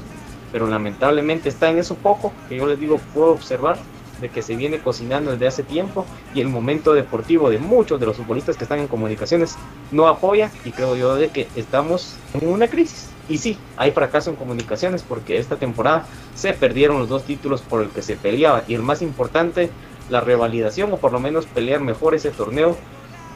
Pero 0.51 0.67
lamentablemente 0.67 1.49
está 1.49 1.69
en 1.69 1.79
eso 1.79 1.95
poco 1.95 2.31
que 2.47 2.57
yo 2.57 2.67
les 2.67 2.79
digo, 2.79 2.99
puedo 3.13 3.31
observar 3.31 3.77
de 4.21 4.29
que 4.29 4.43
se 4.43 4.55
viene 4.55 4.79
cocinando 4.79 5.31
desde 5.31 5.47
hace 5.47 5.63
tiempo 5.63 6.05
y 6.35 6.41
el 6.41 6.47
momento 6.47 6.93
deportivo 6.93 7.49
de 7.49 7.57
muchos 7.57 7.99
de 7.99 8.05
los 8.05 8.17
futbolistas 8.17 8.57
que 8.57 8.65
están 8.65 8.79
en 8.79 8.87
comunicaciones 8.87 9.55
no 9.91 10.07
apoya 10.07 10.51
y 10.63 10.71
creo 10.71 10.95
yo 10.95 11.15
de 11.15 11.29
que 11.29 11.47
estamos 11.55 12.15
en 12.35 12.47
una 12.47 12.67
crisis. 12.67 13.09
Y 13.31 13.37
sí, 13.37 13.57
hay 13.77 13.91
fracaso 13.91 14.29
en 14.29 14.35
comunicaciones 14.35 15.03
porque 15.03 15.37
esta 15.37 15.55
temporada 15.55 16.05
se 16.35 16.51
perdieron 16.51 16.99
los 16.99 17.07
dos 17.07 17.23
títulos 17.23 17.61
por 17.61 17.81
el 17.81 17.89
que 17.89 18.01
se 18.01 18.17
peleaba 18.17 18.65
y 18.67 18.73
el 18.73 18.81
más 18.81 19.01
importante, 19.01 19.69
la 20.09 20.19
revalidación 20.19 20.91
o 20.91 20.97
por 20.97 21.13
lo 21.13 21.21
menos 21.21 21.45
pelear 21.45 21.79
mejor 21.79 22.13
ese 22.13 22.31
torneo 22.31 22.75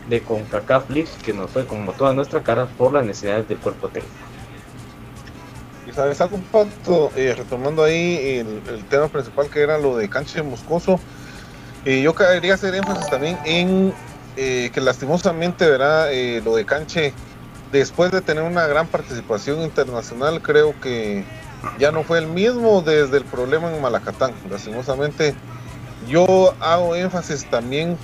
de 0.09 0.19
CONCACAF 0.19 0.89
League 0.89 1.09
que 1.23 1.31
nos 1.31 1.49
fue 1.49 1.65
como 1.65 1.93
toda 1.93 2.13
nuestra 2.13 2.43
cara 2.43 2.65
por 2.77 2.91
las 2.91 3.05
necesidades 3.05 3.47
del 3.47 3.57
cuerpo 3.57 3.87
técnico. 3.87 4.13
Y 5.87 5.93
sabes 5.93 6.19
algo, 6.19 6.39
Pato, 6.51 7.09
eh, 7.15 7.33
retomando 7.37 7.81
ahí 7.81 8.43
el, 8.67 8.83
tema 8.89 9.07
principal 9.07 9.49
que 9.49 9.61
era 9.61 9.77
lo 9.77 9.95
de 9.95 10.09
Canche 10.09 10.43
Moscoso, 10.43 10.99
eh, 11.85 12.01
yo 12.01 12.13
quería 12.13 12.55
hacer 12.55 12.75
énfasis 12.75 13.09
también 13.09 13.37
en 13.45 13.93
eh, 14.35 14.71
que 14.73 14.81
lastimosamente 14.81 15.69
verá 15.69 16.07
lo 16.41 16.57
de 16.57 16.65
Canche 16.65 17.13
después 17.79 18.11
de 18.11 18.21
tener 18.21 18.43
una 18.43 18.67
gran 18.67 18.87
participación 18.87 19.61
internacional, 19.61 20.41
creo 20.41 20.79
que 20.79 21.23
ya 21.79 21.91
no 21.91 22.03
fue 22.03 22.19
el 22.19 22.27
mismo 22.27 22.81
desde 22.81 23.17
el 23.17 23.25
problema 23.25 23.73
en 23.73 23.81
Malacatán. 23.81 24.33
Lastimosamente, 24.49 25.35
yo 26.07 26.53
hago 26.59 26.95
énfasis 26.95 27.45
también 27.49 27.97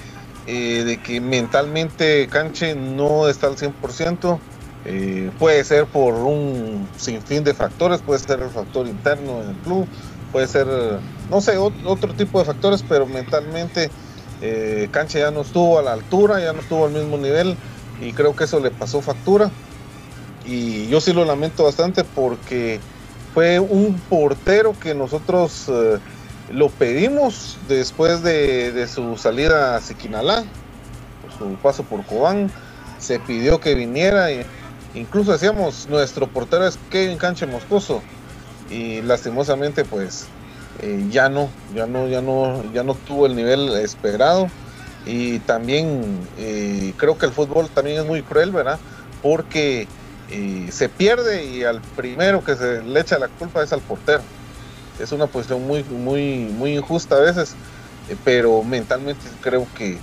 eh, 0.47 0.83
de 0.85 0.97
que 0.97 1.21
mentalmente 1.21 2.27
Canche 2.27 2.75
no 2.75 3.27
está 3.27 3.47
al 3.47 3.57
100%. 3.57 4.39
Eh, 4.83 5.29
puede 5.37 5.63
ser 5.63 5.85
por 5.85 6.15
un 6.15 6.87
sinfín 6.97 7.43
de 7.43 7.53
factores, 7.53 8.01
puede 8.01 8.19
ser 8.19 8.41
el 8.41 8.49
factor 8.49 8.87
interno 8.87 9.43
en 9.43 9.49
el 9.49 9.55
club, 9.57 9.87
puede 10.31 10.47
ser, 10.47 10.65
no 11.29 11.39
sé, 11.39 11.57
otro 11.57 12.13
tipo 12.15 12.39
de 12.39 12.45
factores, 12.45 12.83
pero 12.87 13.05
mentalmente 13.05 13.91
eh, 14.41 14.89
Canche 14.91 15.19
ya 15.19 15.29
no 15.29 15.41
estuvo 15.41 15.77
a 15.77 15.83
la 15.83 15.93
altura, 15.93 16.39
ya 16.39 16.51
no 16.53 16.61
estuvo 16.61 16.85
al 16.85 16.93
mismo 16.93 17.17
nivel 17.17 17.55
y 18.01 18.13
creo 18.13 18.35
que 18.35 18.45
eso 18.45 18.59
le 18.59 18.71
pasó 18.71 19.01
factura. 19.01 19.51
Y 20.45 20.87
yo 20.87 20.99
sí 20.99 21.13
lo 21.13 21.23
lamento 21.23 21.63
bastante 21.63 22.03
porque 22.03 22.79
fue 23.33 23.59
un 23.59 23.93
portero 24.09 24.75
que 24.77 24.95
nosotros 24.95 25.65
eh, 25.69 25.99
lo 26.51 26.69
pedimos 26.69 27.57
después 27.67 28.23
de, 28.23 28.87
su 28.87 29.17
salida 29.17 29.75
a 29.75 29.81
Siquinalá, 29.81 30.43
su 31.37 31.55
paso 31.55 31.83
por 31.83 32.03
Cobán. 32.05 32.51
Se 32.97 33.19
pidió 33.19 33.59
que 33.59 33.75
viniera, 33.75 34.31
e 34.31 34.45
incluso 34.93 35.31
decíamos, 35.31 35.87
nuestro 35.89 36.27
portero 36.27 36.67
es 36.67 36.77
Kevin 36.89 37.17
Canche 37.17 37.45
Moscoso. 37.45 38.01
Y 38.69 39.01
lastimosamente, 39.01 39.85
pues 39.85 40.25
eh, 40.81 41.07
ya 41.11 41.29
no, 41.29 41.49
ya 41.75 41.85
no, 41.85 42.07
ya 42.07 42.21
no, 42.21 42.63
ya 42.73 42.83
no 42.83 42.95
tuvo 42.95 43.27
el 43.27 43.35
nivel 43.35 43.69
esperado 43.75 44.49
y 45.05 45.39
también 45.39 46.27
eh, 46.37 46.93
creo 46.97 47.17
que 47.17 47.25
el 47.25 47.31
fútbol 47.31 47.69
también 47.69 47.99
es 47.99 48.05
muy 48.05 48.21
cruel, 48.21 48.51
¿verdad? 48.51 48.79
Porque 49.21 49.87
eh, 50.29 50.67
se 50.71 50.89
pierde 50.89 51.45
y 51.45 51.63
al 51.63 51.81
primero 51.81 52.43
que 52.43 52.55
se 52.55 52.83
le 52.83 52.99
echa 52.99 53.17
la 53.17 53.27
culpa 53.27 53.63
es 53.63 53.73
al 53.73 53.81
portero. 53.81 54.21
Es 54.99 55.11
una 55.11 55.27
posición 55.27 55.65
muy, 55.65 55.83
muy, 55.83 56.45
muy 56.51 56.75
injusta 56.77 57.15
a 57.15 57.19
veces, 57.19 57.55
eh, 58.09 58.15
pero 58.23 58.63
mentalmente 58.63 59.25
creo 59.41 59.67
que 59.75 59.97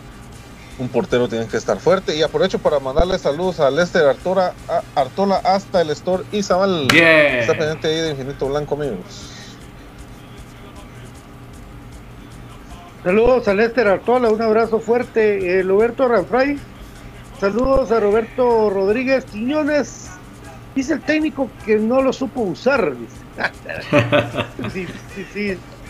un 0.78 0.88
portero 0.88 1.28
tiene 1.28 1.46
que 1.46 1.56
estar 1.56 1.78
fuerte. 1.78 2.16
Y 2.16 2.22
aprovecho 2.22 2.58
para 2.58 2.80
mandarle 2.80 3.18
saludos 3.18 3.60
a 3.60 3.70
Lester 3.70 4.04
Artola, 4.04 4.52
Artola 4.96 5.36
hasta 5.44 5.80
el 5.80 5.90
Store 5.90 6.24
Isabel. 6.32 6.88
Está 7.40 7.56
pendiente 7.56 7.86
ahí 7.88 8.00
de 8.00 8.10
Infinito 8.10 8.48
Blanco, 8.48 8.74
amigos. 8.74 9.37
Saludos 13.08 13.48
a 13.48 13.54
Lester 13.54 13.88
Artola, 13.88 14.28
un 14.28 14.42
abrazo 14.42 14.80
fuerte. 14.80 15.60
Eh, 15.60 15.62
Roberto 15.62 16.06
Ranfray, 16.06 16.58
saludos 17.40 17.90
a 17.90 18.00
Roberto 18.00 18.68
Rodríguez 18.68 19.24
Quiñones. 19.24 20.10
Dice 20.74 20.92
el 20.92 21.00
técnico 21.00 21.50
que 21.64 21.76
no 21.76 22.02
lo 22.02 22.12
supo 22.12 22.42
usar. 22.42 22.92
sí, 24.74 24.86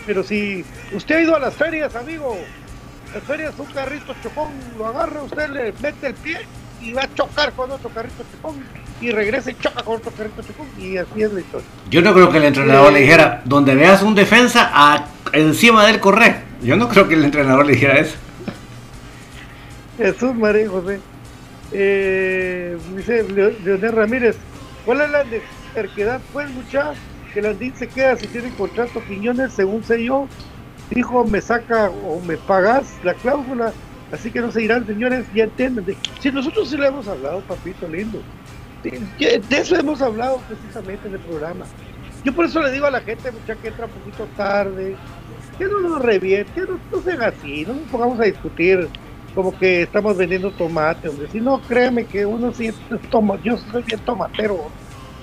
pero 0.05 0.23
si 0.23 0.63
usted 0.93 1.17
ha 1.17 1.21
ido 1.21 1.35
a 1.35 1.39
las 1.39 1.55
ferias, 1.55 1.93
amigo, 1.97 2.37
las 3.13 3.23
ferias 3.23 3.53
un 3.59 3.65
carrito 3.65 4.15
chocón, 4.23 4.51
lo 4.77 4.87
agarra, 4.87 5.21
usted 5.21 5.49
le 5.49 5.73
mete 5.73 6.07
el 6.07 6.13
pie 6.13 6.39
y 6.81 6.93
va 6.93 7.03
a 7.03 7.13
chocar 7.13 7.51
con 7.53 7.71
otro 7.71 7.89
carrito 7.89 8.23
chocón 8.31 8.63
y 9.01 9.11
regresa 9.11 9.51
y 9.51 9.55
choca 9.55 9.83
con 9.83 9.97
otro 9.97 10.11
carrito 10.11 10.41
chocón 10.41 10.67
y 10.77 10.97
así 10.97 11.21
es 11.21 11.33
la 11.33 11.39
historia. 11.39 11.67
Yo 11.89 12.01
no 12.01 12.13
creo 12.13 12.29
que 12.29 12.37
el 12.37 12.45
entrenador 12.45 12.93
le 12.93 12.99
dijera, 12.99 13.41
donde 13.45 13.75
veas 13.75 14.01
un 14.01 14.15
defensa, 14.15 14.69
a, 14.73 15.07
encima 15.33 15.85
del 15.85 15.99
correr. 15.99 16.43
Yo 16.61 16.75
no 16.75 16.89
creo 16.89 17.07
que 17.07 17.15
el 17.15 17.23
entrenador 17.23 17.65
le 17.65 17.73
dijera 17.73 17.99
eso. 17.99 18.15
Jesús 19.97 20.33
María 20.35 20.69
José. 20.69 20.99
Eh, 21.71 22.77
dice 22.95 23.23
Leonel 23.29 23.91
Ramírez, 23.91 24.37
¿cuál 24.85 25.01
es 25.01 25.09
la 25.11 25.23
terquedad? 25.73 26.19
Pues 26.33 26.49
mucha 26.49 26.93
que 27.33 27.41
Landín 27.41 27.75
se 27.75 27.87
queda 27.87 28.17
si 28.17 28.27
tiene 28.27 28.49
contrato 28.55 29.01
Quiñones, 29.07 29.53
según 29.53 29.83
sé 29.83 30.03
yo, 30.03 30.27
dijo 30.89 31.25
me 31.25 31.41
saca 31.41 31.89
o 31.89 32.19
me 32.21 32.37
pagas 32.37 32.95
la 33.03 33.13
cláusula, 33.13 33.73
así 34.11 34.31
que 34.31 34.41
no 34.41 34.51
se 34.51 34.63
irán 34.63 34.85
señores, 34.85 35.25
ya 35.33 35.45
entienden. 35.45 35.95
Si 36.19 36.31
nosotros 36.31 36.69
sí 36.69 36.77
le 36.77 36.87
hemos 36.87 37.07
hablado, 37.07 37.41
papito 37.41 37.87
lindo, 37.87 38.21
de, 38.83 39.41
eso 39.49 39.75
hemos 39.75 40.01
hablado 40.01 40.41
precisamente 40.47 41.07
en 41.07 41.15
el 41.15 41.19
programa. 41.21 41.65
Yo 42.23 42.33
por 42.33 42.45
eso 42.45 42.61
le 42.61 42.71
digo 42.71 42.85
a 42.85 42.91
la 42.91 43.01
gente, 43.01 43.31
mucha 43.31 43.55
que 43.55 43.69
entra 43.69 43.85
un 43.85 43.91
poquito 43.91 44.27
tarde, 44.35 44.95
que 45.57 45.65
no 45.65 45.79
nos 45.79 46.01
reviente, 46.01 46.51
que 46.53 46.61
no, 46.61 46.79
no 46.91 47.01
sean 47.01 47.21
así, 47.21 47.65
no 47.65 47.73
nos 47.73 47.83
pongamos 47.89 48.19
a 48.19 48.23
discutir 48.23 48.87
como 49.35 49.57
que 49.57 49.83
estamos 49.83 50.17
vendiendo 50.17 50.51
tomate, 50.51 51.09
hombre. 51.09 51.27
Si 51.31 51.39
no, 51.39 51.61
créeme 51.61 52.05
que 52.05 52.25
uno 52.25 52.53
sí 52.53 52.71
toma, 53.09 53.39
yo 53.43 53.57
soy 53.57 53.83
bien 53.83 53.99
tomatero. 54.01 54.69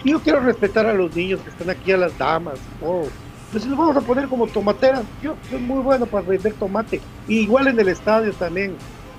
Y 0.05 0.13
yo 0.13 0.21
quiero 0.21 0.41
respetar 0.41 0.87
a 0.87 0.95
los 0.95 1.15
niños 1.15 1.41
que 1.41 1.51
están 1.51 1.71
aquí, 1.71 1.93
a 1.93 1.97
las 1.97 2.17
damas, 2.17 2.59
oh. 2.83 3.07
Pues 3.53 3.65
nos 3.67 3.79
vamos 3.79 3.97
a 3.97 4.01
poner 4.01 4.29
como 4.29 4.47
tomateras, 4.47 5.05
yo 5.23 5.37
soy 5.49 5.61
muy 5.61 5.81
bueno 5.81 6.05
para 6.07 6.27
vender 6.27 6.53
tomate. 6.55 7.01
igual 7.29 7.69
en 7.69 7.79
el 7.79 7.89
estadio 7.89 8.33
también, 8.33 8.75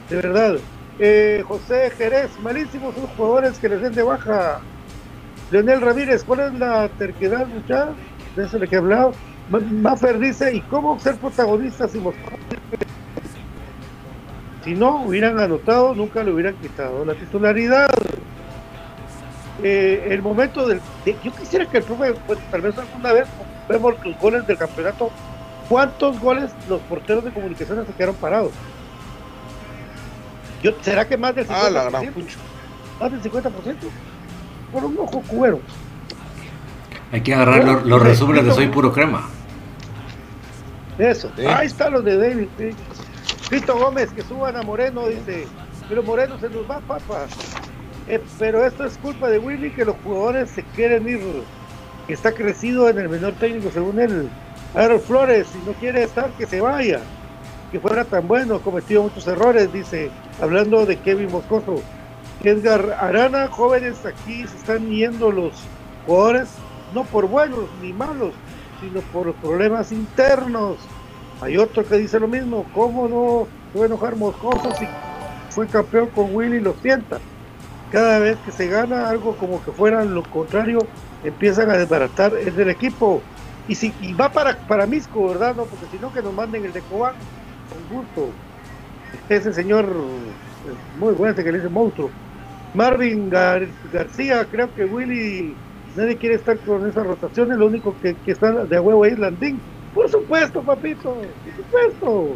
de 0.10 0.16
verdad. 0.16 0.58
Eh, 1.00 1.44
José 1.48 1.92
Jerez, 1.98 2.30
malísimos 2.42 2.94
son 2.96 3.08
jugadores 3.08 3.58
que 3.58 3.70
les 3.70 3.82
den 3.82 3.94
de 3.94 4.04
baja. 4.04 4.60
Leonel 5.50 5.82
Ramírez, 5.82 6.24
¿cuál 6.24 6.42
es 6.42 6.54
la 6.60 6.90
terquedad, 6.90 7.48
muchachos? 7.48 7.96
De 8.36 8.44
eso 8.44 8.60
le 8.60 8.68
que 8.68 8.76
he 8.76 8.80
hablado. 8.80 9.14
Maffer 9.50 10.20
dice, 10.20 10.54
¿y 10.54 10.62
cómo 10.62 11.00
ser 11.00 11.16
protagonistas 11.16 11.92
si 11.92 12.02
Si 14.66 14.76
no 14.76 15.04
hubieran 15.04 15.40
anotado, 15.40 15.96
nunca 15.96 16.22
le 16.24 16.34
hubieran 16.34 16.56
quitado 16.56 17.06
la 17.06 17.14
titularidad. 17.14 17.88
Eh, 19.64 20.10
el 20.12 20.22
momento 20.22 20.68
del... 20.68 20.82
yo 21.24 21.32
quisiera 21.32 21.66
que 21.66 21.78
el 21.78 21.84
profe, 21.84 22.14
pues, 22.28 22.40
tal 22.52 22.62
vez 22.62 22.78
alguna 22.78 23.14
vez, 23.14 23.28
vemos 23.68 23.96
los 24.04 24.20
goles 24.20 24.48
del 24.48 24.58
campeonato, 24.58 25.12
¿cuántos 25.70 26.20
goles 26.20 26.52
los 26.70 26.82
porteros 26.82 27.24
de 27.24 27.32
comunicaciones 27.32 27.86
se 27.88 27.94
quedaron 27.94 28.16
parados? 28.16 28.52
Yo, 30.64 30.72
¿Será 30.82 31.08
que 31.08 31.18
más 31.18 31.36
del 31.36 31.48
50%? 31.48 31.54
Ah, 31.54 31.70
la 31.70 31.90
gran 31.90 32.14
¿Más 33.00 33.12
del 33.12 33.22
50%? 33.22 33.52
Por 34.72 34.86
un 34.86 34.98
ojo 34.98 35.22
cuero. 35.28 35.60
Hay 37.12 37.22
que 37.22 37.34
agarrar 37.34 37.86
los, 37.86 38.02
resúmenes 38.02 38.46
de 38.46 38.54
Soy 38.54 38.68
Puro 38.68 38.92
Crema. 38.92 39.30
Eso, 40.98 41.32
ahí 41.48 41.68
está 41.68 41.90
los 41.90 42.04
de 42.04 42.18
David. 42.18 42.48
Vito 43.50 43.78
Gómez, 43.78 44.12
que 44.12 44.24
suban 44.24 44.58
a 44.58 44.64
Moreno, 44.64 45.08
dice, 45.08 45.48
pero 45.88 46.04
Moreno 46.04 46.38
se 46.40 46.50
nos 46.50 46.70
va, 46.70 46.80
papá. 46.82 47.28
Eh, 48.08 48.22
pero 48.40 48.66
esto 48.66 48.84
es 48.84 48.98
culpa 48.98 49.30
de 49.30 49.38
Willy, 49.38 49.72
que 49.72 49.86
los 49.86 49.96
jugadores 50.04 50.50
se 50.50 50.64
quieren 50.64 51.08
ir, 51.08 51.20
que 52.08 52.14
está 52.14 52.32
crecido 52.32 52.90
en 52.90 52.98
el 52.98 53.10
menor 53.10 53.34
técnico, 53.34 53.70
según 53.72 54.00
él. 54.00 54.30
Aaron 54.74 55.02
Flores, 55.02 55.48
si 55.48 55.60
no 55.60 55.74
quiere 55.74 56.04
estar, 56.04 56.30
que 56.32 56.46
se 56.46 56.62
vaya. 56.62 57.02
Que 57.72 57.80
fuera 57.80 58.06
tan 58.06 58.28
bueno, 58.28 58.62
cometió 58.62 59.04
muchos 59.04 59.28
errores, 59.28 59.72
dice, 59.74 60.10
hablando 60.42 60.86
de 60.86 60.98
Kevin 60.98 61.32
Moscoso. 61.32 61.82
Edgar 62.44 62.98
Arana, 63.02 63.48
jóvenes 63.48 64.06
aquí 64.06 64.48
se 64.48 64.58
están 64.58 64.90
yendo 64.90 65.32
los 65.32 65.54
jugadores, 66.06 66.48
no 66.94 67.04
por 67.04 67.28
buenos 67.28 67.66
ni 67.82 67.92
malos, 67.92 68.34
sino 68.80 69.02
por 69.02 69.34
problemas 69.34 69.92
internos. 69.92 70.78
Hay 71.42 71.58
otro 71.58 71.86
que 71.86 71.98
dice 71.98 72.20
lo 72.20 72.28
mismo, 72.28 72.66
¿cómo 72.74 73.08
no 73.08 73.48
se 73.74 73.80
va 73.80 73.86
enojar 73.88 74.16
Moscoso 74.16 74.74
si 74.80 74.88
fue 75.50 75.68
campeón 75.68 76.08
con 76.16 76.34
Willy 76.34 76.60
lo 76.62 76.74
sienta? 76.82 77.20
Cada 77.92 78.20
vez 78.20 78.38
que 78.46 78.52
se 78.52 78.68
gana 78.68 79.10
algo 79.10 79.36
como 79.36 79.64
que 79.64 79.72
fuera 79.72 80.04
lo 80.06 80.24
contrario, 80.24 80.80
empiezan 81.28 81.70
a 81.70 81.78
desbaratar 81.78 82.34
el 82.36 82.56
del 82.56 82.70
equipo. 82.70 83.22
Y 83.68 83.76
si 83.76 83.92
va 84.14 84.32
para, 84.32 84.58
para 84.68 84.86
Misco, 84.86 85.28
¿verdad? 85.28 85.56
No, 85.56 85.66
porque 85.66 85.86
si 85.92 86.00
no 86.00 86.12
que 86.14 86.22
nos 86.22 86.34
manden 86.34 86.66
el 86.66 86.74
de 86.74 86.82
Cobán, 86.82 87.16
con 87.70 87.98
gusto. 87.98 88.30
Ese 89.30 89.54
señor 89.54 89.88
muy 91.00 91.14
bueno, 91.14 91.32
este 91.32 91.44
que 91.44 91.52
le 91.52 91.60
dice 91.60 91.70
monstruo. 91.70 92.10
Marvin 92.74 93.30
García, 93.30 94.46
creo 94.52 94.74
que 94.74 94.86
Willy, 94.86 95.56
nadie 95.96 96.18
quiere 96.18 96.36
estar 96.36 96.58
con 96.60 96.88
esas 96.88 97.06
rotaciones, 97.06 97.58
lo 97.58 97.68
único 97.68 97.96
que, 98.02 98.16
que 98.16 98.32
está 98.32 98.52
de 98.52 98.80
huevo 98.80 99.06
es 99.06 99.18
Landín. 99.18 99.60
Por 99.94 100.10
supuesto, 100.10 100.62
papito, 100.62 101.16
por 101.44 101.56
supuesto. 101.56 102.36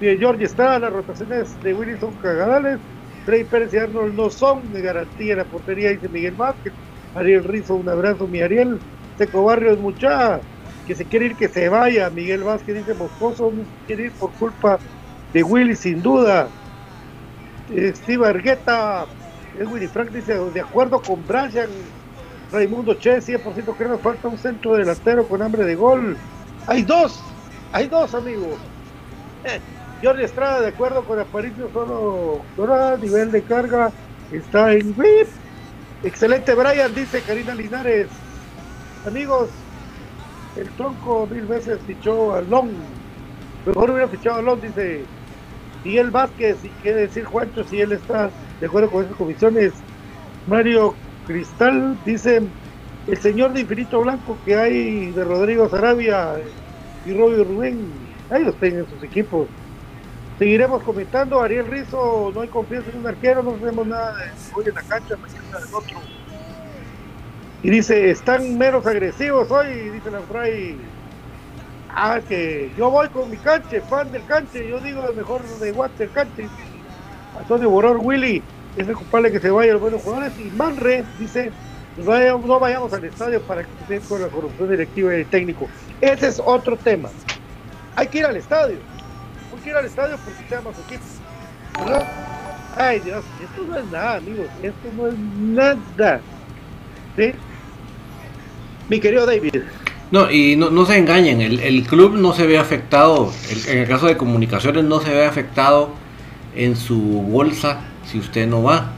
Y 0.00 0.16
George 0.16 0.44
está, 0.44 0.78
las 0.78 0.92
rotaciones 0.92 1.60
de 1.62 1.74
Willy 1.74 1.98
son 1.98 2.14
cagadales. 2.16 2.78
Trey 3.24 3.44
Pérez 3.44 3.72
y 3.72 3.76
Arnold 3.76 4.14
no 4.14 4.30
son 4.30 4.72
de 4.72 4.82
garantía 4.82 5.32
en 5.32 5.38
la 5.38 5.44
portería, 5.44 5.90
dice 5.90 6.08
Miguel 6.08 6.34
Vázquez. 6.34 6.72
Ariel 7.14 7.44
Rizo, 7.44 7.74
un 7.74 7.88
abrazo, 7.88 8.26
mi 8.26 8.40
Ariel. 8.40 8.78
Seco 9.18 9.44
Barrios, 9.44 9.78
mucha, 9.78 10.40
que 10.86 10.94
se 10.94 11.04
quiere 11.04 11.26
ir, 11.26 11.36
que 11.36 11.48
se 11.48 11.68
vaya. 11.68 12.10
Miguel 12.10 12.42
Vázquez 12.42 12.76
dice 12.76 12.94
Moscoso, 12.94 13.52
quiere 13.86 14.06
ir 14.06 14.12
por 14.12 14.32
culpa 14.32 14.78
de 15.32 15.42
Willy, 15.42 15.76
sin 15.76 16.02
duda. 16.02 16.48
Eh, 17.70 17.92
Steve 17.94 18.26
Argueta, 18.26 19.06
Willy 19.60 19.86
Frank 19.86 20.10
dice, 20.10 20.34
de 20.34 20.60
acuerdo 20.60 21.00
con 21.00 21.26
Brian, 21.26 21.68
Raimundo 22.50 22.94
Che, 22.94 23.20
100% 23.20 23.76
que 23.76 23.84
nos 23.84 24.00
falta 24.00 24.28
un 24.28 24.38
centro 24.38 24.74
delantero 24.74 25.26
con 25.26 25.42
hambre 25.42 25.64
de 25.64 25.74
gol. 25.74 26.16
Hay 26.66 26.82
dos, 26.82 27.20
hay 27.72 27.88
dos 27.88 28.14
amigos. 28.14 28.58
Eh, 29.44 29.60
Jordi 30.02 30.24
Estrada, 30.24 30.60
de 30.60 30.68
acuerdo 30.68 31.04
con 31.04 31.18
Aparicio, 31.18 31.70
solo, 31.72 32.42
a 32.74 32.96
nivel 32.96 33.30
de 33.30 33.42
carga 33.42 33.90
está 34.30 34.72
en 34.72 34.94
VIP. 34.96 35.28
Excelente 36.04 36.52
Brian, 36.54 36.92
dice 36.94 37.20
Karina 37.20 37.54
Linares. 37.54 38.08
Amigos, 39.06 39.50
el 40.56 40.68
tronco 40.70 41.28
mil 41.28 41.46
veces 41.46 41.78
fichó 41.86 42.34
a 42.34 42.40
Long. 42.40 42.70
Mejor 43.64 43.90
hubiera 43.90 44.08
fichado 44.08 44.38
a 44.38 44.42
Long, 44.42 44.60
dice 44.60 45.04
Miguel 45.84 46.10
Vázquez. 46.10 46.56
Y 46.64 46.70
qué 46.82 46.92
decir 46.92 47.24
Juancho 47.24 47.62
si 47.62 47.80
él 47.80 47.92
está 47.92 48.30
de 48.58 48.66
acuerdo 48.66 48.90
con 48.90 49.04
esas 49.04 49.16
comisiones. 49.16 49.74
Mario 50.48 50.96
Cristal 51.24 51.96
dice 52.04 52.42
el 53.06 53.18
señor 53.18 53.52
de 53.52 53.60
Infinito 53.60 54.00
Blanco 54.00 54.36
que 54.44 54.56
hay 54.56 55.12
de 55.12 55.22
Rodrigo 55.22 55.68
Sarabia 55.68 56.34
y 57.04 57.12
Robio 57.12 57.44
Rubén. 57.44 57.92
Ahí 58.28 58.42
los 58.42 58.58
tienen 58.58 58.88
sus 58.88 59.04
equipos. 59.04 59.46
Seguiremos 60.42 60.82
comentando. 60.82 61.40
Ariel 61.40 61.68
Rizo, 61.68 62.32
no 62.34 62.40
hay 62.40 62.48
confianza 62.48 62.90
en 62.90 62.98
un 62.98 63.06
arquero, 63.06 63.44
no 63.44 63.56
sabemos 63.60 63.86
nada 63.86 64.16
de 64.16 64.24
hoy 64.56 64.64
en 64.66 64.74
la 64.74 64.82
cancha, 64.82 65.16
mañana 65.16 65.60
del 65.60 65.72
otro. 65.72 66.00
Y 67.62 67.70
dice, 67.70 68.10
están 68.10 68.58
menos 68.58 68.84
agresivos 68.84 69.48
hoy, 69.52 69.68
dice 69.90 70.10
la 70.10 70.18
Fray. 70.22 70.76
Ah, 71.90 72.18
que 72.28 72.72
yo 72.76 72.90
voy 72.90 73.08
con 73.10 73.30
mi 73.30 73.36
canche, 73.36 73.82
fan 73.82 74.10
del 74.10 74.26
canche, 74.26 74.68
yo 74.68 74.80
digo 74.80 75.08
el 75.08 75.14
mejor 75.14 75.44
de 75.60 75.70
Water 75.70 76.08
canche. 76.08 76.48
Antonio 77.38 77.70
Boror 77.70 77.98
Willy, 77.98 78.42
es 78.76 78.88
el 78.88 78.96
culpable 78.96 79.30
que 79.30 79.38
se 79.38 79.48
vaya 79.48 79.74
los 79.74 79.80
buenos 79.80 80.02
jugadores. 80.02 80.32
Y 80.40 80.50
Manre 80.56 81.04
dice, 81.20 81.52
no 81.96 82.58
vayamos 82.58 82.92
al 82.92 83.04
estadio 83.04 83.40
para 83.42 83.62
que 83.62 83.70
se 83.86 84.00
con 84.08 84.20
la 84.20 84.26
corrupción 84.26 84.68
directiva 84.68 85.14
y 85.14 85.20
el 85.20 85.26
técnico. 85.26 85.68
Ese 86.00 86.26
es 86.26 86.42
otro 86.44 86.76
tema. 86.76 87.10
Hay 87.94 88.08
que 88.08 88.18
ir 88.18 88.26
al 88.26 88.34
estadio. 88.34 88.78
Que 89.62 89.70
ir 89.70 89.76
al 89.76 89.86
estadio 89.86 90.16
se 90.16 90.54
llama 90.54 90.70
su 90.74 90.80
equipo. 90.82 91.04
¿Verdad? 91.78 92.06
Ay 92.76 93.00
Dios, 93.00 93.24
esto 93.42 93.64
no 93.68 93.78
es 93.78 93.84
nada, 93.86 94.16
amigos. 94.16 94.46
Esto 94.62 94.88
no 94.96 95.06
es 95.08 95.14
nada. 95.18 96.20
¿Sí? 97.16 97.32
Mi 98.88 99.00
querido 99.00 99.26
David. 99.26 99.54
No, 100.10 100.30
y 100.30 100.56
no, 100.56 100.68
no 100.68 100.84
se 100.84 100.98
engañen, 100.98 101.40
el, 101.40 101.60
el, 101.60 101.86
club 101.86 102.14
no 102.16 102.34
se 102.34 102.46
ve 102.46 102.58
afectado, 102.58 103.32
en 103.66 103.78
el 103.78 103.88
caso 103.88 104.06
de 104.06 104.18
comunicaciones 104.18 104.84
no 104.84 105.00
se 105.00 105.08
ve 105.08 105.24
afectado 105.24 105.88
en 106.54 106.76
su 106.76 107.00
bolsa 107.00 107.80
si 108.06 108.18
usted 108.18 108.46
no 108.46 108.62
va. 108.62 108.92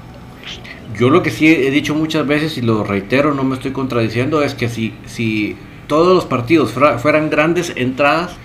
Yo 0.98 1.10
lo 1.10 1.22
que 1.22 1.30
sí 1.30 1.46
he 1.46 1.70
dicho 1.70 1.94
muchas 1.94 2.26
veces 2.26 2.58
y 2.58 2.62
lo 2.62 2.82
reitero, 2.82 3.32
no 3.34 3.44
me 3.44 3.54
estoy 3.54 3.70
contradiciendo, 3.70 4.42
es 4.42 4.54
que 4.54 4.68
si, 4.68 4.94
si 5.06 5.56
todos 5.86 6.14
los 6.14 6.24
partidos 6.24 6.72
fueran 6.72 7.30
grandes 7.30 7.72
entradas, 7.76 8.36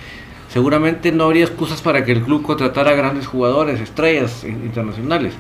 seguramente 0.50 1.12
no 1.12 1.26
habría 1.26 1.46
excusas 1.46 1.82
para 1.82 2.04
que 2.04 2.12
el 2.12 2.22
club 2.22 2.42
contratara 2.44 2.94
grandes 2.94 3.28
jugadores, 3.28 3.80
estrellas 3.80 4.44
internacionales. 4.44 5.34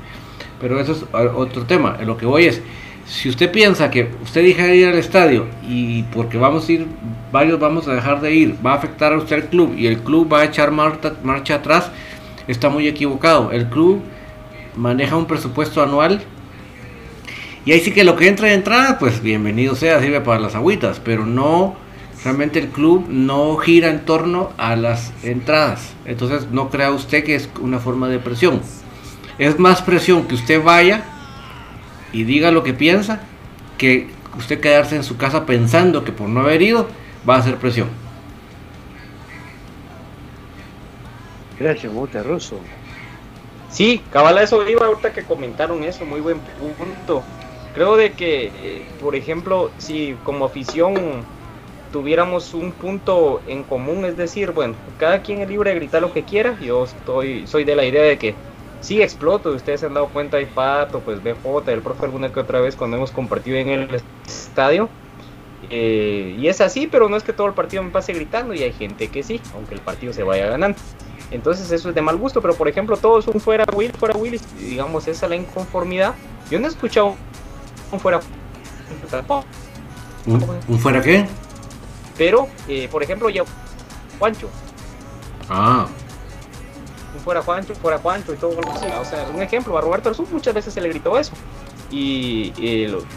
Pero 0.61 0.79
eso 0.79 0.93
es 0.93 1.05
otro 1.13 1.65
tema. 1.65 1.97
Lo 2.05 2.17
que 2.17 2.25
voy 2.25 2.45
es, 2.45 2.61
si 3.05 3.27
usted 3.29 3.51
piensa 3.51 3.89
que 3.89 4.09
usted 4.21 4.43
deja 4.43 4.63
de 4.63 4.75
ir 4.75 4.87
al 4.87 4.97
estadio 4.97 5.47
y 5.67 6.03
porque 6.03 6.37
vamos 6.37 6.69
a 6.69 6.71
ir, 6.71 6.87
varios 7.31 7.59
vamos 7.59 7.87
a 7.87 7.93
dejar 7.93 8.21
de 8.21 8.33
ir, 8.33 8.55
va 8.65 8.73
a 8.73 8.75
afectar 8.75 9.13
a 9.13 9.17
usted 9.17 9.37
el 9.37 9.45
club 9.45 9.73
y 9.77 9.87
el 9.87 9.99
club 9.99 10.31
va 10.31 10.41
a 10.41 10.45
echar 10.45 10.71
marcha 10.71 11.55
atrás, 11.55 11.91
está 12.47 12.69
muy 12.69 12.87
equivocado. 12.87 13.51
El 13.51 13.67
club 13.67 14.01
maneja 14.75 15.15
un 15.15 15.25
presupuesto 15.25 15.81
anual 15.81 16.21
y 17.65 17.71
ahí 17.71 17.79
sí 17.79 17.91
que 17.91 18.03
lo 18.03 18.15
que 18.15 18.27
entra 18.27 18.47
de 18.47 18.53
entrada, 18.53 18.99
pues 18.99 19.21
bienvenido 19.21 19.75
sea, 19.75 19.99
sirve 20.01 20.21
para 20.21 20.39
las 20.39 20.55
agüitas, 20.55 20.99
pero 21.03 21.25
no, 21.25 21.75
realmente 22.23 22.59
el 22.59 22.69
club 22.69 23.07
no 23.09 23.57
gira 23.57 23.89
en 23.89 24.05
torno 24.05 24.51
a 24.57 24.75
las 24.75 25.13
entradas. 25.23 25.93
Entonces 26.05 26.49
no 26.51 26.69
crea 26.69 26.91
usted 26.91 27.23
que 27.23 27.35
es 27.35 27.49
una 27.59 27.79
forma 27.79 28.07
de 28.07 28.19
presión. 28.19 28.61
Es 29.37 29.57
más 29.59 29.81
presión 29.81 30.27
que 30.27 30.35
usted 30.35 30.61
vaya 30.61 31.03
y 32.11 32.23
diga 32.23 32.51
lo 32.51 32.63
que 32.63 32.73
piensa 32.73 33.21
que 33.77 34.09
usted 34.37 34.59
quedarse 34.59 34.95
en 34.95 35.03
su 35.03 35.17
casa 35.17 35.45
pensando 35.45 36.03
que 36.03 36.11
por 36.11 36.27
no 36.29 36.41
haber 36.41 36.61
ido 36.61 36.87
va 37.27 37.35
a 37.35 37.39
hacer 37.39 37.57
presión. 37.57 37.87
Gracias, 41.59 41.91
Monte 41.91 42.23
Russo. 42.23 42.57
Sí, 43.69 44.01
cabala 44.11 44.41
eso 44.43 44.67
iba 44.67 44.85
ahorita 44.85 45.13
que 45.13 45.23
comentaron 45.23 45.83
eso, 45.83 46.05
muy 46.05 46.21
buen 46.21 46.39
punto. 46.39 47.23
Creo 47.73 47.97
de 47.97 48.13
que, 48.13 48.45
eh, 48.47 48.87
por 48.99 49.15
ejemplo, 49.15 49.69
si 49.77 50.15
como 50.23 50.45
afición 50.45 51.23
tuviéramos 51.91 52.53
un 52.53 52.71
punto 52.71 53.41
en 53.47 53.63
común, 53.63 54.05
es 54.05 54.17
decir, 54.17 54.51
bueno, 54.51 54.75
cada 54.97 55.21
quien 55.21 55.41
es 55.41 55.49
libre 55.49 55.71
de 55.71 55.77
gritar 55.77 56.01
lo 56.01 56.13
que 56.13 56.23
quiera, 56.23 56.57
yo 56.59 56.83
estoy, 56.83 57.47
soy 57.47 57.63
de 57.63 57.75
la 57.75 57.85
idea 57.85 58.03
de 58.03 58.17
que 58.17 58.35
sí 58.81 59.01
exploto, 59.01 59.51
ustedes 59.51 59.81
se 59.81 59.85
han 59.85 59.93
dado 59.93 60.07
cuenta, 60.07 60.37
hay 60.37 60.45
Pato, 60.45 60.99
pues 60.99 61.21
BJ, 61.23 61.71
el 61.71 61.81
profe 61.81 62.05
alguna 62.05 62.31
que 62.31 62.39
otra 62.39 62.59
vez 62.59 62.75
cuando 62.75 62.97
hemos 62.97 63.11
compartido 63.11 63.57
en 63.57 63.69
el 63.69 64.01
estadio. 64.25 64.89
Eh, 65.69 66.35
y 66.39 66.47
es 66.47 66.61
así, 66.61 66.87
pero 66.87 67.09
no 67.09 67.17
es 67.17 67.23
que 67.23 67.33
todo 67.33 67.47
el 67.47 67.53
partido 67.53 67.83
me 67.83 67.91
pase 67.91 68.13
gritando 68.13 68.53
y 68.53 68.63
hay 68.63 68.71
gente 68.71 69.09
que 69.09 69.21
sí, 69.23 69.41
aunque 69.53 69.75
el 69.75 69.81
partido 69.81 70.13
se 70.13 70.23
vaya 70.23 70.47
ganando. 70.47 70.77
Entonces 71.31 71.71
eso 71.71 71.89
es 71.89 71.95
de 71.95 72.01
mal 72.01 72.17
gusto, 72.17 72.41
pero 72.41 72.55
por 72.55 72.67
ejemplo 72.67 72.97
todos 72.97 73.27
un 73.27 73.39
fuera 73.39 73.65
Will, 73.75 73.91
fuera 73.91 74.17
Willy, 74.17 74.39
digamos 74.57 75.07
esa 75.07 75.25
es 75.25 75.29
la 75.29 75.35
inconformidad. 75.35 76.15
Yo 76.49 76.59
no 76.59 76.65
he 76.65 76.69
escuchado 76.69 77.15
un 77.91 77.99
fuera... 77.99 78.19
¿Un, 80.25 80.79
fuera 80.79 81.01
qué? 81.01 81.25
Pero, 82.19 82.47
eh, 82.67 82.87
por 82.91 83.01
ejemplo, 83.01 83.29
ya 83.29 83.43
Juancho. 84.19 84.47
Ah 85.49 85.87
fuera 87.19 87.41
Juancho, 87.41 87.75
fuera 87.75 87.97
Juancho 87.99 88.33
y 88.33 88.37
todo 88.37 88.55
lo 88.55 88.61
que 88.61 88.79
sea. 88.79 88.99
O 88.99 89.05
sea, 89.05 89.27
un 89.33 89.41
ejemplo, 89.41 89.77
a 89.77 89.81
Roberto 89.81 90.09
Arzú 90.09 90.25
muchas 90.31 90.53
veces 90.53 90.73
se 90.73 90.81
le 90.81 90.89
gritó 90.89 91.17
eso. 91.17 91.33
Y 91.91 92.51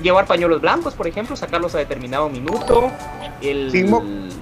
llevar 0.03 0.27
pañuelos 0.27 0.61
blancos, 0.61 0.95
por 0.95 1.07
ejemplo, 1.07 1.37
sacarlos 1.37 1.75
a 1.75 1.79
determinado 1.79 2.29
minuto, 2.31 2.91
el, 3.43 3.71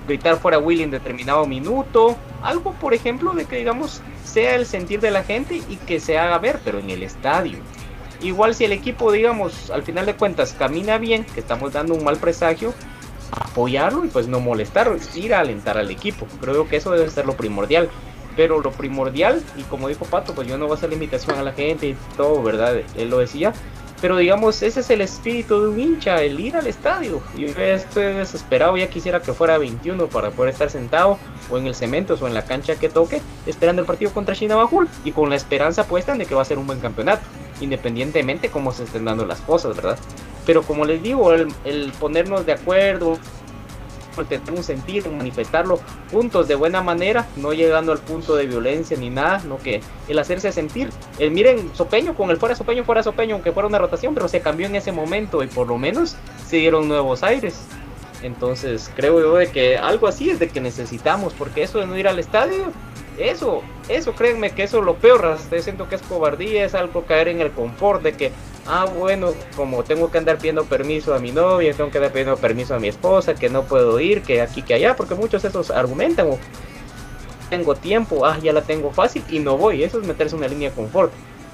gritar 0.07 0.39
fuera 0.39 0.59
Willy 0.59 0.85
en 0.85 0.91
determinado 0.91 1.47
minuto, 1.47 2.17
algo, 2.43 2.73
por 2.75 2.95
ejemplo, 2.95 3.33
de 3.33 3.45
que 3.45 3.57
digamos 3.57 4.03
sea 4.25 4.55
el 4.55 4.67
sentir 4.67 5.01
de 5.01 5.11
la 5.11 5.25
gente 5.25 5.57
y 5.69 5.77
que 5.77 5.99
se 5.99 6.17
haga 6.17 6.39
ver, 6.39 6.61
pero 6.65 6.79
en 6.79 6.91
el 6.91 7.03
estadio. 7.03 7.59
Igual 8.23 8.55
si 8.55 8.65
el 8.65 8.73
equipo, 8.73 9.11
digamos, 9.11 9.71
al 9.71 9.83
final 9.83 10.07
de 10.07 10.15
cuentas 10.15 10.55
camina 10.57 10.99
bien, 10.99 11.25
que 11.25 11.41
estamos 11.41 11.73
dando 11.73 11.95
un 11.95 12.05
mal 12.05 12.17
presagio, 12.19 12.73
apoyarlo 13.33 14.05
y 14.05 14.09
pues 14.09 14.29
no 14.29 14.41
molestar, 14.41 14.95
ir 15.15 15.35
a 15.35 15.41
alentar 15.41 15.79
al 15.79 15.91
equipo. 15.91 16.27
Creo 16.41 16.69
que 16.69 16.77
eso 16.77 16.91
debe 16.91 17.11
ser 17.11 17.27
lo 17.27 17.37
primordial 17.37 17.89
pero 18.37 18.61
lo 18.61 18.71
primordial, 18.71 19.43
y 19.57 19.63
como 19.65 19.89
dijo 19.89 20.05
Pato, 20.05 20.35
pues 20.35 20.49
yo 20.49 20.57
no 20.57 20.67
voy 20.67 20.75
a 20.75 20.79
hacer 20.79 20.91
limitación 20.91 21.39
a 21.39 21.43
la 21.43 21.53
gente 21.53 21.89
y 21.89 21.97
todo, 22.17 22.43
¿verdad? 22.43 22.81
Él 22.97 23.11
lo 23.11 23.19
decía, 23.19 23.53
Pero 24.01 24.17
digamos, 24.17 24.63
ese 24.63 24.81
es 24.81 24.89
el 24.89 25.03
espíritu 25.03 25.61
de 25.61 25.69
un 25.69 25.79
hincha, 25.79 26.23
el 26.23 26.41
ir 26.41 26.57
al 26.57 26.67
estadio. 26.67 27.21
Yo 27.37 27.49
estoy 27.49 28.15
desesperado, 28.15 28.79
ya 28.79 28.89
quisiera 28.89 29.21
que 29.21 29.35
fuera 29.35 29.59
21 29.59 30.07
para 30.07 30.31
poder 30.31 30.55
estar 30.55 30.71
sentado 30.71 31.19
o 31.51 31.59
en 31.59 31.67
el 31.67 31.75
cemento 31.75 32.17
o 32.19 32.27
en 32.27 32.33
la 32.33 32.47
cancha 32.47 32.77
que 32.77 32.89
toque, 32.89 33.21
esperando 33.45 33.83
el 33.83 33.87
partido 33.87 34.11
contra 34.13 34.35
China 34.35 34.57
Bajul 34.57 34.89
y 35.05 35.13
con 35.13 35.29
la 35.29 35.37
esperanza 35.37 35.87
puesta 35.87 36.15
de 36.15 36.25
que 36.25 36.35
va 36.35 36.41
a 36.41 36.47
ser 36.47 36.57
un 36.57 36.67
buen 36.67 36.81
campeonato, 36.81 37.21
independientemente 37.61 38.49
cómo 38.49 38.73
se 38.73 38.85
estén 38.85 39.05
dando 39.05 39.27
las 39.27 39.43
cosas, 39.43 39.77
¿verdad? 39.77 39.99
Pero 40.51 40.65
como 40.65 40.85
les 40.85 41.01
digo, 41.01 41.33
el 41.33 41.93
ponernos 42.01 42.45
de 42.45 42.55
acuerdo, 42.55 43.21
tener 44.25 44.51
un 44.51 44.65
sentido, 44.65 45.13
manifestarlo 45.13 45.79
juntos 46.11 46.49
de 46.49 46.57
buena 46.57 46.83
manera, 46.83 47.29
no 47.37 47.53
llegando 47.53 47.93
al 47.93 47.99
punto 47.99 48.35
de 48.35 48.47
violencia 48.47 48.97
ni 48.97 49.11
nada, 49.11 49.41
no 49.47 49.59
que 49.59 49.81
el 50.09 50.19
hacerse 50.19 50.51
sentir. 50.51 50.91
El, 51.21 51.31
miren, 51.31 51.71
Sopeño, 51.77 52.17
con 52.17 52.31
el 52.31 52.37
fuera 52.37 52.57
Sopeño, 52.57 52.83
fuera 52.83 53.05
Sopeño, 53.05 53.37
aunque 53.37 53.53
fuera 53.53 53.69
una 53.69 53.79
rotación, 53.79 54.13
pero 54.13 54.27
se 54.27 54.41
cambió 54.41 54.67
en 54.67 54.75
ese 54.75 54.91
momento 54.91 55.45
y 55.45 55.47
por 55.47 55.69
lo 55.69 55.79
menos 55.79 56.17
se 56.49 56.57
dieron 56.57 56.89
nuevos 56.89 57.23
aires. 57.23 57.61
Entonces 58.25 58.91
creo 58.97 59.21
yo 59.21 59.37
de 59.37 59.53
que 59.53 59.79
algo 59.79 60.09
así 60.09 60.31
es 60.31 60.41
de 60.41 60.49
que 60.49 60.61
necesitamos, 60.61 61.33
porque 61.33 61.63
eso 61.63 61.79
de 61.79 61.87
no 61.87 61.97
ir 61.97 62.09
al 62.09 62.19
estadio 62.19 62.73
eso, 63.19 63.63
eso, 63.89 64.13
créanme 64.15 64.51
que 64.51 64.63
eso 64.63 64.79
es 64.79 64.85
lo 64.85 64.95
peor. 64.95 65.37
Siento 65.61 65.89
que 65.89 65.97
es 65.97 66.03
cobardía, 66.03 66.65
es 66.65 66.75
algo 66.75 67.05
caer 67.05 67.29
en 67.29 67.41
el 67.41 67.51
confort 67.51 68.03
de 68.03 68.13
que, 68.13 68.33
ah, 68.67 68.87
bueno, 68.87 69.33
como 69.57 69.83
tengo 69.83 70.11
que 70.11 70.19
andar 70.19 70.39
pidiendo 70.39 70.65
permiso 70.65 71.15
a 71.15 71.19
mi 71.19 71.33
novia, 71.33 71.75
tengo 71.75 71.91
que 71.91 71.99
andar 71.99 72.13
pidiendo 72.13 72.37
permiso 72.37 72.75
a 72.75 72.79
mi 72.79 72.89
esposa, 72.89 73.35
que 73.35 73.49
no 73.49 73.65
puedo 73.65 73.99
ir, 74.01 74.23
que 74.23 74.41
aquí, 74.41 74.63
que 74.63 74.75
allá, 74.75 74.97
porque 74.97 75.15
muchos 75.15 75.43
de 75.43 75.49
esos 75.49 75.71
argumentan, 75.71 76.31
o 76.31 76.39
tengo 77.51 77.75
tiempo, 77.75 78.25
ah, 78.25 78.39
ya 78.43 78.53
la 78.53 78.63
tengo 78.63 78.91
fácil 78.93 79.23
y 79.29 79.41
no 79.41 79.59
voy. 79.59 79.83
Eso 79.83 80.01
es 80.01 80.07
meterse 80.07 80.35
en 80.37 80.41
una 80.41 80.49
línea 80.49 80.71
de 80.71 80.77
confort. 80.77 81.13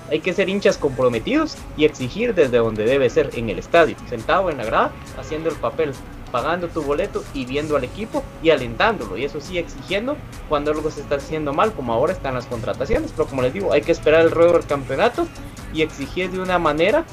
Hay 0.09 0.21
que 0.21 0.33
ser 0.33 0.49
hinchas 0.49 0.79
comprometidos 0.79 1.57
y 1.77 1.85
exigir 1.85 2.33
desde 2.33 2.59
donde 2.59 2.85
debe 2.85 3.11
ser, 3.11 3.31
en 3.35 3.51
el 3.51 3.59
estadio, 3.59 3.97
sentado 4.09 4.51
en 4.51 4.59
la 4.59 4.65
grada, 4.65 4.93
haciendo 5.19 5.49
el 5.49 5.57
papel 5.57 5.93
pagando 6.37 6.69
tu 6.69 6.83
boleto 6.83 7.25
y 7.33 7.47
viendo 7.47 7.77
al 7.77 7.85
equipo 7.85 8.23
y 8.43 8.51
alentándolo. 8.51 9.17
Y 9.17 9.25
eso 9.25 9.41
sí, 9.41 9.57
exigiendo 9.57 10.19
cuando 10.51 10.71
algo 10.71 10.91
se 10.91 11.01
está 11.01 11.15
haciendo 11.15 11.55
mal, 11.55 11.73
como 11.73 11.95
ahora 11.95 12.13
están 12.13 12.35
las 12.35 12.45
contrataciones. 12.45 13.11
Pero 13.17 13.27
como 13.27 13.41
les 13.41 13.55
digo, 13.55 13.73
hay 13.73 13.81
que 13.81 13.93
esperar 13.93 14.21
el 14.21 14.31
ruedo 14.31 14.53
del 14.53 14.67
campeonato 14.67 15.27
y 15.73 15.81
exigir 15.81 16.31
de 16.31 16.41
una 16.41 16.59
manera 16.59 17.07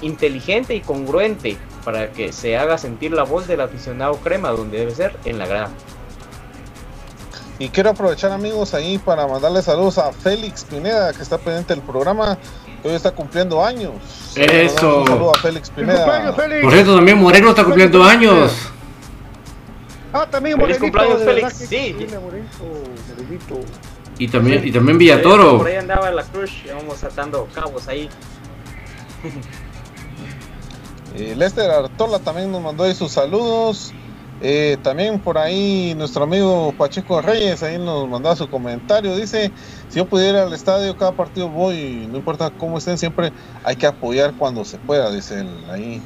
inteligente 0.00 0.76
y 0.76 0.80
congruente 0.80 1.56
para 1.84 2.12
que 2.12 2.32
se 2.32 2.56
haga 2.56 2.78
sentir 2.78 3.10
la 3.10 3.24
voz 3.24 3.48
del 3.48 3.62
aficionado 3.62 4.14
crema 4.18 4.50
donde 4.50 4.78
debe 4.78 4.92
ser 4.92 5.16
en 5.24 5.40
la 5.40 5.48
grada. 5.48 5.70
Y 7.58 7.70
quiero 7.70 7.90
aprovechar 7.90 8.30
amigos 8.30 8.74
ahí 8.74 8.98
para 8.98 9.26
mandarle 9.26 9.60
saludos 9.60 9.98
a 9.98 10.12
Félix 10.12 10.62
Pineda 10.62 11.12
que 11.12 11.22
está 11.22 11.36
pendiente 11.38 11.74
del 11.74 11.82
programa 11.82 12.38
hoy 12.88 12.96
está 12.96 13.10
cumpliendo 13.10 13.64
años. 13.64 13.92
Eso. 14.34 15.00
Un 15.00 15.06
saludo 15.06 15.34
a 15.34 15.38
Félix 15.38 15.70
Pineda. 15.70 16.34
Por 16.34 16.72
cierto, 16.72 16.96
también 16.96 17.18
Moreno 17.18 17.50
está 17.50 17.64
cumpliendo 17.64 18.02
años. 18.02 18.70
Ah, 20.12 20.26
también 20.30 20.58
Feliz 20.58 20.78
cumpleaños, 20.78 21.22
Félix. 21.22 21.52
Sí. 21.54 21.96
Y 24.18 24.28
también, 24.28 24.66
y 24.66 24.72
también 24.72 24.98
Villatoro. 24.98 25.58
Por 25.58 25.66
ahí 25.66 25.76
andaba 25.76 26.10
la 26.10 26.24
cruz, 26.24 26.50
vamos 26.74 27.04
atando 27.04 27.46
cabos 27.54 27.86
ahí. 27.88 28.08
Y 31.14 31.34
Lester 31.36 31.70
Artola 31.70 32.18
también 32.18 32.50
nos 32.50 32.62
mandó 32.62 32.84
ahí 32.84 32.94
sus 32.94 33.12
saludos. 33.12 33.92
Eh, 34.40 34.76
también 34.82 35.18
por 35.18 35.36
ahí 35.36 35.94
nuestro 35.96 36.22
amigo 36.22 36.72
Pacheco 36.78 37.20
Reyes 37.20 37.60
ahí 37.64 37.76
nos 37.76 38.08
mandaba 38.08 38.34
su 38.34 38.48
comentario. 38.48 39.14
Dice, 39.16 39.52
si 39.88 39.98
yo 39.98 40.08
pudiera 40.08 40.38
ir 40.40 40.44
al 40.46 40.52
estadio, 40.52 40.96
cada 40.96 41.16
partido 41.16 41.50
voy, 41.50 42.06
no 42.08 42.18
importa 42.18 42.50
cómo 42.50 42.78
estén, 42.78 42.98
siempre 42.98 43.32
hay 43.64 43.76
que 43.76 43.86
apoyar 43.86 44.36
cuando 44.36 44.64
se 44.64 44.78
pueda, 44.78 45.10
dice 45.10 45.40
él 45.40 45.64
ahí. 45.70 46.02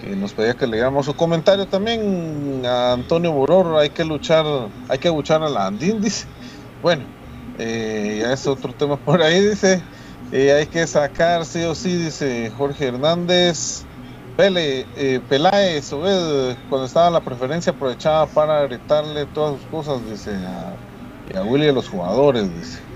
Que 0.00 0.16
nos 0.16 0.32
pedía 0.34 0.54
que 0.54 0.66
leamos 0.66 1.06
su 1.06 1.14
comentario 1.14 1.68
también 1.68 2.64
a 2.64 2.92
Antonio 2.94 3.32
Boror, 3.32 3.78
hay 3.78 3.90
que 3.90 4.04
luchar, 4.04 4.46
hay 4.88 4.98
que 4.98 5.08
luchar 5.08 5.42
a 5.42 5.48
la 5.50 5.66
Andín, 5.66 6.00
dice. 6.00 6.26
Bueno, 6.80 7.06
eh, 7.58 8.18
ya 8.22 8.32
es 8.32 8.46
otro 8.46 8.74
tema 8.74 8.96
por 8.96 9.22
ahí, 9.22 9.40
dice. 9.40 9.84
Eh, 10.30 10.52
hay 10.52 10.66
que 10.68 10.86
sacar 10.86 11.44
sí 11.44 11.62
o 11.64 11.74
sí, 11.74 11.96
dice 11.96 12.50
Jorge 12.50 12.86
Hernández. 12.88 13.88
Pele, 14.36 14.90
eh, 14.94 15.20
Peláez, 15.28 15.90
cuando 15.90 16.86
estaba 16.86 17.08
en 17.08 17.12
la 17.14 17.24
preferencia 17.24 17.72
aprovechaba 17.72 18.32
para 18.32 18.62
gritarle 18.62 19.26
todas 19.26 19.60
sus 19.60 19.66
cosas, 19.68 20.04
dice, 20.06 20.30
a, 20.46 20.80
a 21.34 21.44
Willy 21.44 21.68
a 21.68 21.72
los 21.72 21.88
jugadores, 21.88 22.50
dice. 22.54 22.89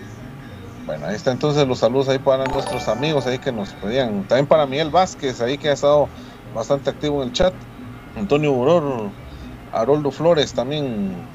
Bueno, 0.87 1.07
ahí 1.07 1.17
está 1.17 1.33
entonces 1.33 1.67
los 1.67 1.81
saludos 1.81 2.09
ahí 2.11 2.19
para 2.21 2.45
nuestros 2.47 2.89
amigos 2.89 3.27
ahí 3.27 3.39
que 3.41 3.53
nos 3.53 3.75
pedían. 3.75 4.27
También 4.27 4.49
para 4.49 4.67
Miguel 4.67 4.91
Vázquez, 4.91 5.41
ahí 5.41 5.59
que 5.59 5.71
ha 5.71 5.75
estado 5.75 6.13
bastante 6.53 6.91
activo 6.91 7.23
en 7.23 7.29
el 7.29 7.33
chat. 7.35 7.57
Antonio 8.15 8.53
Buror, 8.53 9.15
Haroldo 9.73 10.11
Flores 10.13 10.55
también. 10.55 11.31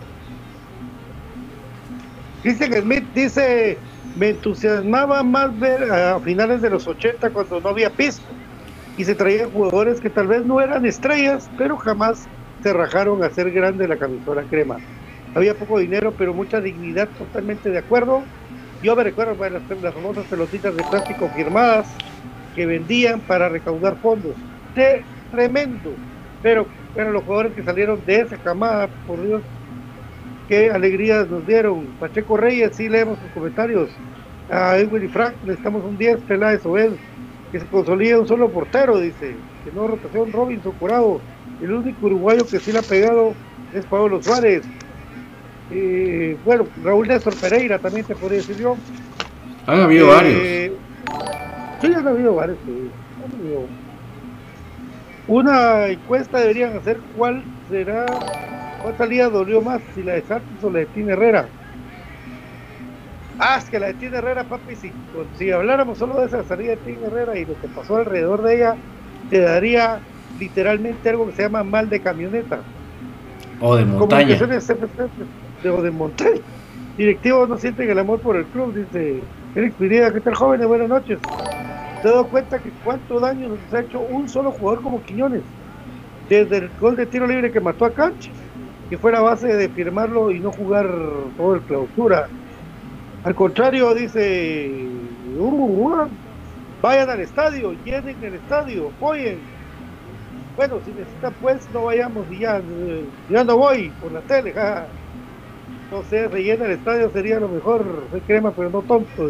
Dice 2.43 2.67
Smith, 2.81 3.11
dice, 3.13 3.83
me 4.15 4.29
entusiasmaba 4.29 5.23
más 5.23 5.57
ver 5.57 5.83
a 5.91 6.21
finales 6.21 6.61
de 6.61 6.69
los 6.71 6.87
80 6.87 7.31
cuando 7.31 7.61
no 7.61 7.69
había 7.69 7.95
piso 7.95 8.37
y 8.95 9.05
se 9.05 9.15
traían 9.15 9.51
jugadores 9.51 9.99
que 10.01 10.09
tal 10.11 10.27
vez 10.27 10.45
no 10.45 10.61
eran 10.61 10.85
estrellas, 10.85 11.51
pero 11.57 11.77
jamás 11.77 12.29
se 12.61 12.73
rajaron 12.73 13.23
a 13.23 13.31
ser 13.31 13.51
grande 13.51 13.87
la 13.87 13.97
camisola 13.97 14.45
crema. 14.47 14.81
Había 15.33 15.55
poco 15.57 15.79
dinero, 15.79 16.15
pero 16.17 16.33
mucha 16.35 16.61
dignidad, 16.61 17.11
totalmente 17.17 17.71
de 17.71 17.79
acuerdo. 17.79 18.29
Yo 18.81 18.95
me 18.95 19.03
recuerdo 19.03 19.35
las, 19.49 19.93
famosas 19.93 20.25
pelotitas 20.27 20.75
de 20.75 20.83
plástico 20.83 21.29
firmadas 21.35 21.87
que 22.55 22.65
vendían 22.65 23.19
para 23.21 23.49
recaudar 23.49 23.97
fondos. 23.97 24.35
De, 24.75 25.03
tremendo. 25.31 25.91
Pero, 26.41 26.65
pero 26.95 27.11
los 27.11 27.23
jugadores 27.23 27.53
que 27.53 27.63
salieron 27.63 27.99
de 28.05 28.21
esa 28.21 28.37
camada, 28.37 28.87
por 29.05 29.21
Dios, 29.21 29.41
qué 30.47 30.71
alegría 30.71 31.25
nos 31.29 31.45
dieron. 31.45 31.85
Pacheco 31.99 32.37
Reyes, 32.37 32.75
sí 32.75 32.87
leemos 32.87 33.19
sus 33.19 33.31
comentarios. 33.31 33.89
A 34.49 34.77
Edwin 34.77 35.05
y 35.05 35.07
Frank, 35.07 35.33
necesitamos 35.43 35.83
un 35.83 35.97
10, 35.97 36.21
Peláez 36.21 36.65
Obed 36.65 36.93
que 37.51 37.59
se 37.59 37.65
consolide 37.65 38.17
un 38.17 38.27
solo 38.27 38.49
portero, 38.49 38.99
dice, 38.99 39.35
que 39.63 39.71
no 39.73 39.87
rotación 39.87 40.31
Robinson 40.31 40.71
Curado, 40.73 41.19
el 41.61 41.71
único 41.71 42.05
uruguayo 42.05 42.45
que 42.45 42.59
sí 42.59 42.71
le 42.71 42.79
ha 42.79 42.83
pegado 42.83 43.33
es 43.73 43.85
Pablo 43.85 44.21
Suárez. 44.21 44.63
Eh, 45.71 46.37
bueno, 46.43 46.65
Raúl 46.83 47.07
Néstor 47.07 47.35
Pereira 47.35 47.79
también 47.79 48.05
te 48.05 48.15
podría 48.15 48.39
decir 48.39 48.57
yo. 48.57 48.75
Han 49.67 49.81
habido 49.81 50.07
eh, 50.07 50.15
varios. 50.15 51.81
Sí, 51.81 51.93
han 51.93 52.07
habido 52.07 52.35
varios. 52.35 52.57
Una 55.27 55.87
encuesta 55.87 56.39
deberían 56.39 56.75
hacer 56.77 56.97
cuál 57.15 57.43
será, 57.69 58.05
cuál 58.81 58.97
salida 58.97 59.29
dolió 59.29 59.61
más, 59.61 59.79
si 59.93 60.01
la 60.01 60.13
de 60.13 60.21
Santos 60.23 60.63
o 60.63 60.71
la 60.71 60.79
de 60.79 60.85
Tine 60.87 61.13
Herrera. 61.13 61.47
Ah, 63.37 63.57
es 63.57 63.69
que 63.69 63.79
la 63.79 63.87
de 63.87 63.93
Tina 63.93 64.17
Herrera, 64.17 64.43
papi, 64.43 64.75
si, 64.75 64.91
si 65.37 65.51
habláramos 65.51 65.97
solo 65.97 66.19
de 66.19 66.25
esa 66.25 66.43
salida 66.43 66.71
de 66.71 66.77
Tina 66.77 67.07
Herrera 67.07 67.37
y 67.37 67.45
lo 67.45 67.59
que 67.61 67.67
pasó 67.69 67.97
alrededor 67.97 68.41
de 68.41 68.57
ella, 68.57 68.75
te 69.29 69.39
daría 69.39 69.99
literalmente 70.39 71.09
algo 71.09 71.27
que 71.27 71.33
se 71.33 71.43
llama 71.43 71.63
mal 71.63 71.89
de 71.89 72.01
camioneta. 72.01 72.59
O 73.61 73.75
de 73.75 73.85
montaña. 73.85 74.37
De 75.63 75.91
montaña. 75.91 76.41
Directivos 76.97 77.49
no 77.49 77.57
sienten 77.57 77.89
el 77.89 77.99
amor 77.99 78.19
por 78.21 78.35
el 78.35 78.45
club, 78.45 78.73
dice 78.73 79.21
Félix 79.53 79.75
Pineda. 79.75 80.13
¿Qué 80.13 80.21
tal, 80.21 80.35
jóvenes? 80.35 80.67
Buenas 80.67 80.89
noches. 80.89 81.19
Te 82.01 82.07
doy 82.07 82.25
cuenta 82.25 82.59
que 82.59 82.71
cuánto 82.83 83.19
daño 83.19 83.49
nos 83.49 83.73
ha 83.73 83.81
hecho 83.81 83.99
un 83.99 84.29
solo 84.29 84.51
jugador 84.51 84.83
como 84.83 85.03
Quiñones. 85.03 85.41
Desde 86.29 86.57
el 86.57 86.69
gol 86.79 86.95
de 86.95 87.05
tiro 87.05 87.27
libre 87.27 87.51
que 87.51 87.59
mató 87.59 87.85
a 87.85 87.93
Canch, 87.93 88.29
que 88.89 88.97
fue 88.97 89.11
la 89.11 89.21
base 89.21 89.47
de 89.47 89.69
firmarlo 89.69 90.31
y 90.31 90.39
no 90.39 90.51
jugar 90.51 90.87
todo 91.35 91.55
el 91.55 91.61
clausura 91.61 92.27
al 93.23 93.35
contrario, 93.35 93.93
dice, 93.93 94.71
uh, 95.37 96.07
vayan 96.81 97.09
al 97.09 97.19
estadio, 97.19 97.73
llenen 97.83 98.23
el 98.23 98.35
estadio, 98.35 98.87
apoyen. 98.87 99.39
Bueno, 100.55 100.79
si 100.85 100.91
necesitan 100.91 101.33
pues 101.41 101.69
no 101.73 101.85
vayamos 101.85 102.25
y 102.31 102.39
ya, 102.39 102.59
eh, 102.59 103.05
ya 103.29 103.43
no 103.43 103.57
voy 103.57 103.89
por 103.91 104.11
la 104.13 104.21
tele, 104.21 104.53
No 105.91 106.03
sé, 106.03 106.27
rellena 106.27 106.65
el 106.65 106.71
estadio 106.73 107.09
sería 107.11 107.39
lo 107.39 107.49
mejor, 107.49 108.07
soy 108.11 108.21
crema 108.23 108.53
pero 108.55 108.69
no 108.69 108.83
tonto. 108.83 109.29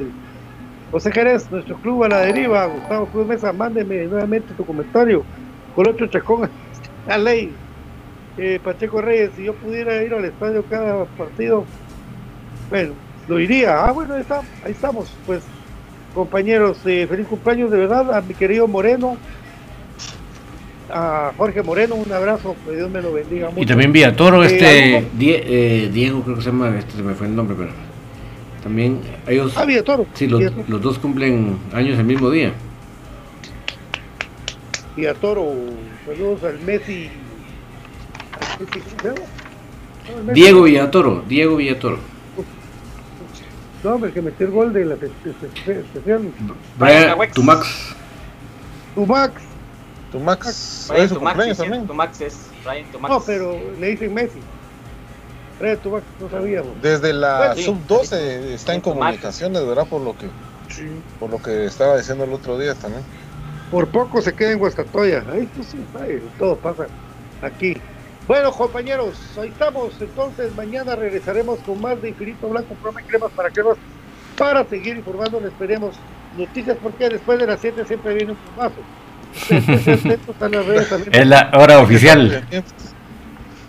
José 0.90 1.12
Jerez, 1.12 1.52
nuestro 1.52 1.80
club 1.80 2.04
a 2.04 2.10
la 2.10 2.22
deriva, 2.22 2.66
Gustavo 2.68 3.10
Cruz 3.12 3.28
Mesa, 3.28 3.54
mándeme 3.54 4.08
nuevamente 4.08 4.56
tu 4.56 4.66
comentario. 4.66 5.28
Con 5.72 5.88
otro 5.90 6.08
chacón 6.10 6.52
la 7.06 7.18
ley. 7.18 7.62
Eh, 8.38 8.60
Pacheco 8.62 9.02
Reyes, 9.02 9.36
si 9.36 9.46
yo 9.46 9.58
pudiera 9.60 10.04
ir 10.04 10.14
al 10.14 10.26
estadio 10.26 10.66
cada 10.68 11.08
partido, 11.08 11.72
bueno, 12.70 13.02
lo 13.26 13.40
iría. 13.40 13.86
Ah, 13.86 13.92
bueno, 13.92 14.16
ahí, 14.16 14.22
está, 14.22 14.42
ahí 14.62 14.72
estamos. 14.74 15.22
Pues, 15.26 15.54
compañeros, 16.12 16.86
eh, 16.86 17.08
feliz 17.08 17.28
cumpleaños 17.28 17.72
de 17.72 17.80
verdad 17.80 18.14
a 18.16 18.22
mi 18.22 18.36
querido 18.36 18.68
Moreno, 18.68 19.22
a 20.92 21.32
Jorge 21.38 21.64
Moreno, 21.64 21.96
un 21.96 22.12
abrazo, 22.12 22.56
que 22.66 22.76
Dios 22.76 22.90
me 22.90 23.02
lo 23.02 23.14
bendiga 23.14 23.50
mucho. 23.50 23.62
Y 23.62 23.66
también 23.66 23.92
vi 23.92 24.04
a 24.04 24.16
Toro, 24.16 24.44
eh, 24.44 24.48
este 24.48 24.98
eh, 25.20 25.90
Diego, 25.92 26.22
creo 26.24 26.36
que 26.36 26.42
se 26.42 26.50
llama, 26.50 26.78
este 26.78 26.94
se 26.98 27.04
me 27.04 27.14
fue 27.14 27.28
el 27.28 27.36
nombre, 27.36 27.56
pero 27.58 27.72
también 28.64 29.02
ellos. 29.28 29.54
Ah, 29.56 29.66
Toro. 29.86 30.06
Sí, 30.14 30.28
los, 30.28 30.42
los 30.68 30.82
dos 30.82 31.00
cumplen 31.00 31.58
años 31.74 31.98
el 31.98 32.06
mismo 32.06 32.30
día. 32.30 32.54
Villatoro, 35.00 35.54
saludos 36.06 36.44
al 36.44 36.60
Messi. 36.60 37.10
Diego 40.34 40.64
Villatoro, 40.64 41.24
Diego 41.28 41.56
Villatoro. 41.56 42.00
No, 43.82 43.92
hombre, 43.92 44.12
que 44.12 44.22
metió 44.22 44.46
el 44.48 44.52
gol 44.52 44.74
de 44.74 44.84
la 44.84 44.96
especial. 44.96 46.34
Brian 46.78 47.16
Tumax. 47.34 47.96
Tumax. 48.94 49.49
Tumax. 50.12 50.88
Brian 50.90 51.10
Tumax, 51.10 51.58
también. 51.58 51.88
Tumax 51.88 52.22
es 52.22 52.48
Brian 52.66 52.92
Tumax. 52.92 53.14
No, 53.14 53.22
pero 53.22 53.60
le 53.80 53.88
dicen 53.88 54.14
Messi. 54.14 54.40
Brian 55.60 55.78
Tumax 55.78 56.04
no 56.20 56.30
sabíamos. 56.30 56.82
Desde 56.82 57.14
la 57.14 57.56
sub-12 57.56 58.14
está 58.54 58.74
en 58.74 58.82
comunicaciones, 58.82 59.66
¿verdad? 59.66 59.88
Por 59.88 60.02
lo 60.02 60.18
que 60.18 60.28
por 61.20 61.30
lo 61.30 61.42
que 61.42 61.66
estaba 61.66 61.98
diciendo 61.98 62.24
el 62.24 62.34
otro 62.34 62.58
día 62.58 62.76
también. 62.76 63.04
Por 63.72 63.88
poco 63.88 64.22
se 64.22 64.34
queda 64.34 64.52
en 64.52 64.60
Guastatoya. 64.60 65.24
Ahí 65.32 65.50
todo 66.38 66.56
pasa 66.58 66.88
aquí. 67.42 67.78
Bueno, 68.28 68.52
compañeros, 68.52 69.16
ahí 69.40 69.50
estamos. 69.50 69.94
Entonces, 70.00 70.56
mañana 70.56 70.96
regresaremos 70.96 71.60
con 71.60 71.82
más 71.82 72.00
de 72.02 72.10
Infinito 72.10 72.48
Blanco, 72.48 72.76
programa 72.76 73.08
cremas 73.08 73.32
para 73.32 73.50
cremas, 73.50 73.78
para 74.38 74.64
seguir 74.66 74.98
informando. 74.98 75.40
Esperemos 75.40 75.96
noticias, 76.38 76.78
porque 76.82 77.10
después 77.10 77.40
de 77.40 77.48
las 77.48 77.60
7 77.60 77.86
siempre 77.86 78.14
viene 78.14 78.34
un 78.34 78.38
plumazo. 78.38 78.82
es 81.12 81.28
la 81.28 81.52
hora 81.54 81.80
oficial. 81.80 82.44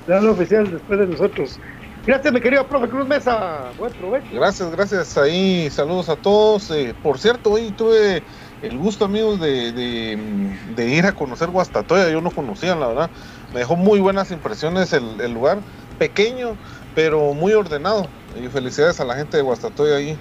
La 0.06 0.18
hora 0.20 0.30
oficial 0.30 0.70
después 0.70 0.98
de 0.98 1.06
nosotros. 1.06 1.60
Gracias, 2.06 2.32
mi 2.32 2.40
querido 2.40 2.66
profe 2.66 2.88
Cruz 2.88 3.06
Mesa. 3.06 3.70
Buen 3.78 3.92
provecho. 3.92 4.26
Gracias, 4.32 4.70
gracias. 4.70 5.18
Ahí 5.18 5.68
saludos 5.70 6.08
a 6.08 6.16
todos. 6.16 6.70
Eh, 6.70 6.94
por 7.02 7.18
cierto, 7.18 7.52
hoy 7.52 7.72
tuve 7.72 8.22
el 8.62 8.78
gusto, 8.78 9.04
amigos, 9.04 9.38
de, 9.38 9.72
de, 9.72 10.88
ir 10.88 11.04
a 11.04 11.12
conocer 11.12 11.50
Guastatoya. 11.50 12.08
Yo 12.10 12.22
no 12.22 12.30
conocía, 12.30 12.74
la 12.74 12.88
verdad. 12.88 13.10
Me 13.52 13.60
dejó 13.60 13.76
muy 13.76 14.00
buenas 14.00 14.30
impresiones 14.30 14.94
el, 14.94 15.20
el 15.20 15.32
lugar. 15.32 15.58
Pequeño, 15.98 16.56
pero 16.94 17.34
muy 17.34 17.52
ordenado. 17.52 18.06
Y 18.42 18.48
felicidades 18.48 18.98
a 19.00 19.04
la 19.04 19.14
gente 19.14 19.36
de 19.36 19.42
Guastatoya 19.42 19.96
ahí, 19.96 20.16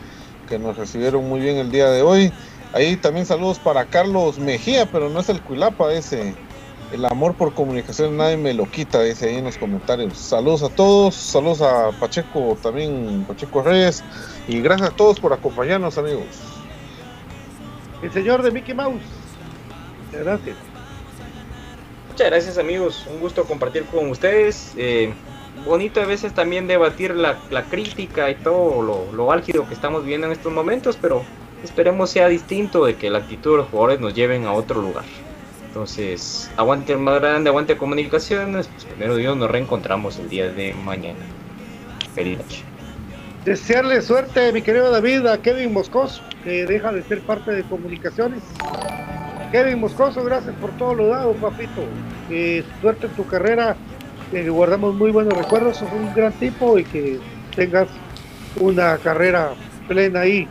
que 0.49 0.59
nos 0.59 0.75
recibieron 0.75 1.27
muy 1.29 1.39
bien 1.39 1.57
el 1.57 1.71
día 1.71 1.89
de 1.89 2.01
hoy. 2.01 2.33
Ahí 2.74 2.95
también 2.97 3.26
saludos 3.26 3.59
para 3.59 3.86
Carlos 3.86 4.38
Mejía, 4.38 4.86
pero 4.91 5.09
no 5.09 5.20
es 5.20 5.30
el 5.30 5.41
Cuilapa 5.41 5.91
ese 5.93 6.36
el 6.91 7.05
amor 7.05 7.36
por 7.36 7.53
comunicación 7.53 8.17
nadie 8.17 8.38
me 8.38 8.53
lo 8.53 8.65
quita, 8.65 9.01
dice 9.03 9.30
ahí 9.30 9.36
en 9.36 9.45
los 9.45 9.57
comentarios. 9.57 10.17
Saludos 10.17 10.63
a 10.63 10.70
todos, 10.70 11.13
saludos 11.15 11.61
a 11.61 11.91
Pacheco 11.99 12.57
también, 12.61 13.26
Pacheco 13.28 13.61
Reyes, 13.61 14.03
y 14.47 14.61
gracias 14.61 14.89
a 14.89 14.95
todos 14.95 15.20
por 15.20 15.34
acompañarnos, 15.34 15.97
amigos. 15.97 16.26
El 18.01 18.11
señor 18.11 18.41
de 18.41 18.51
Mickey 18.51 18.74
Mouse. 18.74 19.01
Muchas 20.05 20.26
gracias. 20.26 20.57
Muchas 22.09 22.28
gracias, 22.28 22.57
amigos. 22.57 23.05
Un 23.13 23.20
gusto 23.20 23.43
compartir 23.43 23.86
con 23.86 24.09
ustedes. 24.09 24.74
Eh, 24.78 25.13
bonito 25.65 26.01
a 26.01 26.05
veces 26.05 26.34
también 26.34 26.67
debatir 26.67 27.13
la, 27.13 27.38
crítica 27.70 28.30
y 28.32 28.36
todo 28.36 28.82
lo, 28.82 29.11
lo 29.11 29.32
álgido 29.32 29.67
que 29.67 29.74
estamos 29.74 30.05
viendo 30.05 30.28
en 30.28 30.34
estos 30.34 30.51
momentos, 30.51 30.97
pero 30.99 31.24
esperemos 31.64 32.10
sea 32.10 32.28
distinto 32.28 32.86
de 32.86 32.95
que 32.95 33.10
la 33.10 33.20
actitud 33.20 33.51
de 33.51 33.57
los 33.57 33.68
jugadores 33.70 33.99
nos 33.99 34.14
lleven 34.14 34.45
a 34.45 34.53
otro 34.53 34.82
lugar. 34.82 35.03
Entonces, 35.68 36.49
aguante 36.57 36.93
el 36.93 36.99
más 36.99 37.22
grande, 37.22 37.49
aguante 37.49 37.78
comunicaciones. 37.78 38.68
Pues 38.68 38.86
primero 38.86 39.16
Dios, 39.16 39.38
nos 39.38 39.51
reencontramos 39.51 40.18
el 40.18 40.28
día 40.30 40.51
de 40.51 40.74
mañana. 40.74 41.20
Feliz 42.16 42.39
noche. 42.39 42.64
Desearle 43.45 44.01
suerte, 44.01 44.51
mi 44.51 44.62
querido 44.62 44.91
David, 44.91 45.26
a 45.28 45.38
Kevin 45.41 45.72
Moscoso, 45.72 46.22
que 46.43 46.66
deja 46.66 46.91
de 46.91 47.03
ser 47.03 47.22
parte 47.22 47.51
de 47.51 47.64
comunicaciones. 47.64 48.41
Kevin 49.51 49.80
Moscoso, 49.80 50.24
gracias 50.24 50.55
por 50.55 50.72
todo 50.72 50.95
lo 50.95 51.07
dado, 51.07 51.34
papito. 51.34 51.84
suerte 52.82 53.07
en 53.07 53.14
tu 53.14 53.26
carrera, 53.28 53.76
guardamos 54.49 54.95
muy 54.95 55.12
buenos 55.12 55.38
recuerdos, 55.38 55.78
sos 55.78 55.89
un 55.93 56.14
gran 56.14 56.34
tipo 56.34 56.78
y 56.78 56.84
que 56.84 57.20
tengas 57.55 57.88
una 58.60 58.97
carrera 58.97 59.51
plena 59.88 60.22
ahí 60.22 60.47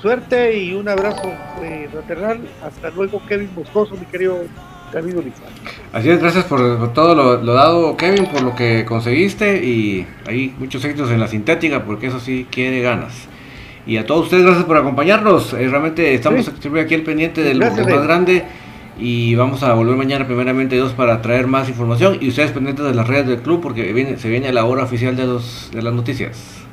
Suerte 0.00 0.58
y 0.58 0.74
un 0.74 0.88
abrazo 0.88 1.32
eh, 1.62 1.88
fraternal. 1.90 2.40
Hasta 2.62 2.90
luego, 2.90 3.22
Kevin 3.26 3.50
Moscoso, 3.56 3.96
mi 3.96 4.06
querido 4.06 4.38
David 4.92 5.18
Olizar. 5.18 5.48
Así 5.92 6.10
es, 6.10 6.20
gracias 6.20 6.44
por, 6.44 6.92
todo 6.92 7.14
lo, 7.14 7.54
dado, 7.54 7.96
Kevin, 7.96 8.26
por 8.26 8.42
lo 8.42 8.54
que 8.54 8.84
conseguiste 8.84 9.64
y 9.64 10.06
hay 10.26 10.54
muchos 10.58 10.84
éxitos 10.84 11.10
en 11.10 11.20
la 11.20 11.28
sintética, 11.28 11.84
porque 11.84 12.08
eso 12.08 12.20
sí 12.20 12.46
quiere 12.50 12.80
ganas. 12.82 13.14
Y 13.86 13.98
a 13.98 14.06
todos 14.06 14.24
ustedes, 14.24 14.44
gracias 14.44 14.64
por 14.64 14.76
acompañarnos. 14.76 15.52
Eh, 15.54 15.68
realmente 15.68 16.14
estamos 16.14 16.48
aquí 16.48 16.94
al 16.94 17.02
pendiente 17.02 17.42
del, 17.42 17.58
más 17.58 17.76
grande 17.76 18.44
y 18.98 19.34
vamos 19.34 19.62
a 19.62 19.74
volver 19.74 19.96
mañana 19.96 20.26
primeramente 20.26 20.76
dos 20.76 20.92
para 20.92 21.20
traer 21.22 21.46
más 21.46 21.68
información 21.68 22.18
y 22.20 22.28
ustedes 22.28 22.50
pendientes 22.50 22.84
de 22.84 22.94
las 22.94 23.06
redes 23.06 23.26
del 23.26 23.40
club 23.40 23.60
porque 23.60 23.92
viene, 23.92 24.16
se 24.16 24.28
viene 24.28 24.52
la 24.52 24.64
hora 24.64 24.84
oficial 24.84 25.16
de, 25.16 25.26
los, 25.26 25.70
de 25.72 25.82
las 25.82 25.92
noticias. 25.92 26.65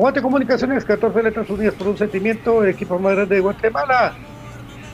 Aguante 0.00 0.22
Comunicaciones, 0.22 0.82
14 0.86 1.22
letras 1.22 1.50
unidas 1.50 1.74
por 1.74 1.88
un 1.88 1.98
sentimiento, 1.98 2.64
equipo 2.64 2.98
más 2.98 3.14
grande 3.16 3.34
de 3.34 3.42
Guatemala. 3.42 4.14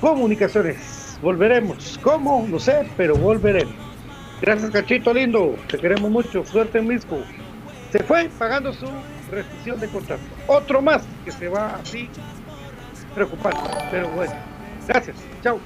Comunicaciones, 0.01 1.17
volveremos. 1.23 1.97
¿Cómo? 2.03 2.45
No 2.51 2.59
sé, 2.59 2.91
pero 2.97 3.15
volveremos. 3.15 3.73
Gracias, 4.43 4.69
Cachito 4.73 5.15
lindo. 5.15 5.55
Te 5.69 5.79
queremos 5.79 6.11
mucho. 6.11 6.45
Suerte 6.45 6.79
en 6.81 6.89
Misco. 6.89 7.21
Se 7.93 8.03
fue 8.03 8.29
pagando 8.37 8.73
su 8.73 8.89
rescisión 9.31 9.79
de 9.79 9.87
contrato. 9.87 10.25
Otro 10.49 10.83
más 10.83 11.05
que 11.25 11.31
se 11.31 11.47
va 11.47 11.77
así 11.77 12.11
preocupando. 13.15 13.61
Pero 13.93 14.09
bueno, 14.09 14.35
gracias. 14.89 15.19
Chao. 15.41 15.61